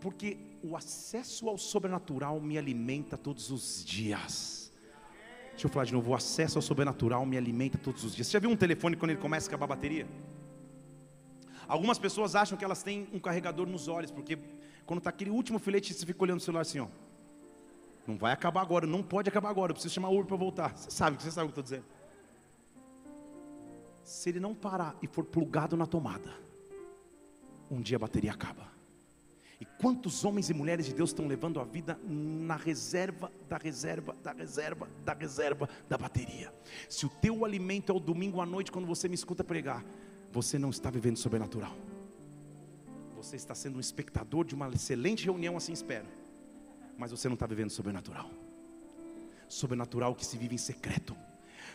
Porque 0.00 0.38
o 0.62 0.74
acesso 0.74 1.48
ao 1.48 1.58
sobrenatural 1.58 2.40
me 2.40 2.56
alimenta 2.56 3.18
todos 3.18 3.50
os 3.50 3.84
dias. 3.84 4.72
Deixa 5.50 5.66
eu 5.66 5.70
falar 5.70 5.84
de 5.84 5.92
novo: 5.92 6.12
o 6.12 6.14
acesso 6.14 6.56
ao 6.56 6.62
sobrenatural 6.62 7.26
me 7.26 7.36
alimenta 7.36 7.76
todos 7.76 8.04
os 8.04 8.14
dias. 8.14 8.26
Você 8.26 8.32
já 8.34 8.38
viu 8.38 8.48
um 8.48 8.56
telefone 8.56 8.96
quando 8.96 9.10
ele 9.10 9.20
começa 9.20 9.46
a 9.46 9.48
acabar 9.48 9.64
a 9.64 9.68
bateria? 9.76 10.06
Algumas 11.68 11.98
pessoas 11.98 12.34
acham 12.34 12.56
que 12.56 12.64
elas 12.64 12.82
têm 12.82 13.06
um 13.12 13.18
carregador 13.18 13.66
nos 13.66 13.86
olhos, 13.86 14.10
porque 14.10 14.38
quando 14.86 14.98
está 14.98 15.10
aquele 15.10 15.30
último 15.30 15.58
filete, 15.58 15.92
você 15.92 16.06
fica 16.06 16.22
olhando 16.22 16.38
o 16.38 16.42
celular 16.42 16.62
assim, 16.62 16.78
ó. 16.78 16.88
Não 18.06 18.16
vai 18.16 18.32
acabar 18.32 18.62
agora, 18.62 18.86
não 18.86 19.02
pode 19.02 19.28
acabar 19.28 19.50
agora. 19.50 19.70
Eu 19.70 19.74
preciso 19.74 19.94
chamar 19.94 20.10
o 20.10 20.14
Uber 20.14 20.26
para 20.26 20.36
voltar. 20.36 20.76
Você 20.76 20.90
sabe, 20.90 21.20
você 21.20 21.30
sabe 21.30 21.48
o 21.48 21.52
que 21.52 21.58
eu 21.58 21.62
estou 21.62 21.78
dizendo. 21.78 21.84
Se 24.04 24.28
ele 24.28 24.38
não 24.38 24.54
parar 24.54 24.96
e 25.02 25.08
for 25.08 25.24
plugado 25.24 25.76
na 25.76 25.86
tomada, 25.86 26.32
um 27.68 27.80
dia 27.80 27.96
a 27.96 27.98
bateria 27.98 28.30
acaba. 28.30 28.70
E 29.60 29.64
quantos 29.64 30.24
homens 30.24 30.50
e 30.50 30.54
mulheres 30.54 30.86
de 30.86 30.94
Deus 30.94 31.10
estão 31.10 31.26
levando 31.26 31.58
a 31.58 31.64
vida 31.64 31.98
na 32.04 32.56
reserva, 32.56 33.32
da 33.48 33.56
reserva, 33.56 34.14
da 34.22 34.32
reserva, 34.32 34.88
da 35.04 35.14
reserva 35.14 35.68
da 35.88 35.98
bateria? 35.98 36.54
Se 36.88 37.06
o 37.06 37.08
teu 37.08 37.44
alimento 37.44 37.90
é 37.90 37.94
o 37.94 37.98
domingo 37.98 38.40
à 38.40 38.46
noite, 38.46 38.70
quando 38.70 38.86
você 38.86 39.08
me 39.08 39.14
escuta 39.14 39.42
pregar, 39.42 39.84
você 40.30 40.58
não 40.58 40.70
está 40.70 40.90
vivendo 40.90 41.16
sobrenatural. 41.16 41.74
Você 43.16 43.34
está 43.34 43.54
sendo 43.54 43.78
um 43.78 43.80
espectador 43.80 44.44
de 44.44 44.54
uma 44.54 44.68
excelente 44.68 45.24
reunião, 45.24 45.56
assim 45.56 45.72
espero 45.72 46.06
mas 46.98 47.10
você 47.10 47.28
não 47.28 47.34
está 47.34 47.46
vivendo 47.46 47.70
sobrenatural. 47.70 48.30
Sobrenatural 49.48 50.14
que 50.14 50.24
se 50.24 50.36
vive 50.36 50.54
em 50.54 50.58
secreto. 50.58 51.16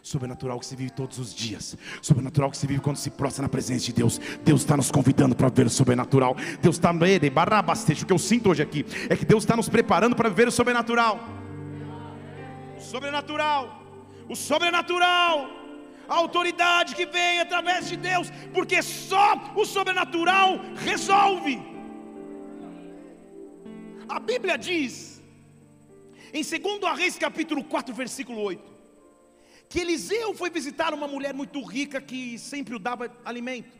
Sobrenatural 0.01 0.59
que 0.59 0.65
se 0.65 0.75
vive 0.75 0.89
todos 0.89 1.19
os 1.19 1.33
dias. 1.33 1.77
Sobrenatural 2.01 2.49
que 2.49 2.57
se 2.57 2.65
vive 2.65 2.81
quando 2.81 2.97
se 2.97 3.11
prostra 3.11 3.43
na 3.43 3.49
presença 3.49 3.85
de 3.85 3.93
Deus. 3.93 4.19
Deus 4.43 4.61
está 4.61 4.75
nos 4.75 4.89
convidando 4.89 5.35
para 5.35 5.49
ver 5.49 5.67
o 5.67 5.69
sobrenatural. 5.69 6.35
Deus 6.61 6.77
está. 6.77 6.91
O 6.91 8.05
que 8.05 8.13
eu 8.13 8.19
sinto 8.19 8.49
hoje 8.49 8.63
aqui 8.63 8.85
é 9.09 9.15
que 9.15 9.25
Deus 9.25 9.43
está 9.43 9.55
nos 9.55 9.69
preparando 9.69 10.15
para 10.15 10.29
viver 10.29 10.47
o 10.47 10.51
sobrenatural. 10.51 11.19
O 12.77 12.81
sobrenatural. 12.81 13.83
O 14.27 14.35
sobrenatural. 14.35 15.49
A 16.09 16.15
autoridade 16.15 16.95
que 16.95 17.05
vem 17.05 17.39
através 17.39 17.87
de 17.87 17.95
Deus. 17.95 18.31
Porque 18.53 18.81
só 18.81 19.53
o 19.55 19.65
sobrenatural 19.65 20.59
resolve. 20.83 21.70
A 24.11 24.19
Bíblia 24.19 24.57
diz 24.57 25.21
em 26.33 26.43
2 26.43 26.97
Reis 26.97 27.17
capítulo 27.17 27.63
4, 27.63 27.95
versículo 27.95 28.41
8, 28.41 28.61
que 29.69 29.79
Eliseu 29.79 30.33
foi 30.33 30.49
visitar 30.49 30.93
uma 30.93 31.07
mulher 31.07 31.33
muito 31.33 31.63
rica 31.63 32.01
que 32.01 32.37
sempre 32.37 32.75
o 32.75 32.79
dava 32.79 33.09
alimento. 33.23 33.71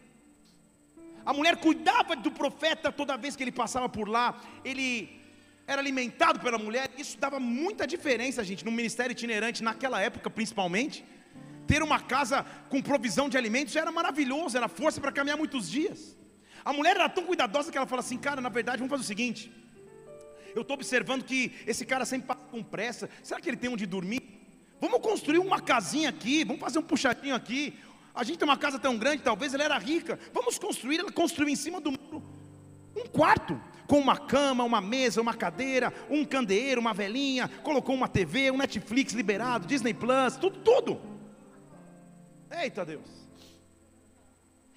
A 1.26 1.34
mulher 1.34 1.58
cuidava 1.58 2.16
do 2.16 2.32
profeta 2.32 2.94
toda 2.94 3.18
vez 3.18 3.36
que 3.36 3.44
ele 3.44 3.52
passava 3.52 3.90
por 3.90 4.08
lá, 4.08 4.42
ele 4.64 5.20
era 5.68 5.82
alimentado 5.82 6.40
pela 6.40 6.58
mulher. 6.58 6.90
Isso 6.98 7.18
dava 7.18 7.38
muita 7.38 7.86
diferença, 7.86 8.42
gente, 8.42 8.64
no 8.64 8.72
ministério 8.72 9.12
itinerante, 9.12 9.62
naquela 9.62 10.00
época 10.02 10.30
principalmente. 10.30 11.04
Ter 11.68 11.84
uma 11.84 12.00
casa 12.00 12.46
com 12.70 12.82
provisão 12.82 13.28
de 13.28 13.38
alimentos 13.38 13.76
era 13.76 13.92
maravilhoso, 13.92 14.56
era 14.56 14.70
força 14.70 15.02
para 15.02 15.12
caminhar 15.12 15.38
muitos 15.38 15.70
dias. 15.70 16.18
A 16.64 16.72
mulher 16.72 16.96
era 16.96 17.10
tão 17.10 17.26
cuidadosa 17.26 17.70
que 17.70 17.78
ela 17.78 17.88
fala 17.88 18.00
assim: 18.00 18.18
Cara, 18.18 18.40
na 18.40 18.50
verdade, 18.50 18.78
vamos 18.78 18.92
fazer 18.92 19.04
o 19.04 19.08
seguinte: 19.14 19.52
eu 20.56 20.62
estou 20.62 20.76
observando 20.76 21.24
que 21.24 21.54
esse 21.66 21.86
cara 21.86 22.06
sempre 22.06 22.28
passa 22.28 22.42
com 22.50 22.64
pressa. 22.64 23.10
Será 23.24 23.40
que 23.40 23.50
ele 23.50 23.58
tem 23.58 23.70
onde 23.70 23.86
dormir? 23.86 24.22
Vamos 24.80 25.00
construir 25.00 25.40
uma 25.40 25.62
casinha 25.62 26.10
aqui, 26.10 26.44
vamos 26.44 26.62
fazer 26.62 26.80
um 26.80 26.84
puxadinho 26.84 27.36
aqui. 27.36 27.78
A 28.14 28.24
gente 28.24 28.40
tem 28.40 28.48
uma 28.48 28.58
casa 28.58 28.80
tão 28.80 28.98
grande, 28.98 29.24
talvez 29.24 29.54
ela 29.54 29.64
era 29.64 29.78
rica. 29.78 30.20
Vamos 30.34 30.58
construir, 30.58 31.00
ela 31.00 31.12
construiu 31.12 31.50
em 31.50 31.56
cima 31.56 31.80
do 31.80 31.92
muro 31.92 32.24
um 32.96 33.06
quarto 33.08 33.60
com 33.88 34.00
uma 34.00 34.18
cama, 34.18 34.64
uma 34.64 34.80
mesa, 34.80 35.22
uma 35.22 35.34
cadeira, 35.34 35.94
um 36.10 36.24
candeeiro, 36.24 36.80
uma 36.80 36.94
velinha, 36.94 37.50
colocou 37.62 37.94
uma 37.94 38.08
TV, 38.08 38.50
um 38.52 38.58
Netflix 38.58 39.14
liberado, 39.14 39.68
Disney 39.68 39.94
Plus, 39.94 40.38
tudo, 40.38 40.60
tudo. 40.60 41.02
Eita 42.50 42.86
Deus. 42.86 43.08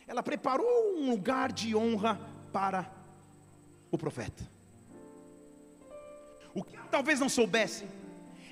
ela 0.06 0.22
preparou 0.22 0.96
um 0.96 1.10
lugar 1.10 1.52
de 1.52 1.74
honra 1.74 2.20
para 2.52 2.90
o 3.90 3.98
profeta. 3.98 4.53
O 6.54 6.62
que 6.62 6.78
talvez 6.90 7.18
não 7.18 7.28
soubesse 7.28 7.84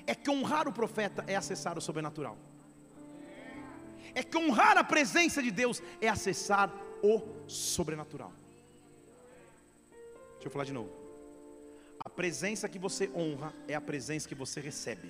é 0.05 0.13
que 0.13 0.29
honrar 0.29 0.67
o 0.67 0.73
profeta 0.73 1.23
é 1.27 1.35
acessar 1.35 1.77
o 1.77 1.81
sobrenatural. 1.81 2.37
É 4.13 4.21
que 4.21 4.37
honrar 4.37 4.77
a 4.77 4.83
presença 4.83 5.41
de 5.41 5.49
Deus 5.49 5.81
é 6.01 6.07
acessar 6.07 6.71
o 7.01 7.21
sobrenatural. 7.47 8.31
Deixa 10.33 10.47
eu 10.47 10.51
falar 10.51 10.65
de 10.65 10.73
novo. 10.73 10.91
A 12.03 12.09
presença 12.09 12.67
que 12.67 12.77
você 12.77 13.09
honra 13.15 13.53
é 13.67 13.73
a 13.73 13.81
presença 13.81 14.27
que 14.27 14.35
você 14.35 14.59
recebe. 14.59 15.09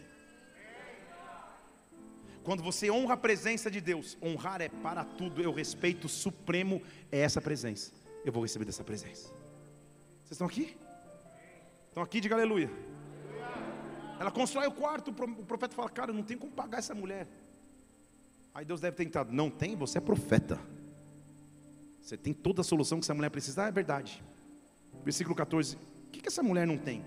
Quando 2.44 2.62
você 2.62 2.92
honra 2.92 3.16
a 3.16 3.18
presença 3.18 3.72
de 3.72 3.82
Deus, 3.82 4.18
honrar 4.22 4.62
é 4.62 4.70
para 4.70 5.04
tudo, 5.04 5.42
eu 5.42 5.52
respeito 5.52 6.08
supremo 6.08 6.82
é 7.12 7.20
essa 7.20 7.42
presença. 7.42 7.92
Eu 8.24 8.32
vou 8.32 8.44
receber 8.44 8.66
dessa 8.66 8.84
presença. 8.84 9.30
Vocês 10.24 10.32
estão 10.34 10.48
aqui? 10.48 10.78
Estão 11.94 12.02
aqui, 12.02 12.20
diga 12.20 12.34
aleluia. 12.34 12.72
Ela 14.20 14.32
constrói 14.32 14.66
o 14.66 14.72
quarto, 14.72 15.12
o 15.12 15.46
profeta 15.46 15.76
fala: 15.76 15.92
Cara, 15.92 16.12
não 16.12 16.24
tem 16.24 16.36
como 16.36 16.52
pagar 16.52 16.80
essa 16.80 16.96
mulher. 16.96 17.28
Aí 18.52 18.66
Deus 18.66 18.82
deve 18.82 18.98
ter 18.98 19.06
tentado: 19.06 19.32
Não 19.32 19.48
tem, 19.48 19.76
você 19.76 20.00
é 20.00 20.02
profeta. 20.02 20.60
Você 22.02 22.18
tem 22.18 22.34
toda 22.34 22.62
a 22.62 22.64
solução 22.64 22.98
que 23.00 23.06
essa 23.06 23.14
mulher 23.14 23.30
precisa. 23.30 23.66
Ah, 23.66 23.68
é 23.68 23.72
verdade. 23.72 24.24
Versículo 25.04 25.36
14: 25.36 25.76
O 25.76 25.80
que, 26.12 26.20
que 26.20 26.30
essa 26.30 26.42
mulher 26.42 26.66
não 26.66 26.80
tem? 26.80 27.06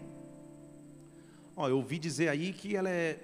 Ó, 1.57 1.69
eu 1.69 1.79
ouvi 1.79 1.99
dizer 1.99 2.29
aí 2.29 2.53
que 2.53 2.77
ela 2.77 2.89
é 2.89 3.19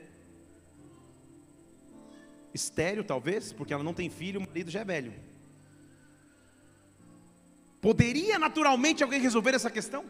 estéreo, 2.53 3.05
talvez, 3.05 3.53
porque 3.53 3.73
ela 3.73 3.85
não 3.85 3.95
tem 3.95 4.11
filho, 4.11 4.41
o 4.41 4.43
marido 4.43 4.69
já 4.69 4.81
é 4.81 4.85
velho. 4.85 5.15
Poderia 7.81 8.37
naturalmente 8.37 9.05
alguém 9.05 9.21
resolver 9.21 9.55
essa 9.55 9.71
questão? 9.71 10.05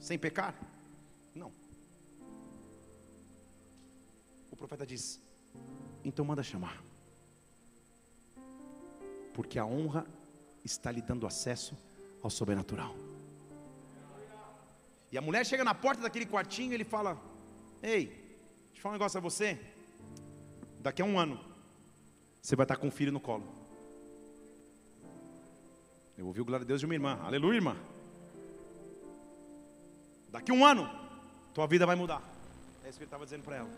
Sem 0.00 0.18
pecar? 0.18 0.54
Não. 1.34 1.52
O 4.50 4.56
profeta 4.56 4.86
diz: 4.86 5.20
então 6.04 6.24
manda 6.24 6.42
chamar, 6.42 6.82
porque 9.34 9.58
a 9.58 9.66
honra 9.66 10.06
está 10.64 10.90
lhe 10.90 11.02
dando 11.02 11.26
acesso 11.26 11.76
ao 12.22 12.30
sobrenatural. 12.30 12.94
E 15.12 15.18
a 15.18 15.20
mulher 15.20 15.44
chega 15.44 15.64
na 15.64 15.74
porta 15.74 16.02
daquele 16.02 16.26
quartinho 16.26 16.72
e 16.72 16.74
ele 16.74 16.84
fala: 16.84 17.20
Ei, 17.82 18.06
deixa 18.06 18.78
eu 18.78 18.82
falar 18.82 18.94
um 18.94 18.98
negócio 18.98 19.18
a 19.18 19.20
você 19.20 19.58
daqui 20.78 21.02
a 21.02 21.04
um 21.04 21.18
ano, 21.18 21.38
você 22.40 22.56
vai 22.56 22.64
estar 22.64 22.76
com 22.76 22.86
um 22.86 22.90
filho 22.90 23.12
no 23.12 23.20
colo. 23.20 23.46
Eu 26.16 26.26
ouvi 26.26 26.40
o 26.40 26.44
glória 26.44 26.64
a 26.64 26.66
Deus 26.66 26.80
de 26.80 26.86
uma 26.86 26.94
irmã, 26.94 27.18
aleluia, 27.22 27.56
irmã. 27.56 27.76
Daqui 30.32 30.52
um 30.52 30.64
ano, 30.64 30.88
tua 31.54 31.66
vida 31.66 31.86
vai 31.86 31.96
mudar. 31.96 32.22
É 32.84 32.88
isso 32.88 32.98
que 32.98 33.04
ele 33.04 33.06
estava 33.06 33.24
dizendo 33.24 33.42
para 33.42 33.56
ela. 33.56 33.70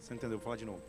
Você 0.00 0.14
entendeu? 0.14 0.38
Vou 0.38 0.44
falar 0.44 0.56
de 0.56 0.64
novo. 0.64 0.82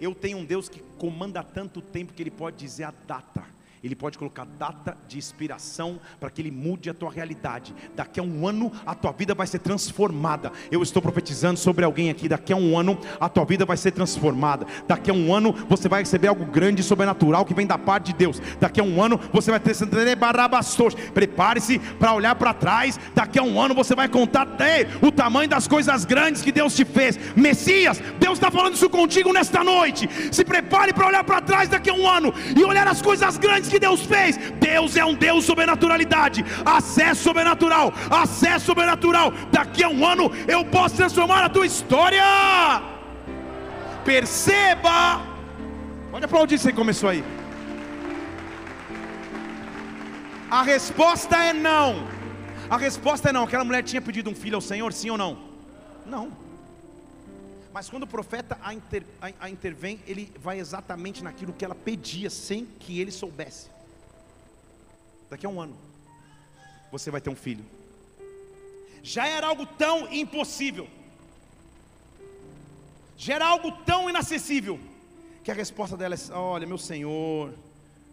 Eu 0.00 0.14
tenho 0.14 0.38
um 0.38 0.44
Deus 0.44 0.68
que 0.68 0.80
comanda 0.98 1.42
tanto 1.42 1.80
tempo 1.80 2.12
que 2.12 2.22
ele 2.22 2.30
pode 2.30 2.56
dizer 2.56 2.84
a 2.84 2.92
data. 3.06 3.44
Ele 3.82 3.94
pode 3.94 4.18
colocar 4.18 4.44
data 4.58 4.96
de 5.06 5.18
inspiração 5.18 6.00
para 6.18 6.30
que 6.30 6.42
Ele 6.42 6.50
mude 6.50 6.90
a 6.90 6.94
tua 6.94 7.10
realidade. 7.10 7.74
Daqui 7.94 8.20
a 8.20 8.22
um 8.22 8.46
ano 8.46 8.72
a 8.84 8.94
tua 8.94 9.12
vida 9.12 9.34
vai 9.34 9.46
ser 9.46 9.60
transformada. 9.60 10.52
Eu 10.70 10.82
estou 10.82 11.00
profetizando 11.00 11.58
sobre 11.58 11.84
alguém 11.84 12.10
aqui. 12.10 12.28
Daqui 12.28 12.52
a 12.52 12.56
um 12.56 12.78
ano 12.78 12.98
a 13.20 13.28
tua 13.28 13.44
vida 13.44 13.64
vai 13.64 13.76
ser 13.76 13.92
transformada. 13.92 14.66
Daqui 14.86 15.10
a 15.10 15.14
um 15.14 15.34
ano 15.34 15.52
você 15.68 15.88
vai 15.88 16.02
receber 16.02 16.28
algo 16.28 16.44
grande 16.44 16.80
e 16.80 16.84
sobrenatural 16.84 17.44
que 17.44 17.54
vem 17.54 17.66
da 17.66 17.78
parte 17.78 18.06
de 18.06 18.14
Deus. 18.14 18.40
Daqui 18.60 18.80
a 18.80 18.84
um 18.84 19.02
ano 19.02 19.20
você 19.32 19.50
vai 19.50 19.60
ter 19.60 19.74
Prepare-se 21.14 21.78
para 21.78 22.14
olhar 22.14 22.34
para 22.34 22.54
trás. 22.54 22.98
Daqui 23.14 23.38
a 23.38 23.42
um 23.42 23.60
ano 23.60 23.74
você 23.74 23.94
vai 23.94 24.08
contar 24.08 24.42
até 24.42 24.86
o 25.02 25.10
tamanho 25.10 25.48
das 25.48 25.68
coisas 25.68 26.04
grandes 26.04 26.42
que 26.42 26.52
Deus 26.52 26.74
te 26.74 26.84
fez. 26.84 27.18
Messias, 27.34 28.00
Deus 28.18 28.34
está 28.34 28.50
falando 28.50 28.74
isso 28.74 28.88
contigo 28.88 29.32
nesta 29.32 29.62
noite. 29.62 30.08
Se 30.32 30.44
prepare 30.44 30.92
para 30.92 31.06
olhar 31.06 31.24
para 31.24 31.40
trás 31.40 31.68
daqui 31.68 31.90
a 31.90 31.94
um 31.94 32.08
ano 32.08 32.32
e 32.56 32.64
olhar 32.64 32.86
as 32.88 33.02
coisas 33.02 33.36
grandes 33.38 33.65
que 33.68 33.76
que 33.76 33.86
Deus 33.86 34.00
fez. 34.00 34.38
Deus 34.58 34.96
é 34.96 35.04
um 35.04 35.14
Deus 35.14 35.44
sobrenaturalidade, 35.44 36.44
acesso 36.64 37.22
sobrenatural, 37.22 37.92
acesso 38.10 38.66
sobrenatural. 38.66 39.32
Daqui 39.52 39.84
a 39.84 39.88
um 39.88 40.04
ano 40.04 40.30
eu 40.48 40.64
posso 40.64 40.96
transformar 40.96 41.44
a 41.44 41.48
tua 41.48 41.66
história. 41.66 42.24
Perceba. 44.04 45.20
Pode 46.10 46.24
aplaudir 46.24 46.58
você 46.58 46.72
começou 46.72 47.10
aí. 47.10 47.22
A 50.50 50.62
resposta 50.62 51.36
é 51.36 51.52
não. 51.52 52.06
A 52.70 52.76
resposta 52.76 53.28
é 53.28 53.32
não. 53.32 53.44
Aquela 53.44 53.64
mulher 53.64 53.82
tinha 53.82 54.00
pedido 54.00 54.30
um 54.30 54.34
filho 54.34 54.56
ao 54.56 54.60
Senhor, 54.60 54.92
sim 54.92 55.10
ou 55.10 55.18
não? 55.18 55.36
Não. 56.06 56.45
Mas 57.76 57.90
quando 57.90 58.04
o 58.04 58.06
profeta 58.06 58.58
a, 58.62 58.72
inter, 58.72 59.04
a, 59.20 59.30
a 59.38 59.50
intervém, 59.50 60.00
ele 60.06 60.32
vai 60.38 60.58
exatamente 60.58 61.22
naquilo 61.22 61.52
que 61.52 61.62
ela 61.62 61.74
pedia, 61.74 62.30
sem 62.30 62.64
que 62.64 62.98
ele 62.98 63.10
soubesse. 63.10 63.68
Daqui 65.28 65.44
a 65.44 65.50
um 65.50 65.60
ano, 65.60 65.76
você 66.90 67.10
vai 67.10 67.20
ter 67.20 67.28
um 67.28 67.36
filho. 67.36 67.62
Já 69.02 69.28
era 69.28 69.48
algo 69.48 69.66
tão 69.66 70.10
impossível, 70.10 70.88
já 73.14 73.34
era 73.34 73.46
algo 73.46 73.70
tão 73.84 74.08
inacessível, 74.08 74.80
que 75.44 75.50
a 75.50 75.54
resposta 75.54 75.98
dela 75.98 76.14
é: 76.14 76.32
Olha, 76.32 76.66
meu 76.66 76.78
Senhor, 76.78 77.52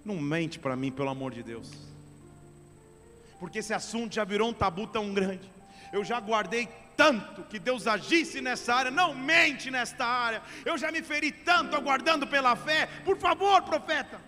não 0.04 0.20
mente 0.20 0.60
para 0.60 0.76
mim, 0.76 0.92
pelo 0.92 1.08
amor 1.08 1.32
de 1.32 1.42
Deus, 1.42 1.72
porque 3.40 3.60
esse 3.60 3.74
assunto 3.74 4.14
já 4.14 4.26
virou 4.26 4.50
um 4.50 4.54
tabu 4.54 4.88
tão 4.88 5.14
grande. 5.14 5.50
Eu 5.94 6.04
já 6.04 6.20
guardei 6.20 6.68
tanto 6.96 7.44
que 7.44 7.60
Deus 7.60 7.88
agisse 7.88 8.42
nessa 8.42 8.74
área, 8.74 8.92
não 8.92 9.14
mente 9.14 9.70
nesta 9.70 10.06
área. 10.06 10.42
Eu 10.66 10.78
já 10.78 10.92
me 10.92 11.02
feri 11.02 11.32
tanto 11.32 11.76
aguardando 11.76 12.26
pela 12.28 12.56
fé. 12.56 12.88
Por 13.06 13.18
favor, 13.18 13.62
profeta. 13.64 14.20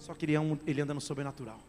Só 0.00 0.14
que 0.14 0.24
ele, 0.24 0.80
anda 0.80 0.94
no 0.94 1.00
sobrenatural. 1.00 1.60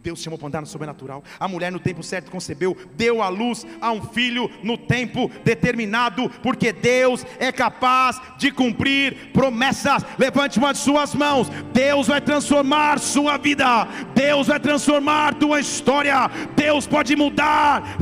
Deus 0.00 0.20
chamou 0.20 0.38
para 0.38 0.46
andar 0.48 0.60
no 0.60 0.66
sobrenatural. 0.66 1.24
A 1.40 1.48
mulher 1.48 1.72
no 1.72 1.80
tempo 1.80 2.02
certo 2.02 2.30
concebeu, 2.30 2.76
deu 2.94 3.20
à 3.20 3.28
luz 3.28 3.66
a 3.80 3.90
um 3.90 4.00
filho 4.00 4.48
no 4.62 4.78
tempo 4.78 5.28
determinado, 5.44 6.30
porque 6.42 6.72
Deus 6.72 7.26
é 7.38 7.50
capaz 7.50 8.20
de 8.38 8.52
cumprir 8.52 9.32
promessas. 9.32 10.04
Levante 10.16 10.58
uma 10.58 10.72
de 10.72 10.78
suas 10.78 11.14
mãos. 11.14 11.48
Deus 11.72 12.06
vai 12.06 12.20
transformar 12.20 13.00
sua 13.00 13.36
vida. 13.36 13.88
Deus 14.14 14.46
vai 14.46 14.60
transformar 14.60 15.34
tua 15.34 15.58
história. 15.58 16.30
Deus 16.54 16.86
pode 16.86 17.16
mudar. 17.16 17.96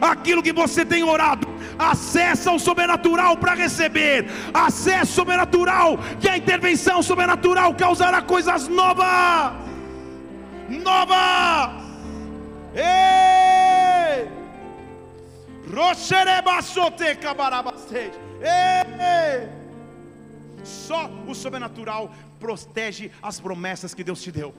Aquilo 0.00 0.42
que 0.42 0.52
você 0.52 0.84
tem 0.84 1.02
orado. 1.02 1.48
Acessa 1.78 2.52
o 2.52 2.58
sobrenatural 2.58 3.36
para 3.36 3.54
receber. 3.54 4.26
Acesso 4.54 5.12
sobrenatural, 5.12 5.98
que 6.20 6.28
a 6.28 6.38
intervenção 6.38 7.02
sobrenatural 7.02 7.74
causará 7.74 8.22
coisas 8.22 8.68
novas 8.68 9.66
novas. 10.68 11.84
Ei! 12.74 14.28
Ei! 18.40 19.48
Só 20.64 21.10
o 21.26 21.34
sobrenatural 21.34 22.12
protege 22.40 23.10
as 23.22 23.40
promessas 23.40 23.94
que 23.94 24.04
Deus 24.04 24.22
te 24.22 24.32
deu. 24.32 24.54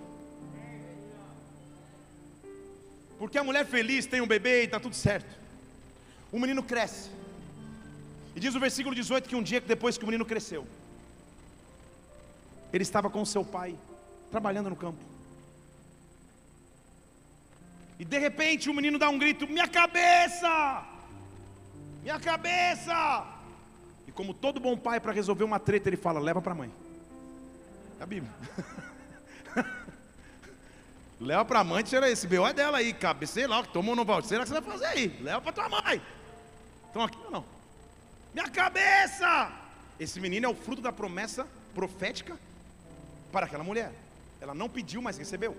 Porque 3.19 3.37
a 3.37 3.43
mulher 3.43 3.65
feliz 3.65 4.05
tem 4.05 4.21
um 4.21 4.27
bebê 4.27 4.61
e 4.61 4.65
está 4.65 4.79
tudo 4.79 4.95
certo. 4.95 5.35
O 6.31 6.39
menino 6.39 6.61
cresce. 6.61 7.09
E 8.35 8.39
diz 8.39 8.53
o 8.53 8.59
versículo 8.59 8.93
18 8.93 9.27
que 9.27 9.35
um 9.35 9.41
dia 9.41 9.59
depois 9.59 9.97
que 9.97 10.03
o 10.03 10.07
menino 10.07 10.25
cresceu, 10.25 10.67
ele 12.71 12.83
estava 12.83 13.09
com 13.09 13.25
seu 13.25 13.43
pai, 13.43 13.75
trabalhando 14.29 14.69
no 14.69 14.75
campo. 14.75 15.06
E 17.99 18.05
de 18.05 18.17
repente 18.17 18.69
o 18.69 18.73
menino 18.73 18.99
dá 18.99 19.09
um 19.09 19.17
grito: 19.17 19.47
Minha 19.47 19.67
cabeça! 19.67 20.85
Minha 22.03 22.19
cabeça! 22.19 23.25
E 24.07 24.11
como 24.11 24.33
todo 24.33 24.59
bom 24.59 24.77
pai, 24.77 24.99
para 24.99 25.11
resolver 25.11 25.43
uma 25.43 25.59
treta, 25.59 25.89
ele 25.89 25.97
fala: 25.97 26.19
Leva 26.19 26.41
para 26.41 26.51
a 26.51 26.55
mãe. 26.55 26.71
É 27.99 28.03
a 28.03 28.05
Bíblia. 28.05 28.31
Leva 31.19 31.43
para 31.43 31.59
a 31.61 31.63
mãe, 31.63 31.83
tira 31.83 32.09
esse 32.09 32.27
B.O. 32.27 32.45
é 32.45 32.53
dela 32.53 32.77
aí, 32.77 32.93
cabeça, 32.93 33.33
sei 33.33 33.47
lá, 33.47 33.63
que 33.63 33.73
tomou 33.73 33.95
no 33.95 34.05
balde. 34.05 34.27
Será 34.27 34.43
que 34.43 34.49
você 34.49 34.61
vai 34.61 34.71
fazer 34.71 34.85
aí? 34.85 35.07
Leva 35.19 35.41
para 35.41 35.51
tua 35.51 35.67
mãe. 35.67 35.99
Estão 36.85 37.01
aqui 37.03 37.17
ou 37.25 37.31
não? 37.31 37.45
Minha 38.33 38.47
cabeça! 38.49 39.51
Esse 39.99 40.19
menino 40.19 40.45
é 40.45 40.49
o 40.49 40.53
fruto 40.53 40.79
da 40.79 40.91
promessa 40.91 41.47
profética 41.73 42.37
para 43.31 43.47
aquela 43.47 43.63
mulher. 43.63 43.91
Ela 44.39 44.53
não 44.53 44.69
pediu, 44.69 45.01
mas 45.01 45.17
recebeu. 45.17 45.57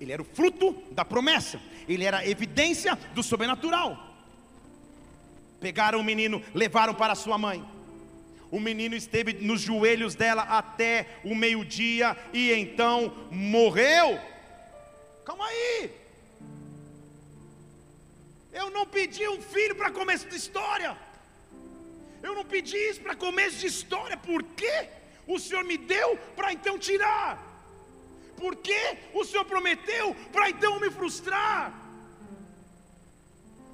Ele 0.00 0.12
era 0.12 0.22
o 0.22 0.24
fruto 0.24 0.72
da 0.92 1.04
promessa, 1.04 1.60
ele 1.88 2.04
era 2.04 2.18
a 2.18 2.26
evidência 2.26 2.96
do 3.14 3.22
sobrenatural. 3.22 4.06
Pegaram 5.60 6.00
o 6.00 6.04
menino, 6.04 6.42
levaram 6.54 6.94
para 6.94 7.14
sua 7.14 7.36
mãe. 7.36 7.64
O 8.50 8.58
menino 8.60 8.94
esteve 8.94 9.32
nos 9.34 9.60
joelhos 9.60 10.14
dela 10.14 10.42
até 10.42 11.18
o 11.24 11.34
meio-dia 11.34 12.16
e 12.32 12.52
então 12.52 13.28
morreu. 13.30 14.18
Calma 15.24 15.46
aí. 15.46 15.90
Eu 18.52 18.70
não 18.70 18.86
pedi 18.86 19.28
um 19.28 19.42
filho 19.42 19.74
para 19.74 19.90
começo 19.90 20.26
de 20.28 20.36
história. 20.36 20.96
Eu 22.22 22.34
não 22.34 22.44
pedi 22.44 22.76
isso 22.76 23.00
para 23.00 23.14
começo 23.14 23.58
de 23.58 23.66
história. 23.66 24.16
Por 24.16 24.42
quê? 24.42 24.88
O 25.26 25.38
Senhor 25.38 25.64
me 25.64 25.76
deu 25.76 26.16
para 26.34 26.52
então 26.52 26.78
tirar. 26.78 27.57
Por 28.38 28.56
quê? 28.56 28.96
O 29.12 29.24
Senhor 29.24 29.44
prometeu 29.44 30.14
para 30.32 30.48
então 30.48 30.78
me 30.78 30.90
frustrar. 30.90 31.72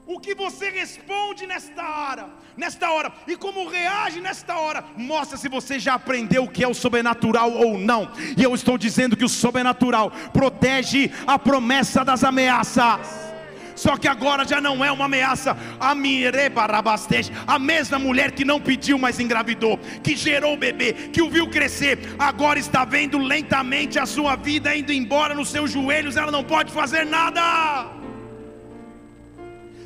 O 0.06 0.20
que 0.20 0.34
você 0.34 0.68
responde 0.68 1.46
nesta 1.46 1.82
hora, 1.82 2.28
nesta 2.56 2.90
hora, 2.90 3.10
e 3.26 3.36
como 3.36 3.66
reage 3.66 4.20
nesta 4.20 4.54
hora, 4.58 4.84
mostra 4.96 5.38
se 5.38 5.48
você 5.48 5.78
já 5.78 5.94
aprendeu 5.94 6.44
o 6.44 6.50
que 6.50 6.62
é 6.62 6.68
o 6.68 6.74
sobrenatural 6.74 7.50
ou 7.50 7.78
não. 7.78 8.10
E 8.36 8.42
eu 8.42 8.54
estou 8.54 8.76
dizendo 8.76 9.16
que 9.16 9.24
o 9.24 9.28
sobrenatural 9.30 10.10
protege 10.32 11.10
a 11.26 11.38
promessa 11.38 12.04
das 12.04 12.22
ameaças. 12.22 13.23
Só 13.74 13.96
que 13.96 14.08
agora 14.08 14.46
já 14.46 14.60
não 14.60 14.84
é 14.84 14.90
uma 14.90 15.06
ameaça. 15.06 15.56
A 17.46 17.58
mesma 17.58 17.98
mulher 17.98 18.32
que 18.32 18.44
não 18.44 18.60
pediu, 18.60 18.98
mas 18.98 19.20
engravidou, 19.20 19.78
que 20.02 20.16
gerou 20.16 20.54
o 20.54 20.56
bebê, 20.56 20.92
que 20.92 21.22
o 21.22 21.30
viu 21.30 21.48
crescer, 21.48 22.14
agora 22.18 22.58
está 22.58 22.84
vendo 22.84 23.18
lentamente 23.18 23.98
a 23.98 24.06
sua 24.06 24.36
vida 24.36 24.74
indo 24.74 24.92
embora 24.92 25.34
nos 25.34 25.48
seus 25.48 25.70
joelhos, 25.70 26.16
ela 26.16 26.30
não 26.30 26.44
pode 26.44 26.72
fazer 26.72 27.04
nada 27.04 28.03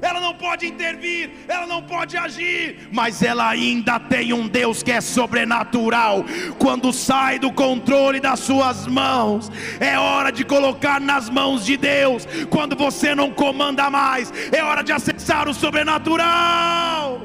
ela 0.00 0.20
não 0.20 0.34
pode 0.34 0.66
intervir, 0.66 1.30
ela 1.48 1.66
não 1.66 1.82
pode 1.82 2.16
agir, 2.16 2.88
mas 2.92 3.22
ela 3.22 3.48
ainda 3.48 3.98
tem 3.98 4.32
um 4.32 4.46
Deus 4.46 4.82
que 4.82 4.92
é 4.92 5.00
sobrenatural. 5.00 6.24
Quando 6.58 6.92
sai 6.92 7.38
do 7.38 7.52
controle 7.52 8.20
das 8.20 8.40
suas 8.40 8.86
mãos, 8.86 9.50
é 9.80 9.98
hora 9.98 10.30
de 10.30 10.44
colocar 10.44 11.00
nas 11.00 11.28
mãos 11.28 11.64
de 11.64 11.76
Deus. 11.76 12.26
Quando 12.50 12.76
você 12.76 13.14
não 13.14 13.32
comanda 13.32 13.90
mais, 13.90 14.32
é 14.52 14.62
hora 14.62 14.82
de 14.82 14.92
acessar 14.92 15.48
o 15.48 15.54
sobrenatural. 15.54 17.22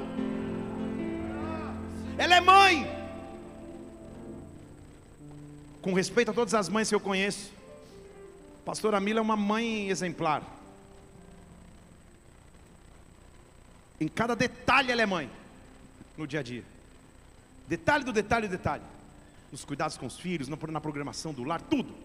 Ela 2.17 2.35
é 2.35 2.41
mãe. 2.41 2.87
Com 5.81 5.93
respeito 5.93 6.31
a 6.31 6.33
todas 6.33 6.53
as 6.53 6.69
mães 6.69 6.87
que 6.87 6.95
eu 6.95 6.99
conheço, 6.99 7.51
Pastora 8.63 8.99
Mila 8.99 9.19
é 9.19 9.21
uma 9.21 9.35
mãe 9.35 9.89
exemplar. 9.89 10.62
Em 14.03 14.07
cada 14.09 14.35
detalhe 14.35 14.91
ela 14.91 15.01
é 15.01 15.05
mãe 15.05 15.29
no 16.17 16.27
dia 16.27 16.41
a 16.41 16.43
dia. 16.43 16.63
Detalhe 17.69 18.03
do 18.03 18.11
detalhe 18.11 18.47
do 18.47 18.51
detalhe. 18.51 18.83
Nos 19.49 19.63
cuidados 19.63 19.95
com 19.95 20.05
os 20.05 20.19
filhos, 20.19 20.49
na 20.49 20.81
programação 20.81 21.33
do 21.33 21.45
lar, 21.45 21.61
tudo. 21.61 21.95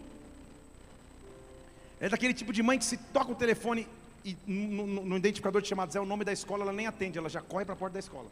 É 1.99 2.07
daquele 2.07 2.33
tipo 2.33 2.53
de 2.53 2.63
mãe 2.63 2.79
que 2.79 2.85
se 2.85 2.95
toca 2.95 3.33
o 3.33 3.35
telefone 3.35 3.85
e 4.23 4.37
no, 4.47 4.87
no, 4.87 5.05
no 5.05 5.17
identificador 5.17 5.61
de 5.61 5.67
chamadas 5.67 5.93
é 5.93 5.99
o 5.99 6.05
nome 6.05 6.23
da 6.23 6.31
escola, 6.31 6.63
ela 6.63 6.71
nem 6.71 6.87
atende, 6.87 7.17
ela 7.17 7.27
já 7.27 7.41
corre 7.41 7.65
para 7.65 7.73
a 7.73 7.77
porta 7.77 7.95
da 7.95 7.99
escola. 7.99 8.27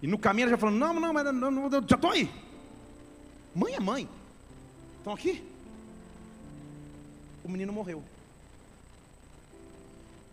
E 0.00 0.06
no 0.06 0.18
caminho 0.18 0.44
ela 0.44 0.52
já 0.52 0.58
falando, 0.58 0.78
não, 0.78 0.94
não, 0.94 1.12
mas 1.12 1.24
não, 1.26 1.50
não, 1.50 1.70
já 1.70 1.96
estou 1.96 2.10
aí. 2.10 2.30
Mãe 3.54 3.74
é 3.74 3.80
mãe. 3.80 4.08
Estão 4.96 5.12
aqui? 5.12 5.44
O 7.44 7.50
menino 7.50 7.72
morreu. 7.72 8.02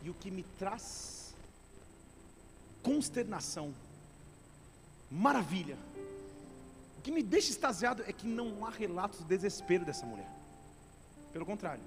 E 0.05 0.09
o 0.11 0.13
que 0.13 0.29
me 0.29 0.43
traz 0.43 1.33
consternação, 2.83 3.73
maravilha, 5.09 5.75
o 6.99 7.01
que 7.01 7.11
me 7.11 7.23
deixa 7.23 7.49
extasiado 7.49 8.03
é 8.05 8.13
que 8.13 8.27
não 8.27 8.63
há 8.63 8.69
relatos 8.69 9.21
de 9.21 9.25
desespero 9.25 9.83
dessa 9.83 10.05
mulher. 10.05 10.29
Pelo 11.33 11.43
contrário, 11.43 11.81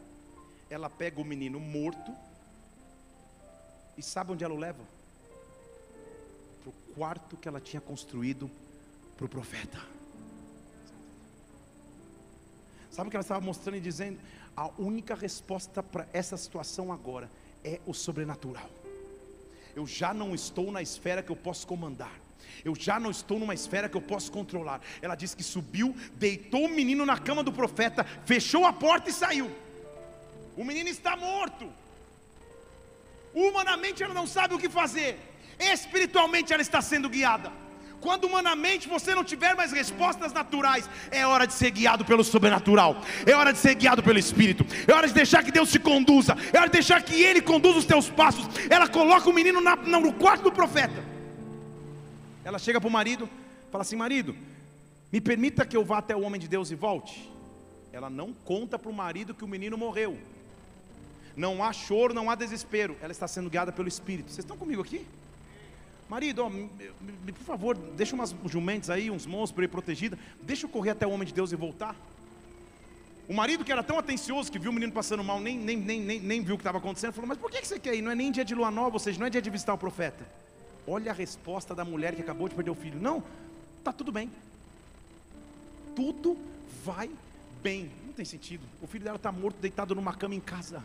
ela 0.69 0.91
pega 0.91 1.21
o 1.21 1.25
menino 1.25 1.61
morto 1.61 2.13
e 3.97 4.03
sabe 4.03 4.33
onde 4.33 4.43
ela 4.43 4.53
o 4.53 4.59
leva? 4.59 4.83
Para 6.65 6.71
o 6.71 6.95
quarto 6.97 7.37
que 7.37 7.47
ela 7.47 7.61
tinha 7.61 7.81
construído 7.81 8.51
para 9.17 9.27
o 9.27 9.29
profeta. 9.29 9.81
Sabe 12.91 13.07
o 13.07 13.11
que 13.13 13.17
ela 13.17 13.23
estava 13.23 13.41
mostrando 13.41 13.77
e 13.77 13.81
dizendo? 13.81 14.19
A 14.57 14.67
única 14.77 15.15
resposta 15.15 15.85
para 15.85 16.09
essa 16.13 16.37
situação 16.37 16.93
agora 16.93 17.31
é 17.65 17.81
o 17.87 17.95
sobrenatural. 17.95 18.71
Eu 19.75 19.87
já 19.87 20.13
não 20.13 20.35
estou 20.35 20.73
na 20.73 20.83
esfera 20.83 21.23
que 21.23 21.31
eu 21.31 21.37
posso 21.37 21.67
comandar. 21.67 22.13
Eu 22.65 22.75
já 22.75 22.99
não 22.99 23.11
estou 23.11 23.39
numa 23.39 23.55
esfera 23.55 23.89
que 23.89 23.97
eu 23.97 24.03
posso 24.03 24.33
controlar. 24.33 24.81
Ela 25.01 25.15
diz 25.15 25.35
que 25.35 25.43
subiu, 25.43 25.95
deitou 26.15 26.65
o 26.65 26.69
menino 26.69 27.07
na 27.07 27.17
cama 27.19 27.43
do 27.43 27.53
profeta, 27.53 28.05
fechou 28.25 28.67
a 28.67 28.73
porta 28.73 29.11
e 29.11 29.13
saiu. 29.13 29.51
O 30.57 30.65
menino 30.65 30.89
está 30.89 31.17
morto. 31.17 31.73
Humanamente 33.33 34.03
ela 34.03 34.15
não 34.15 34.27
sabe 34.27 34.55
o 34.55 34.59
que 34.59 34.69
fazer. 34.69 35.19
Espiritualmente 35.59 36.53
ela 36.53 36.63
está 36.63 36.83
sendo 36.83 37.09
guiada. 37.09 37.53
Quando 38.01 38.27
humanamente 38.27 38.89
você 38.89 39.15
não 39.15 39.25
tiver 39.25 39.55
mais 39.55 39.73
respostas 39.73 40.33
naturais, 40.33 40.89
é 41.11 41.27
hora 41.27 41.47
de 41.47 41.53
ser 41.53 41.71
guiado 41.71 42.05
pelo 42.05 42.23
sobrenatural, 42.23 43.01
é 43.27 43.35
hora 43.35 43.53
de 43.53 43.59
ser 43.59 43.75
guiado 43.75 44.03
pelo 44.03 44.19
Espírito, 44.19 44.65
é 44.87 44.93
hora 44.93 45.09
de 45.09 45.15
deixar 45.15 45.43
que 45.43 45.51
Deus 45.51 45.71
te 45.71 45.81
conduza, 45.81 46.37
é 46.53 46.59
hora 46.59 46.69
de 46.69 46.75
deixar 46.75 47.03
que 47.03 47.21
Ele 47.21 47.41
conduza 47.41 47.79
os 47.79 47.85
teus 47.85 48.09
passos. 48.09 48.47
Ela 48.71 48.89
coloca 48.89 49.29
o 49.29 49.33
menino 49.33 49.61
na, 49.61 49.75
no 49.75 50.13
quarto 50.13 50.45
do 50.45 50.53
profeta. 50.53 51.03
Ela 52.45 52.59
chega 52.59 52.81
para 52.81 52.89
o 52.89 52.93
marido, 52.93 53.29
fala 53.71 53.83
assim: 53.83 53.97
marido, 53.97 54.35
me 55.11 55.21
permita 55.21 55.67
que 55.67 55.77
eu 55.77 55.85
vá 55.85 55.99
até 55.99 56.15
o 56.15 56.23
homem 56.23 56.41
de 56.41 56.47
Deus 56.47 56.71
e 56.71 56.75
volte. 56.75 57.29
Ela 57.93 58.09
não 58.09 58.33
conta 58.33 58.79
para 58.79 58.91
o 58.91 58.95
marido 58.95 59.35
que 59.35 59.45
o 59.45 59.49
menino 59.49 59.77
morreu. 59.77 60.19
Não 61.37 61.65
há 61.65 61.73
choro, 61.73 62.15
não 62.15 62.31
há 62.31 62.35
desespero. 62.35 62.97
Ela 63.01 63.13
está 63.13 63.27
sendo 63.27 63.51
guiada 63.51 63.73
pelo 63.73 63.89
Espírito. 63.89 64.31
Vocês 64.31 64.45
estão 64.45 64.57
comigo 64.57 64.83
aqui? 64.83 65.07
Marido, 66.09 66.43
ó, 66.43 66.51
por 66.51 67.45
favor, 67.45 67.77
deixa 67.77 68.15
umas 68.15 68.35
jumentes 68.47 68.89
aí, 68.89 69.11
uns 69.11 69.27
monstros 69.27 69.53
para 69.53 69.65
ir 69.65 69.69
protegida. 69.69 70.19
Deixa 70.41 70.65
eu 70.65 70.71
correr 70.71 70.91
até 70.91 71.07
o 71.07 71.11
homem 71.11 71.27
de 71.27 71.35
Deus 71.35 71.53
e 71.53 71.57
voltar. 71.57 71.95
O 73.29 73.35
marido 73.35 73.63
que 73.63 73.71
era 73.71 73.83
tão 73.83 73.99
atencioso 73.99 74.51
que 74.51 74.59
viu 74.59 74.71
o 74.71 74.75
menino 74.75 74.91
passando 74.91 75.23
mal, 75.23 75.39
nem, 75.39 75.59
nem, 75.59 75.77
nem, 75.77 76.01
nem, 76.01 76.19
nem 76.19 76.43
viu 76.43 76.55
o 76.55 76.59
que 76.59 76.63
estava 76.63 76.79
acontecendo, 76.79 77.13
falou: 77.13 77.29
Mas 77.29 77.37
por 77.37 77.51
que 77.51 77.63
você 77.63 77.79
quer 77.79 77.95
ir? 77.95 78.01
Não 78.01 78.11
é 78.11 78.15
nem 78.15 78.33
dia 78.33 78.45
de 78.45 78.55
lua 78.55 78.71
nova, 78.71 78.97
ou 78.97 78.99
seja, 78.99 79.19
não 79.21 79.27
é 79.27 79.31
dia 79.31 79.43
de 79.43 79.51
visitar 79.51 79.75
o 79.75 79.79
profeta. 79.79 80.27
Olha 80.87 81.11
a 81.13 81.15
resposta 81.15 81.75
da 81.75 81.85
mulher 81.85 82.15
que 82.15 82.23
acabou 82.23 82.49
de 82.49 82.55
perder 82.55 82.71
o 82.71 82.75
filho: 82.75 82.99
Não, 82.99 83.23
está 83.79 83.93
tudo 83.93 84.11
bem. 84.11 84.31
Tudo 85.95 86.39
vai 86.83 87.11
bem. 87.63 87.91
Não 88.07 88.15
tem 88.15 88.25
sentido. 88.25 88.63
O 88.81 88.87
filho 88.87 89.05
dela 89.05 89.17
está 89.17 89.31
morto, 89.31 89.57
deitado 89.61 89.95
numa 89.95 90.15
cama 90.15 90.35
em 90.35 90.41
casa. 90.41 90.83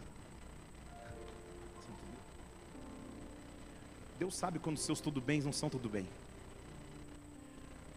Deus 4.23 4.35
sabe 4.35 4.57
quando 4.57 4.77
seus 4.77 5.01
tudo 5.01 5.19
bens 5.19 5.43
não 5.43 5.51
são 5.51 5.69
tudo 5.69 5.89
bem. 5.89 6.07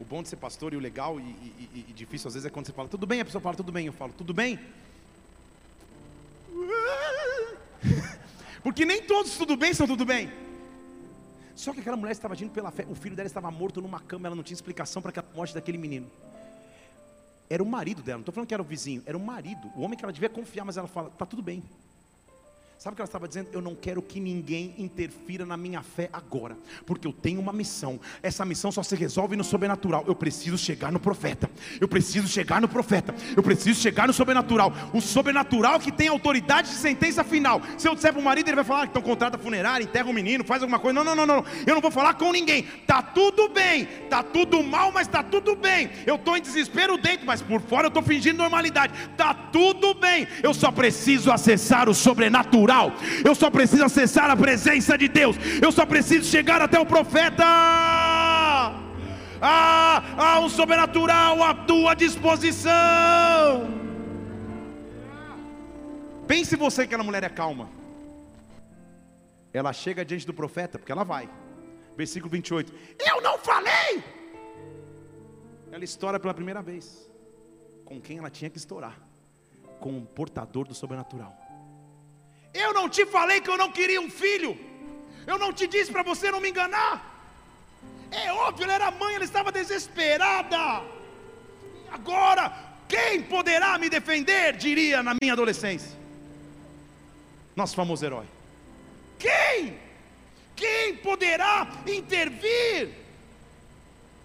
O 0.00 0.04
bom 0.04 0.24
de 0.24 0.28
ser 0.28 0.34
pastor 0.34 0.72
e 0.72 0.76
o 0.76 0.80
legal 0.80 1.20
e, 1.20 1.22
e, 1.22 1.86
e, 1.88 1.92
difícil 1.92 2.26
às 2.26 2.34
vezes 2.34 2.44
é 2.44 2.50
quando 2.50 2.66
você 2.66 2.72
fala, 2.72 2.88
tudo 2.88 3.06
bem, 3.06 3.20
a 3.20 3.24
pessoa 3.24 3.40
fala, 3.40 3.54
tudo 3.54 3.70
bem, 3.70 3.86
eu 3.86 3.92
falo, 3.92 4.12
tudo 4.12 4.34
bem? 4.34 4.58
Porque 8.60 8.84
nem 8.84 9.02
todos 9.02 9.38
tudo 9.38 9.56
bem 9.56 9.72
são 9.72 9.86
tudo 9.86 10.04
bem. 10.04 10.28
Só 11.54 11.72
que 11.72 11.78
aquela 11.78 11.96
mulher 11.96 12.10
estava 12.10 12.34
agindo 12.34 12.50
pela 12.50 12.72
fé, 12.72 12.84
o 12.90 12.96
filho 12.96 13.14
dela 13.14 13.28
estava 13.28 13.48
morto 13.52 13.80
numa 13.80 14.00
cama, 14.00 14.26
ela 14.26 14.34
não 14.34 14.42
tinha 14.42 14.56
explicação 14.56 15.00
para 15.00 15.20
a 15.20 15.24
morte 15.32 15.54
daquele 15.54 15.78
menino. 15.78 16.10
Era 17.48 17.62
o 17.62 17.66
marido 17.66 18.02
dela, 18.02 18.18
não 18.18 18.22
estou 18.22 18.34
falando 18.34 18.48
que 18.48 18.54
era 18.54 18.62
o 18.64 18.66
vizinho, 18.66 19.00
era 19.06 19.16
o 19.16 19.20
marido, 19.20 19.70
o 19.76 19.82
homem 19.82 19.96
que 19.96 20.04
ela 20.04 20.12
devia 20.12 20.28
confiar, 20.28 20.64
mas 20.64 20.76
ela 20.76 20.88
fala, 20.88 21.06
está 21.06 21.24
tudo 21.24 21.40
bem. 21.40 21.62
Sabe 22.78 22.92
o 22.92 22.96
que 22.96 23.00
ela 23.00 23.08
estava 23.08 23.26
dizendo? 23.26 23.48
Eu 23.54 23.62
não 23.62 23.74
quero 23.74 24.02
que 24.02 24.20
ninguém 24.20 24.74
interfira 24.76 25.46
na 25.46 25.56
minha 25.56 25.82
fé 25.82 26.10
agora, 26.12 26.58
porque 26.84 27.06
eu 27.06 27.12
tenho 27.12 27.40
uma 27.40 27.52
missão. 27.52 27.98
Essa 28.22 28.44
missão 28.44 28.70
só 28.70 28.82
se 28.82 28.94
resolve 28.94 29.34
no 29.34 29.42
sobrenatural. 29.42 30.04
Eu 30.06 30.14
preciso 30.14 30.58
chegar 30.58 30.92
no 30.92 31.00
profeta. 31.00 31.50
Eu 31.80 31.88
preciso 31.88 32.28
chegar 32.28 32.60
no 32.60 32.68
profeta. 32.68 33.14
Eu 33.34 33.42
preciso 33.42 33.80
chegar 33.80 34.06
no 34.06 34.12
sobrenatural. 34.12 34.74
O 34.92 35.00
sobrenatural 35.00 35.80
que 35.80 35.90
tem 35.90 36.08
autoridade 36.08 36.68
de 36.68 36.74
sentença 36.74 37.24
final. 37.24 37.62
Se 37.78 37.88
eu 37.88 37.94
disser 37.94 38.12
para 38.12 38.20
o 38.20 38.24
marido, 38.24 38.48
ele 38.48 38.56
vai 38.56 38.64
falar: 38.64 38.84
então 38.84 39.00
contrata 39.00 39.38
funerária, 39.38 39.82
enterra 39.82 40.10
o 40.10 40.12
menino, 40.12 40.44
faz 40.44 40.62
alguma 40.62 40.78
coisa. 40.78 41.02
Não, 41.02 41.04
não, 41.04 41.16
não, 41.16 41.26
não. 41.26 41.44
Eu 41.66 41.74
não 41.74 41.80
vou 41.80 41.90
falar 41.90 42.12
com 42.14 42.30
ninguém. 42.30 42.64
Tá 42.86 43.00
tudo 43.00 43.48
bem. 43.48 43.86
Tá 44.10 44.22
tudo 44.22 44.62
mal, 44.62 44.92
mas 44.92 45.08
tá 45.08 45.22
tudo 45.22 45.56
bem. 45.56 45.90
Eu 46.04 46.16
estou 46.16 46.36
em 46.36 46.42
desespero 46.42 46.98
dentro, 46.98 47.24
mas 47.24 47.40
por 47.40 47.62
fora 47.62 47.86
eu 47.86 47.88
estou 47.88 48.02
fingindo 48.02 48.36
normalidade. 48.36 48.92
Tá 49.16 49.32
tudo 49.32 49.94
bem. 49.94 50.28
Eu 50.42 50.52
só 50.52 50.70
preciso 50.70 51.32
acessar 51.32 51.88
o 51.88 51.94
sobrenatural 51.94 52.65
Eu 53.24 53.34
só 53.34 53.50
preciso 53.50 53.84
acessar 53.84 54.30
a 54.30 54.36
presença 54.36 54.96
de 54.96 55.08
Deus. 55.08 55.36
Eu 55.62 55.70
só 55.70 55.86
preciso 55.86 56.24
chegar 56.28 56.60
até 56.60 56.78
o 56.78 56.86
profeta. 56.86 57.44
Ah, 59.40 60.02
há 60.16 60.40
um 60.40 60.48
sobrenatural 60.48 61.42
à 61.42 61.54
tua 61.54 61.94
disposição. 61.94 62.70
Pense 66.26 66.56
você 66.56 66.82
que 66.82 66.86
aquela 66.86 67.04
mulher 67.04 67.22
é 67.22 67.28
calma. 67.28 67.68
Ela 69.52 69.72
chega 69.72 70.04
diante 70.04 70.26
do 70.26 70.34
profeta, 70.34 70.78
porque 70.78 70.92
ela 70.92 71.04
vai. 71.04 71.28
Versículo 71.96 72.30
28. 72.30 72.72
Eu 72.98 73.22
não 73.22 73.38
falei! 73.38 74.02
Ela 75.70 75.84
estoura 75.84 76.18
pela 76.18 76.34
primeira 76.34 76.60
vez. 76.60 77.10
Com 77.84 78.00
quem 78.00 78.18
ela 78.18 78.30
tinha 78.30 78.50
que 78.50 78.58
estourar? 78.58 78.98
Com 79.78 79.98
o 79.98 80.06
portador 80.06 80.66
do 80.66 80.74
sobrenatural. 80.74 81.45
Eu 82.64 82.72
não 82.78 82.88
te 82.88 83.04
falei 83.16 83.40
que 83.40 83.50
eu 83.50 83.58
não 83.62 83.70
queria 83.78 84.00
um 84.00 84.10
filho. 84.10 84.52
Eu 85.26 85.38
não 85.42 85.52
te 85.52 85.66
disse 85.66 85.90
para 85.94 86.02
você 86.10 86.30
não 86.30 86.40
me 86.40 86.50
enganar. 86.50 86.94
É 88.10 88.32
óbvio, 88.32 88.64
ela 88.64 88.74
era 88.74 88.90
mãe, 88.90 89.14
ela 89.14 89.24
estava 89.24 89.50
desesperada. 89.50 90.82
Agora, 91.90 92.44
quem 92.88 93.22
poderá 93.22 93.76
me 93.78 93.88
defender? 93.90 94.56
Diria 94.56 95.02
na 95.02 95.14
minha 95.20 95.32
adolescência. 95.32 95.92
Nosso 97.54 97.74
famoso 97.74 98.04
herói. 98.04 98.26
Quem? 99.18 99.78
Quem 100.54 100.96
poderá 100.96 101.68
intervir? 101.86 102.90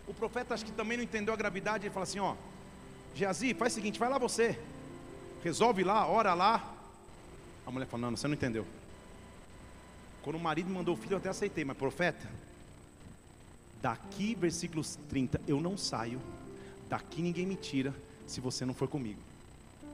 O 0.07 0.13
profeta 0.13 0.53
acho 0.53 0.65
que 0.65 0.71
também 0.71 0.97
não 0.97 1.03
entendeu 1.03 1.34
a 1.34 1.38
gravidade. 1.38 1.86
Ele 1.86 1.93
fala 1.93 2.03
assim: 2.03 2.19
ó, 2.19 2.36
Geazi, 3.15 3.53
faz 3.53 3.73
o 3.73 3.75
seguinte, 3.75 3.99
vai 3.99 4.09
lá 4.09 4.17
você, 4.17 4.57
resolve 5.43 5.84
lá, 5.84 6.07
ora 6.07 6.34
lá. 6.34 6.80
A 7.66 7.72
mulher 7.72 7.86
fala: 7.86 8.09
não, 8.09 8.18
você 8.18 8.28
não 8.28 8.36
entendeu. 8.36 8.66
Quando 10.22 10.36
o 10.36 10.39
marido 10.39 10.70
mandou 10.70 10.93
o 10.93 10.97
filho, 10.97 11.14
eu 11.14 11.18
até 11.18 11.30
aceitei, 11.30 11.66
mas 11.66 11.78
profeta, 11.78 12.30
daqui, 13.82 14.36
versículos 14.36 14.97
30, 15.09 15.41
eu 15.47 15.59
não 15.59 15.78
saio, 15.78 16.22
daqui 16.88 17.22
ninguém 17.22 17.45
me 17.45 17.55
tira, 17.55 17.93
se 18.28 18.39
você 18.39 18.66
não 18.66 18.74
for 18.74 18.88
comigo. 18.88 19.20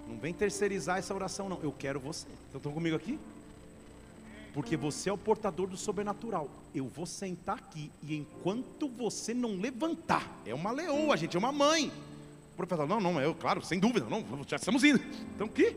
Não 0.07 0.17
vem 0.17 0.33
terceirizar 0.33 0.97
essa 0.97 1.13
oração, 1.13 1.49
não. 1.49 1.59
Eu 1.61 1.71
quero 1.71 1.99
você. 1.99 2.27
Então 2.49 2.59
estão 2.59 2.71
comigo 2.71 2.95
aqui? 2.95 3.19
Porque 4.53 4.75
você 4.75 5.09
é 5.09 5.13
o 5.13 5.17
portador 5.17 5.67
do 5.67 5.77
sobrenatural. 5.77 6.49
Eu 6.73 6.87
vou 6.87 7.05
sentar 7.05 7.57
aqui 7.57 7.91
e 8.01 8.15
enquanto 8.15 8.87
você 8.87 9.33
não 9.33 9.57
levantar, 9.57 10.27
é 10.45 10.53
uma 10.53 10.71
leoa, 10.71 11.15
gente, 11.17 11.35
é 11.35 11.39
uma 11.39 11.51
mãe. 11.51 11.91
O 12.53 12.55
profeta, 12.57 12.85
não, 12.85 12.99
não, 12.99 13.21
eu, 13.21 13.35
claro, 13.35 13.63
sem 13.63 13.79
dúvida, 13.79 14.07
não, 14.09 14.23
já 14.47 14.55
estamos 14.55 14.83
indo. 14.83 14.99
Então 15.35 15.47
que? 15.47 15.75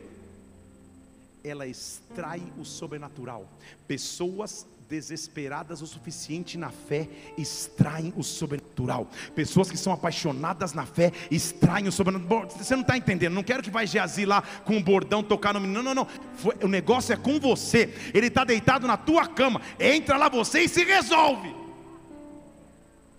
Ela 1.42 1.66
extrai 1.66 2.42
o 2.58 2.64
sobrenatural. 2.64 3.48
Pessoas 3.86 4.66
desesperadas 4.90 5.80
o 5.80 5.86
suficiente 5.86 6.58
na 6.58 6.70
fé 6.70 7.08
extraem 7.38 8.12
o 8.16 8.24
sobrenatural. 8.24 9.08
Pessoas 9.36 9.70
que 9.70 9.76
são 9.76 9.92
apaixonadas 9.92 10.72
na 10.72 10.84
fé 10.84 11.12
extraem 11.30 11.86
o 11.86 11.92
sobrenatural. 11.92 12.50
Você 12.50 12.74
não 12.74 12.82
está 12.82 12.96
entendendo? 12.96 13.32
Não 13.32 13.44
quero 13.44 13.62
que 13.62 13.70
vai 13.70 13.86
Geazi 13.86 14.26
lá 14.26 14.42
com 14.64 14.76
um 14.76 14.82
bordão 14.82 15.22
tocar 15.22 15.54
no 15.54 15.60
menino. 15.60 15.82
Não, 15.82 15.94
não, 15.94 16.04
não. 16.04 16.64
O 16.64 16.68
negócio 16.68 17.12
é 17.12 17.16
com 17.16 17.38
você. 17.38 17.94
Ele 18.12 18.26
está 18.26 18.44
deitado 18.44 18.86
na 18.86 18.96
tua 18.96 19.28
cama. 19.28 19.62
Entra 19.78 20.16
lá 20.16 20.28
você 20.28 20.62
e 20.62 20.68
se 20.68 20.84
resolve. 20.84 21.54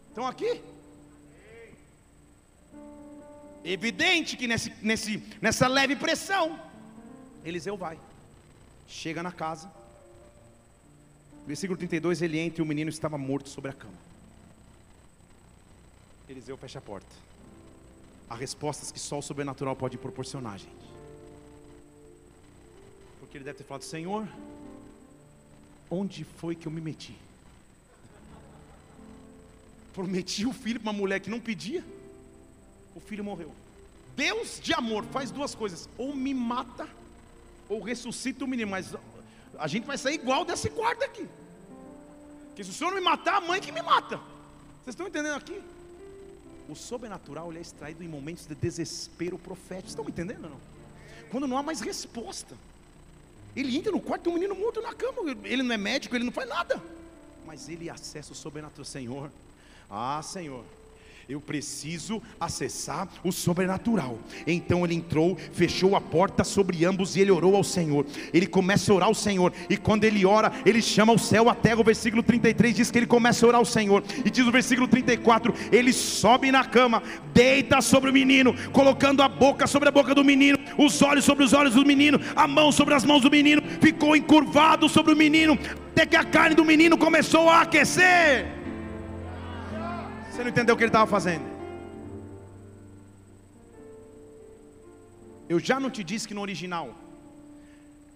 Estão 0.09 0.27
aqui? 0.27 0.61
Evidente 3.63 4.35
que 4.35 4.47
nesse, 4.47 4.73
nesse, 4.81 5.23
nessa 5.39 5.67
leve 5.67 5.95
pressão, 5.95 6.59
Eliseu 7.45 7.77
vai, 7.77 7.97
chega 8.91 9.23
na 9.23 9.31
casa, 9.31 9.71
Versículo 11.45 11.77
32, 11.77 12.21
ele 12.21 12.39
entra 12.39 12.61
e 12.61 12.63
o 12.63 12.65
menino 12.65 12.89
estava 12.89 13.17
morto 13.17 13.49
sobre 13.49 13.71
a 13.71 13.73
cama. 13.73 13.97
Eliseu 16.29 16.55
fecha 16.55 16.79
a 16.79 16.81
porta. 16.81 17.09
Há 18.29 18.35
respostas 18.35 18.91
que 18.91 18.99
só 18.99 19.19
o 19.19 19.21
sobrenatural 19.21 19.75
pode 19.75 19.97
proporcionar, 19.97 20.57
gente. 20.59 20.91
Porque 23.19 23.37
ele 23.37 23.43
deve 23.43 23.57
ter 23.57 23.63
falado: 23.63 23.81
Senhor, 23.81 24.27
onde 25.89 26.23
foi 26.23 26.55
que 26.55 26.67
eu 26.67 26.71
me 26.71 26.79
meti? 26.79 27.17
Prometi 29.93 30.45
o 30.45 30.53
filho 30.53 30.79
para 30.79 30.91
uma 30.91 30.97
mulher 30.97 31.19
que 31.19 31.29
não 31.29 31.39
pedia, 31.39 31.83
o 32.95 32.99
filho 32.99 33.23
morreu. 33.23 33.51
Deus 34.15 34.59
de 34.61 34.73
amor 34.73 35.03
faz 35.05 35.31
duas 35.31 35.53
coisas: 35.53 35.89
ou 35.97 36.15
me 36.15 36.33
mata, 36.33 36.87
ou 37.71 37.81
ressuscita 37.81 38.43
o 38.43 38.47
menino. 38.47 38.69
Mas 38.69 38.93
a 39.57 39.67
gente 39.67 39.85
vai 39.85 39.97
sair 39.97 40.15
igual 40.15 40.43
desse 40.43 40.69
quarto 40.69 41.03
aqui. 41.03 41.27
Que 42.55 42.63
se 42.63 42.69
o 42.69 42.73
Senhor 42.73 42.91
não 42.91 42.97
me 42.97 43.03
matar, 43.03 43.35
a 43.37 43.41
mãe 43.41 43.61
que 43.61 43.71
me 43.71 43.81
mata. 43.81 44.17
Vocês 44.83 44.89
estão 44.89 45.07
entendendo 45.07 45.35
aqui? 45.35 45.61
O 46.67 46.75
sobrenatural 46.75 47.51
é 47.53 47.61
extraído 47.61 48.03
em 48.03 48.07
momentos 48.07 48.45
de 48.45 48.55
desespero 48.55 49.37
profético. 49.37 49.87
Estão 49.87 50.03
me 50.03 50.11
entendendo 50.11 50.49
não? 50.49 50.59
Quando 51.31 51.47
não 51.47 51.57
há 51.57 51.63
mais 51.63 51.79
resposta. 51.79 52.57
Ele 53.55 53.75
entra 53.77 53.91
no 53.91 54.01
quarto, 54.01 54.23
tem 54.23 54.31
um 54.31 54.35
menino 54.35 54.55
morto 54.55 54.81
na 54.81 54.93
cama. 54.93 55.31
Ele 55.43 55.63
não 55.63 55.73
é 55.73 55.77
médico, 55.77 56.15
ele 56.15 56.25
não 56.25 56.31
faz 56.31 56.49
nada. 56.49 56.81
Mas 57.45 57.69
ele 57.69 57.89
acessa 57.89 58.33
o 58.33 58.35
sobrenatural. 58.35 58.85
Senhor, 58.85 59.31
ah, 59.89 60.21
Senhor, 60.21 60.65
eu 61.27 61.39
preciso 61.39 62.21
acessar 62.39 63.07
o 63.23 63.31
sobrenatural. 63.31 64.17
Então 64.45 64.85
ele 64.85 64.95
entrou, 64.95 65.37
fechou 65.51 65.95
a 65.95 66.01
porta 66.01 66.43
sobre 66.43 66.85
ambos 66.85 67.15
e 67.15 67.21
ele 67.21 67.31
orou 67.31 67.55
ao 67.55 67.63
Senhor. 67.63 68.05
Ele 68.33 68.47
começa 68.47 68.91
a 68.91 68.95
orar 68.95 69.07
ao 69.07 69.15
Senhor, 69.15 69.53
e 69.69 69.77
quando 69.77 70.03
ele 70.03 70.25
ora, 70.25 70.51
ele 70.65 70.81
chama 70.81 71.13
o 71.13 71.19
céu, 71.19 71.49
a 71.49 71.55
terra. 71.55 71.81
O 71.81 71.83
versículo 71.83 72.21
33 72.21 72.75
diz 72.75 72.91
que 72.91 72.99
ele 72.99 73.07
começa 73.07 73.45
a 73.45 73.47
orar 73.47 73.59
ao 73.59 73.65
Senhor, 73.65 74.03
e 74.25 74.29
diz 74.29 74.45
o 74.45 74.51
versículo 74.51 74.87
34: 74.87 75.53
ele 75.71 75.93
sobe 75.93 76.51
na 76.51 76.65
cama, 76.65 77.01
deita 77.33 77.81
sobre 77.81 78.09
o 78.09 78.13
menino, 78.13 78.53
colocando 78.71 79.21
a 79.21 79.27
boca 79.27 79.67
sobre 79.67 79.89
a 79.89 79.91
boca 79.91 80.13
do 80.13 80.23
menino, 80.23 80.57
os 80.77 81.01
olhos 81.01 81.25
sobre 81.25 81.43
os 81.43 81.53
olhos 81.53 81.75
do 81.75 81.85
menino, 81.85 82.19
a 82.35 82.47
mão 82.47 82.71
sobre 82.71 82.93
as 82.93 83.03
mãos 83.03 83.21
do 83.21 83.31
menino, 83.31 83.61
ficou 83.79 84.15
encurvado 84.15 84.87
sobre 84.89 85.13
o 85.13 85.17
menino, 85.17 85.57
até 85.91 86.05
que 86.05 86.15
a 86.15 86.23
carne 86.23 86.55
do 86.55 86.65
menino 86.65 86.97
começou 86.97 87.49
a 87.49 87.61
aquecer. 87.61 88.60
Você 90.41 90.45
não 90.45 90.49
entendeu 90.49 90.73
o 90.73 90.77
que 90.79 90.83
ele 90.83 90.89
estava 90.89 91.05
fazendo? 91.05 91.45
Eu 95.47 95.59
já 95.59 95.79
não 95.79 95.91
te 95.91 96.03
disse 96.03 96.27
que 96.27 96.33
no 96.33 96.41
original, 96.41 96.95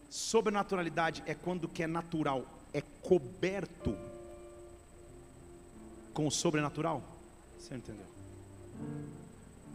sobrenaturalidade 0.09 1.21
é 1.27 1.35
quando 1.35 1.67
que 1.67 1.83
é 1.83 1.87
natural, 1.87 2.43
é 2.73 2.81
coberto 3.03 3.95
com 6.15 6.25
o 6.25 6.31
sobrenatural. 6.31 7.03
Você 7.59 7.75
não 7.75 7.77
entendeu? 7.77 8.07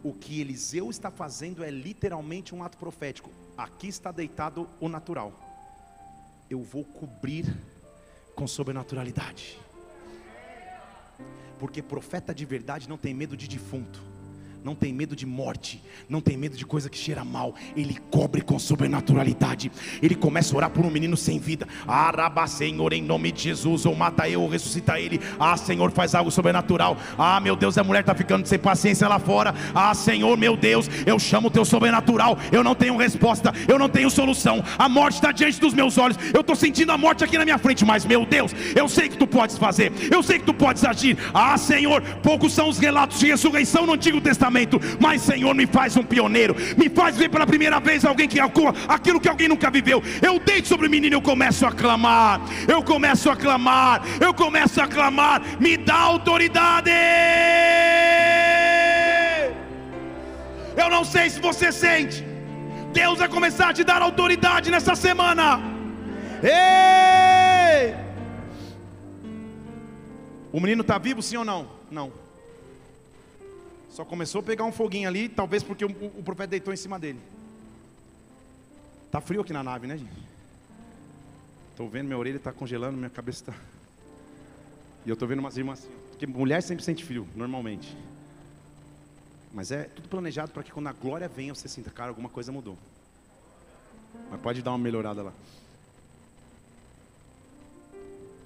O 0.03 0.11
que 0.11 0.41
Eliseu 0.41 0.89
está 0.89 1.09
fazendo 1.09 1.63
é 1.63 1.71
literalmente 1.71 2.53
um 2.53 2.65
ato 2.65 2.77
profético. 2.77 3.29
Aqui 3.57 3.87
está 3.87 4.11
deitado 4.11 4.67
o 4.81 4.89
natural. 4.89 5.31
Eu 6.49 6.61
vou 6.61 6.83
cobrir 6.83 7.45
com 8.35 8.45
sobrenaturalidade. 8.45 9.57
Porque 11.61 11.79
profeta 11.79 12.33
de 12.33 12.43
verdade 12.43 12.89
não 12.89 12.97
tem 12.97 13.13
medo 13.13 13.37
de 13.37 13.47
defunto 13.47 14.10
não 14.63 14.75
tem 14.75 14.93
medo 14.93 15.15
de 15.15 15.25
morte, 15.25 15.81
não 16.07 16.21
tem 16.21 16.37
medo 16.37 16.55
de 16.55 16.65
coisa 16.65 16.87
que 16.89 16.97
cheira 16.97 17.25
mal, 17.25 17.55
ele 17.75 17.97
cobre 18.11 18.41
com 18.41 18.59
sobrenaturalidade. 18.59 19.71
Ele 20.01 20.13
começa 20.13 20.53
a 20.53 20.57
orar 20.57 20.69
por 20.69 20.85
um 20.85 20.91
menino 20.91 21.17
sem 21.17 21.39
vida. 21.39 21.67
Araba, 21.87 22.45
Senhor, 22.45 22.93
em 22.93 23.01
nome 23.01 23.31
de 23.31 23.41
Jesus, 23.41 23.85
ou 23.85 23.95
mata 23.95 24.29
eu, 24.29 24.41
ou 24.41 24.47
ressuscita 24.47 24.99
ele. 24.99 25.19
Ah, 25.39 25.57
Senhor, 25.57 25.91
faz 25.91 26.13
algo 26.13 26.29
sobrenatural. 26.29 26.95
Ah, 27.17 27.39
meu 27.39 27.55
Deus, 27.55 27.77
a 27.77 27.83
mulher 27.83 28.01
está 28.01 28.13
ficando 28.13 28.45
sem 28.45 28.59
paciência 28.59 29.07
lá 29.07 29.17
fora. 29.17 29.55
Ah, 29.73 29.93
Senhor, 29.95 30.37
meu 30.37 30.55
Deus, 30.55 30.87
eu 31.07 31.17
chamo 31.17 31.47
o 31.47 31.51
teu 31.51 31.65
sobrenatural. 31.65 32.37
Eu 32.51 32.63
não 32.63 32.75
tenho 32.75 32.95
resposta, 32.95 33.51
eu 33.67 33.79
não 33.79 33.89
tenho 33.89 34.11
solução. 34.11 34.63
A 34.77 34.87
morte 34.87 35.15
está 35.15 35.31
diante 35.31 35.59
dos 35.59 35.73
meus 35.73 35.97
olhos. 35.97 36.17
Eu 36.33 36.41
estou 36.41 36.55
sentindo 36.55 36.91
a 36.91 36.97
morte 36.97 37.23
aqui 37.23 37.37
na 37.37 37.45
minha 37.45 37.57
frente, 37.57 37.83
mas 37.83 38.05
meu 38.05 38.25
Deus, 38.27 38.53
eu 38.75 38.87
sei 38.87 39.09
que 39.09 39.17
tu 39.17 39.25
podes 39.25 39.57
fazer, 39.57 39.91
eu 40.11 40.21
sei 40.21 40.37
que 40.37 40.45
tu 40.45 40.53
podes 40.53 40.85
agir. 40.85 41.17
Ah, 41.33 41.57
Senhor, 41.57 42.01
poucos 42.21 42.53
são 42.53 42.69
os 42.69 42.77
relatos 42.77 43.19
de 43.19 43.27
ressurreição 43.27 43.87
no 43.87 43.93
Antigo 43.93 44.21
Testamento 44.21 44.50
mas 44.99 45.21
Senhor, 45.21 45.53
me 45.55 45.65
faz 45.65 45.95
um 45.97 46.03
pioneiro, 46.03 46.55
me 46.77 46.89
faz 46.89 47.17
ver 47.17 47.29
pela 47.29 47.47
primeira 47.47 47.79
vez 47.79 48.05
alguém 48.05 48.27
que 48.27 48.39
alcoa 48.39 48.73
aquilo 48.87 49.19
que 49.19 49.29
alguém 49.29 49.47
nunca 49.47 49.69
viveu. 49.69 50.03
Eu 50.21 50.39
deito 50.39 50.67
sobre 50.67 50.87
o 50.87 50.89
menino, 50.89 51.15
eu 51.15 51.21
começo 51.21 51.65
a 51.65 51.71
clamar, 51.71 52.41
eu 52.67 52.83
começo 52.83 53.29
a 53.29 53.35
clamar, 53.35 54.03
eu 54.19 54.33
começo 54.33 54.81
a 54.81 54.87
clamar, 54.87 55.41
me 55.59 55.77
dá 55.77 55.97
autoridade. 55.97 56.91
Eu 60.75 60.89
não 60.89 61.03
sei 61.03 61.29
se 61.29 61.39
você 61.39 61.71
sente, 61.71 62.23
Deus 62.93 63.19
vai 63.19 63.27
começar 63.27 63.69
a 63.69 63.73
te 63.73 63.83
dar 63.83 64.01
autoridade 64.01 64.69
nessa 64.71 64.95
semana. 64.95 65.59
Ei! 66.43 67.95
O 70.51 70.59
menino 70.59 70.81
está 70.81 70.97
vivo, 70.97 71.21
sim 71.21 71.37
ou 71.37 71.45
não? 71.45 71.67
Não. 71.89 72.20
Só 74.01 74.05
começou 74.05 74.39
a 74.39 74.43
pegar 74.43 74.63
um 74.63 74.71
foguinho 74.71 75.07
ali, 75.07 75.29
talvez 75.29 75.61
porque 75.61 75.85
o, 75.85 75.89
o 75.89 76.23
profeta 76.23 76.47
deitou 76.47 76.73
em 76.73 76.77
cima 76.77 76.97
dele. 76.97 77.19
Tá 79.11 79.21
frio 79.21 79.41
aqui 79.41 79.53
na 79.53 79.61
nave, 79.61 79.85
né, 79.85 79.95
gente? 79.95 80.11
Estou 81.69 81.87
vendo, 81.87 82.07
minha 82.07 82.17
orelha 82.17 82.37
está 82.37 82.51
congelando, 82.51 82.97
minha 82.97 83.11
cabeça 83.11 83.43
está. 83.43 83.53
E 85.05 85.09
eu 85.09 85.13
estou 85.13 85.27
vendo 85.27 85.37
umas 85.37 85.55
irmãs 85.55 85.77
assim. 85.77 85.91
Porque 86.09 86.25
mulher 86.25 86.63
sempre 86.63 86.83
sente 86.83 87.05
frio, 87.05 87.27
normalmente. 87.35 87.95
Mas 89.53 89.71
é 89.71 89.83
tudo 89.83 90.09
planejado 90.09 90.51
para 90.51 90.63
que 90.63 90.71
quando 90.71 90.87
a 90.87 90.93
glória 90.93 91.29
venha, 91.29 91.53
você 91.53 91.67
sinta, 91.67 91.91
cara, 91.91 92.09
alguma 92.09 92.27
coisa 92.27 92.51
mudou. 92.51 92.79
Mas 94.31 94.41
pode 94.41 94.63
dar 94.63 94.71
uma 94.71 94.79
melhorada 94.79 95.21
lá. 95.21 95.33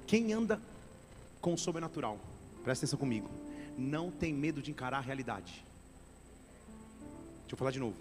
Quem 0.06 0.34
anda 0.34 0.60
com 1.40 1.54
o 1.54 1.58
sobrenatural? 1.58 2.20
Presta 2.62 2.84
atenção 2.84 3.00
comigo. 3.00 3.45
Não 3.78 4.12
tem 4.12 4.34
medo 4.34 4.62
de 4.62 4.72
encarar 4.72 4.98
a 4.98 5.02
realidade. 5.02 5.66
Deixa 7.42 7.54
eu 7.54 7.58
falar 7.58 7.72
de 7.72 7.80
novo. 7.80 7.96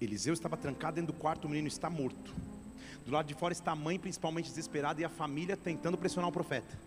Eliseu 0.00 0.34
estava 0.34 0.56
trancado 0.56 0.96
dentro 0.96 1.12
do 1.12 1.18
quarto, 1.18 1.44
o 1.44 1.48
menino 1.48 1.68
está 1.68 1.88
morto. 1.88 2.34
Do 3.04 3.12
lado 3.12 3.26
de 3.26 3.34
fora 3.34 3.52
está 3.52 3.72
a 3.72 3.76
mãe, 3.76 3.98
principalmente 3.98 4.48
desesperada, 4.48 5.00
e 5.00 5.04
a 5.04 5.08
família 5.08 5.56
tentando 5.56 5.96
pressionar 5.96 6.28
o 6.28 6.32
profeta. 6.32 6.78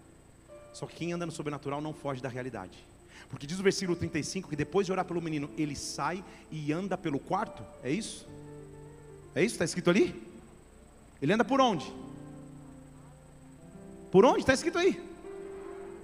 Só 0.73 0.85
que 0.85 0.95
quem 0.95 1.13
anda 1.13 1.25
no 1.25 1.31
sobrenatural 1.31 1.79
não 1.79 1.93
foge 1.93 2.21
da 2.21 2.29
realidade. 2.29 2.77
Porque 3.29 3.47
diz 3.47 3.59
o 3.59 3.63
versículo 3.63 3.97
35 3.97 4.49
que 4.49 4.55
depois 4.55 4.85
de 4.85 4.91
orar 4.91 5.05
pelo 5.05 5.21
menino, 5.21 5.49
ele 5.57 5.75
sai 5.75 6.23
e 6.51 6.71
anda 6.71 6.97
pelo 6.97 7.19
quarto. 7.19 7.63
É 7.83 7.91
isso? 7.91 8.27
É 9.33 9.43
isso? 9.43 9.55
Está 9.55 9.65
escrito 9.65 9.89
ali? 9.89 10.21
Ele 11.21 11.33
anda 11.33 11.43
por 11.43 11.59
onde? 11.59 11.91
Por 14.11 14.25
onde? 14.25 14.39
Está 14.39 14.53
escrito 14.53 14.77
aí. 14.77 15.01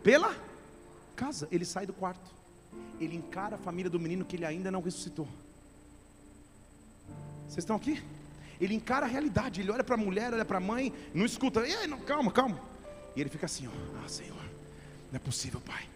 Pela 0.03 0.35
casa. 1.13 1.47
Ele 1.51 1.65
sai 1.65 1.85
do 1.85 1.93
quarto. 1.93 2.31
Ele 2.99 3.15
encara 3.15 3.55
a 3.55 3.57
família 3.57 3.89
do 3.89 3.99
menino 3.99 4.25
que 4.25 4.35
ele 4.35 4.45
ainda 4.45 4.71
não 4.71 4.81
ressuscitou. 4.81 5.27
Vocês 7.47 7.59
estão 7.59 7.75
aqui? 7.75 8.03
Ele 8.59 8.73
encara 8.75 9.05
a 9.05 9.09
realidade. 9.09 9.61
Ele 9.61 9.71
olha 9.71 9.83
para 9.83 9.95
a 9.95 9.97
mulher, 9.97 10.33
olha 10.33 10.45
para 10.45 10.57
a 10.57 10.61
mãe, 10.61 10.93
não 11.13 11.25
escuta. 11.25 11.65
Ei, 11.67 11.87
não, 11.87 11.99
calma, 11.99 12.31
calma. 12.31 12.59
E 13.15 13.21
ele 13.21 13.29
fica 13.29 13.45
assim: 13.45 13.67
ó, 13.67 13.71
Ah, 14.03 14.07
Senhor, 14.07 14.43
não 15.11 15.15
é 15.15 15.19
possível, 15.19 15.61
Pai. 15.61 15.92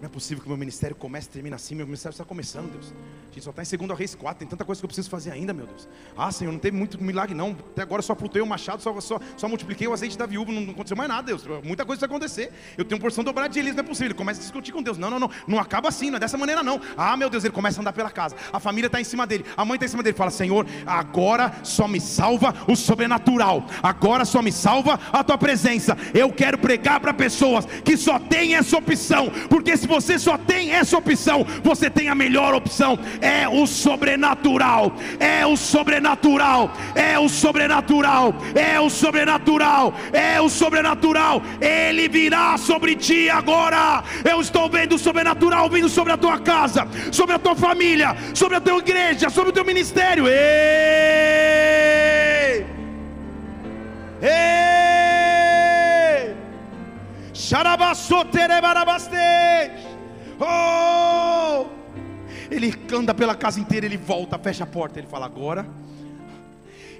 Não 0.00 0.06
é 0.06 0.08
possível 0.08 0.42
que 0.42 0.48
meu 0.48 0.56
ministério 0.56 0.94
comece 0.96 1.28
e 1.28 1.30
termine 1.30 1.54
assim. 1.54 1.74
Meu 1.74 1.86
ministério 1.86 2.14
está 2.14 2.24
começando, 2.24 2.70
Deus. 2.70 2.92
A 3.30 3.34
gente 3.34 3.42
só 3.42 3.50
está 3.50 3.62
em 3.62 3.86
2 3.86 3.98
Reis 3.98 4.14
4. 4.14 4.38
Tem 4.38 4.46
tanta 4.46 4.64
coisa 4.64 4.80
que 4.80 4.84
eu 4.84 4.88
preciso 4.88 5.10
fazer 5.10 5.30
ainda, 5.32 5.52
meu 5.52 5.66
Deus. 5.66 5.88
Ah, 6.16 6.30
Senhor, 6.30 6.52
não 6.52 6.58
teve 6.58 6.76
muito 6.76 7.02
milagre, 7.02 7.34
não. 7.34 7.50
Até 7.50 7.82
agora 7.82 8.00
só 8.02 8.14
plutei 8.14 8.40
o 8.40 8.46
machado, 8.46 8.82
só, 8.82 9.00
só, 9.00 9.18
só 9.36 9.48
multipliquei 9.48 9.88
o 9.88 9.92
azeite 9.92 10.16
da 10.16 10.26
viúva. 10.26 10.52
Não, 10.52 10.60
não 10.60 10.72
aconteceu 10.72 10.96
mais 10.96 11.08
nada, 11.08 11.22
Deus. 11.22 11.44
Muita 11.64 11.84
coisa 11.84 12.00
vai 12.00 12.08
acontecer. 12.08 12.52
Eu 12.78 12.84
tenho 12.84 13.00
porção 13.00 13.24
dobrada 13.24 13.48
de 13.48 13.58
Elias, 13.58 13.74
não 13.74 13.82
é 13.82 13.86
possível. 13.86 14.08
Ele 14.08 14.14
começa 14.14 14.40
a 14.40 14.42
discutir 14.42 14.72
com 14.72 14.82
Deus. 14.82 14.98
Não, 14.98 15.10
não, 15.10 15.18
não. 15.18 15.30
Não 15.48 15.58
acaba 15.58 15.88
assim, 15.88 16.10
não 16.10 16.16
é 16.16 16.20
dessa 16.20 16.38
maneira, 16.38 16.62
não. 16.62 16.80
Ah, 16.96 17.16
meu 17.16 17.28
Deus, 17.28 17.44
ele 17.44 17.52
começa 17.52 17.80
a 17.80 17.82
andar 17.82 17.92
pela 17.92 18.10
casa. 18.10 18.36
A 18.52 18.60
família 18.60 18.86
está 18.86 19.00
em 19.00 19.04
cima 19.04 19.26
dele. 19.26 19.44
A 19.56 19.64
mãe 19.64 19.76
está 19.76 19.86
em 19.86 19.88
cima 19.88 20.02
dele. 20.02 20.16
Fala, 20.16 20.30
Senhor, 20.30 20.66
agora 20.86 21.52
só 21.64 21.88
me 21.88 22.00
salva 22.00 22.54
o 22.68 22.76
sobrenatural. 22.76 23.66
Agora 23.82 24.24
só 24.24 24.42
me 24.42 24.52
salva 24.52 24.98
a 25.12 25.24
tua 25.24 25.38
presença. 25.38 25.96
Eu 26.12 26.32
quero 26.32 26.58
pregar 26.58 27.00
para 27.00 27.12
pessoas 27.12 27.64
que 27.84 27.96
só 27.96 28.18
têm 28.18 28.54
essa 28.54 28.76
opção. 28.76 29.30
Porque 29.48 29.76
se 29.76 29.83
você 29.86 30.18
só 30.18 30.36
tem 30.36 30.72
essa 30.72 30.96
opção, 30.96 31.46
você 31.62 31.88
tem 31.90 32.08
a 32.08 32.14
melhor 32.14 32.54
opção. 32.54 32.98
É 33.20 33.48
o 33.48 33.66
sobrenatural. 33.66 34.92
É 35.18 35.46
o 35.46 35.56
sobrenatural. 35.56 36.72
É 36.94 37.18
o 37.18 37.28
sobrenatural. 37.28 38.34
É 38.54 38.80
o 38.80 38.90
sobrenatural. 38.90 39.94
É 40.12 40.40
o 40.40 40.48
sobrenatural. 40.48 41.42
Ele 41.60 42.08
virá 42.08 42.56
sobre 42.58 42.94
ti 42.96 43.28
agora. 43.28 44.02
Eu 44.24 44.40
estou 44.40 44.68
vendo 44.68 44.94
o 44.94 44.98
sobrenatural 44.98 45.68
vindo 45.68 45.88
sobre 45.88 46.12
a 46.12 46.16
tua 46.16 46.38
casa, 46.38 46.86
sobre 47.12 47.34
a 47.34 47.38
tua 47.38 47.54
família, 47.54 48.16
sobre 48.34 48.56
a 48.56 48.60
tua 48.60 48.78
igreja, 48.78 49.30
sobre 49.30 49.50
o 49.50 49.52
teu 49.52 49.64
ministério. 49.64 50.26
Ei! 50.26 50.34
Ei! 54.22 54.73
Oh! 60.40 61.66
Ele 62.50 62.72
anda 62.90 63.12
pela 63.12 63.34
casa 63.34 63.60
inteira, 63.60 63.84
ele 63.84 63.98
volta, 63.98 64.38
fecha 64.38 64.64
a 64.64 64.66
porta, 64.66 64.98
ele 64.98 65.06
fala 65.06 65.26
agora. 65.26 65.66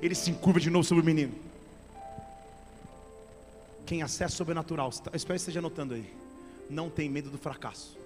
Ele 0.02 0.14
se 0.14 0.30
encurva 0.30 0.60
de 0.60 0.68
novo 0.68 0.84
sobre 0.84 1.02
o 1.02 1.04
menino. 1.06 1.34
Quem 3.86 4.02
acessa 4.02 4.36
sobrenatural, 4.36 4.90
espero 4.90 5.22
que 5.22 5.32
esteja 5.32 5.60
anotando 5.60 5.94
aí. 5.94 6.12
Não 6.68 6.90
tem 6.90 7.08
medo 7.08 7.30
do 7.30 7.38
fracasso. 7.38 7.96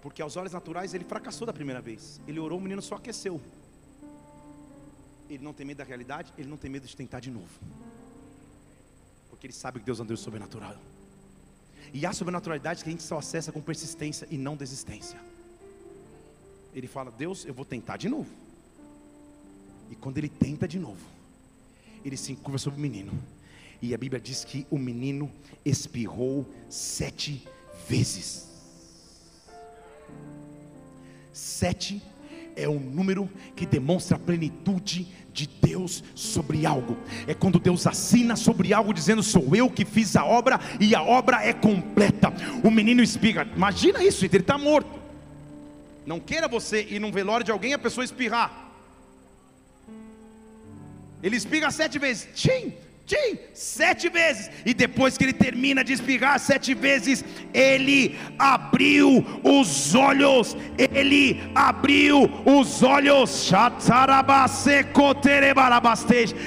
Porque 0.00 0.22
aos 0.22 0.36
olhos 0.36 0.52
naturais 0.52 0.94
ele 0.94 1.04
fracassou 1.04 1.44
da 1.44 1.52
primeira 1.52 1.80
vez. 1.80 2.20
Ele 2.28 2.38
orou, 2.38 2.56
o 2.56 2.62
menino 2.62 2.80
só 2.80 2.94
aqueceu. 2.94 3.40
Ele 5.28 5.42
não 5.42 5.52
tem 5.52 5.66
medo 5.66 5.78
da 5.78 5.84
realidade, 5.84 6.32
ele 6.38 6.48
não 6.48 6.56
tem 6.56 6.70
medo 6.70 6.86
de 6.86 6.96
tentar 6.96 7.18
de 7.18 7.32
novo. 7.32 7.48
Porque 9.38 9.46
ele 9.46 9.54
sabe 9.54 9.78
que 9.78 9.86
Deus 9.86 10.00
andou 10.00 10.16
sobrenatural. 10.16 10.76
E 11.94 12.04
há 12.04 12.12
sobrenaturalidade 12.12 12.82
que 12.82 12.88
a 12.88 12.92
gente 12.92 13.04
só 13.04 13.18
acessa 13.18 13.52
com 13.52 13.60
persistência 13.60 14.26
e 14.32 14.36
não 14.36 14.56
desistência. 14.56 15.16
Ele 16.74 16.88
fala: 16.88 17.12
Deus, 17.12 17.44
eu 17.44 17.54
vou 17.54 17.64
tentar 17.64 17.98
de 17.98 18.08
novo. 18.08 18.28
E 19.88 19.94
quando 19.94 20.18
ele 20.18 20.28
tenta 20.28 20.66
de 20.66 20.80
novo, 20.80 21.06
ele 22.04 22.16
se 22.16 22.32
encurva 22.32 22.58
sobre 22.58 22.80
o 22.80 22.82
menino. 22.82 23.12
E 23.80 23.94
a 23.94 23.96
Bíblia 23.96 24.20
diz 24.20 24.44
que 24.44 24.66
o 24.72 24.76
menino 24.76 25.30
espirrou 25.64 26.44
sete 26.68 27.46
vezes. 27.88 28.48
Sete 31.32 32.02
é 32.58 32.68
um 32.68 32.78
número 32.78 33.28
que 33.54 33.64
demonstra 33.64 34.16
a 34.16 34.20
plenitude 34.20 35.06
de 35.32 35.46
Deus 35.46 36.02
sobre 36.14 36.66
algo. 36.66 36.96
É 37.26 37.34
quando 37.34 37.58
Deus 37.58 37.86
assina 37.86 38.34
sobre 38.34 38.72
algo 38.74 38.92
dizendo: 38.92 39.22
"Sou 39.22 39.54
eu 39.54 39.70
que 39.70 39.84
fiz 39.84 40.16
a 40.16 40.24
obra 40.24 40.58
e 40.80 40.94
a 40.94 41.02
obra 41.02 41.44
é 41.44 41.52
completa". 41.52 42.32
O 42.64 42.70
menino 42.70 43.02
espirra. 43.02 43.46
Imagina 43.54 44.02
isso, 44.02 44.24
ele 44.24 44.38
está 44.38 44.58
morto. 44.58 44.98
Não 46.04 46.18
queira 46.18 46.48
você 46.48 46.82
ir 46.90 46.98
num 46.98 47.12
velório 47.12 47.44
de 47.44 47.52
alguém 47.52 47.74
a 47.74 47.78
pessoa 47.78 48.04
espirrar. 48.04 48.72
Ele 51.22 51.36
espirra 51.36 51.70
sete 51.70 51.98
vezes. 51.98 52.28
Tchim! 52.34 52.72
Tchim, 53.08 53.38
sete 53.54 54.10
vezes, 54.10 54.50
e 54.66 54.74
depois 54.74 55.16
que 55.16 55.24
ele 55.24 55.32
termina 55.32 55.82
de 55.82 55.94
espirrar 55.94 56.38
sete 56.38 56.74
vezes, 56.74 57.24
ele 57.54 58.18
abriu 58.38 59.24
os 59.42 59.94
olhos, 59.94 60.54
ele 60.76 61.40
abriu 61.54 62.30
os 62.44 62.82
olhos, 62.82 63.50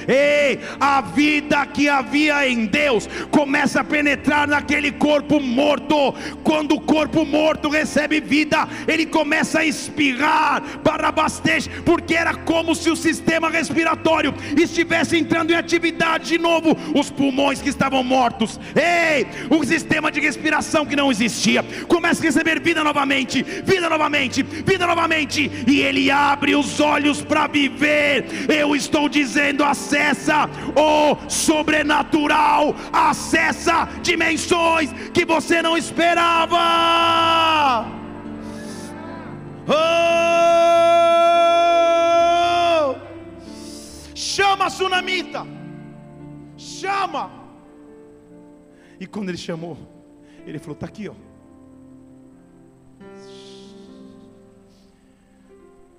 ei, 0.08 0.60
a 0.80 1.02
vida 1.02 1.66
que 1.66 1.90
havia 1.90 2.48
em 2.48 2.68
Deus 2.68 3.10
começa 3.32 3.82
a 3.82 3.84
penetrar 3.84 4.48
naquele 4.48 4.92
corpo 4.92 5.40
morto, 5.40 6.14
quando 6.44 6.76
o 6.76 6.82
corpo 6.82 7.26
morto 7.26 7.70
recebe 7.70 8.22
vida, 8.22 8.70
ele 8.88 9.08
começa 9.08 9.62
a 9.62 9.66
espirrar, 9.66 10.62
barabastej, 10.84 11.68
porque 11.84 12.14
era 12.14 12.36
como 12.36 12.76
se 12.76 12.92
o 12.92 12.96
sistema 12.96 13.50
respiratório 13.50 14.32
estivesse 14.56 15.18
entrando 15.18 15.50
em 15.50 15.56
atividade 15.56 16.30
de 16.30 16.38
novo 16.38 16.51
novo 16.52 16.78
os 16.94 17.10
pulmões 17.10 17.62
que 17.62 17.70
estavam 17.70 18.04
mortos. 18.04 18.60
Ei, 18.76 19.26
o 19.50 19.64
sistema 19.64 20.12
de 20.12 20.20
respiração 20.20 20.86
que 20.86 20.96
não 20.96 21.10
existia 21.12 21.64
começa 21.88 22.22
a 22.22 22.26
receber 22.26 22.60
vida 22.60 22.84
novamente, 22.84 23.42
vida 23.44 23.90
novamente, 23.90 24.44
vida 24.44 24.86
novamente, 24.86 25.50
e 25.68 25.80
ele 25.82 26.12
abre 26.12 26.56
os 26.56 26.80
olhos 26.80 27.22
para 27.22 27.48
viver. 27.48 28.26
Eu 28.50 28.76
estou 28.76 29.08
dizendo, 29.08 29.64
acessa 29.64 30.50
o 30.76 31.18
sobrenatural, 31.30 32.76
acessa 32.92 33.88
dimensões 34.02 34.92
que 35.14 35.24
você 35.26 35.62
não 35.62 35.78
esperava. 35.78 36.60
Oh! 39.68 40.02
Chama 44.14 44.66
a 44.66 44.70
tsunamita 44.70 45.61
chama. 46.82 47.30
E 49.00 49.06
quando 49.06 49.30
ele 49.30 49.38
chamou, 49.38 49.78
ele 50.46 50.60
falou: 50.60 50.74
Está 50.74 50.88
aqui, 50.88 51.08
ó. 51.08 51.16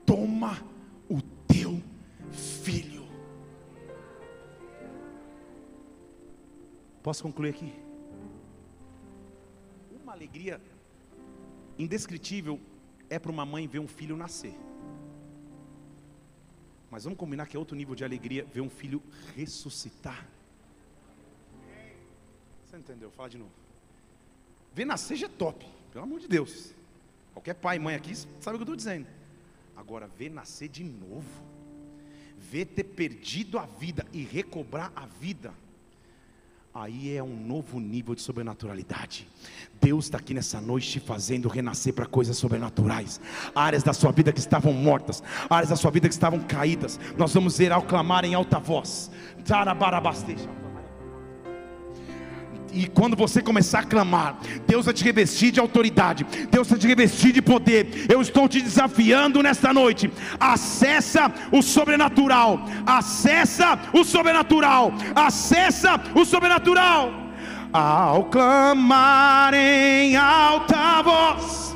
Toma 0.04 0.58
o 1.08 1.20
teu 1.46 1.80
filho. 2.30 3.04
Posso 7.02 7.22
concluir 7.22 7.50
aqui? 7.50 7.72
Uma 10.02 10.12
alegria 10.12 10.60
indescritível 11.78 12.60
é 13.08 13.18
para 13.18 13.32
uma 13.32 13.44
mãe 13.44 13.66
ver 13.66 13.78
um 13.78 13.88
filho 13.88 14.16
nascer. 14.16 14.54
Mas 16.90 17.04
vamos 17.04 17.18
combinar 17.18 17.46
que 17.46 17.56
é 17.56 17.58
outro 17.58 17.74
nível 17.74 17.94
de 17.94 18.04
alegria 18.04 18.44
ver 18.44 18.60
um 18.60 18.68
filho 18.68 19.02
ressuscitar. 19.34 20.28
Você 22.72 22.78
entendeu? 22.78 23.10
Fala 23.10 23.28
de 23.28 23.36
novo. 23.36 23.50
Ver 24.72 24.86
nascer 24.86 25.14
já 25.14 25.26
é 25.26 25.28
top, 25.28 25.66
pelo 25.92 26.04
amor 26.04 26.20
de 26.20 26.26
Deus. 26.26 26.72
Qualquer 27.34 27.52
pai 27.52 27.76
e 27.76 27.78
mãe 27.78 27.94
aqui 27.94 28.16
sabe 28.16 28.30
o 28.36 28.58
que 28.58 28.62
eu 28.62 28.62
estou 28.62 28.76
dizendo. 28.76 29.06
Agora, 29.76 30.08
ver 30.16 30.30
nascer 30.30 30.70
de 30.70 30.82
novo, 30.82 31.28
ver 32.38 32.64
ter 32.64 32.84
perdido 32.84 33.58
a 33.58 33.66
vida 33.66 34.06
e 34.10 34.22
recobrar 34.22 34.90
a 34.96 35.04
vida, 35.04 35.52
aí 36.72 37.14
é 37.14 37.22
um 37.22 37.36
novo 37.36 37.78
nível 37.78 38.14
de 38.14 38.22
sobrenaturalidade. 38.22 39.28
Deus 39.78 40.06
está 40.06 40.16
aqui 40.16 40.32
nessa 40.32 40.58
noite 40.58 40.92
te 40.92 41.00
fazendo 41.00 41.50
renascer 41.50 41.92
para 41.92 42.06
coisas 42.06 42.38
sobrenaturais. 42.38 43.20
Áreas 43.54 43.82
da 43.82 43.92
sua 43.92 44.12
vida 44.12 44.32
que 44.32 44.40
estavam 44.40 44.72
mortas, 44.72 45.22
áreas 45.50 45.68
da 45.68 45.76
sua 45.76 45.90
vida 45.90 46.08
que 46.08 46.14
estavam 46.14 46.40
caídas. 46.40 46.98
Nós 47.18 47.34
vamos 47.34 47.58
ver 47.58 47.70
ao 47.70 47.82
clamar 47.82 48.24
em 48.24 48.32
alta 48.32 48.58
voz. 48.58 49.10
Tarabarabasteja. 49.44 50.71
E 52.72 52.86
quando 52.86 53.14
você 53.14 53.42
começar 53.42 53.80
a 53.80 53.84
clamar, 53.84 54.38
Deus 54.66 54.86
vai 54.86 54.94
te 54.94 55.04
revestir 55.04 55.50
de 55.50 55.60
autoridade, 55.60 56.24
Deus 56.50 56.68
vai 56.68 56.78
te 56.78 56.86
revestir 56.86 57.32
de 57.32 57.42
poder. 57.42 58.06
Eu 58.08 58.22
estou 58.22 58.48
te 58.48 58.62
desafiando 58.62 59.42
nesta 59.42 59.72
noite. 59.74 60.10
Acessa 60.40 61.30
o 61.50 61.60
sobrenatural, 61.60 62.64
acessa 62.86 63.78
o 63.92 64.02
sobrenatural, 64.02 64.92
acessa 65.14 66.00
o 66.14 66.24
sobrenatural. 66.24 67.12
Ao 67.72 68.24
clamar 68.24 69.54
em 69.54 70.16
alta 70.16 71.02
voz 71.02 71.71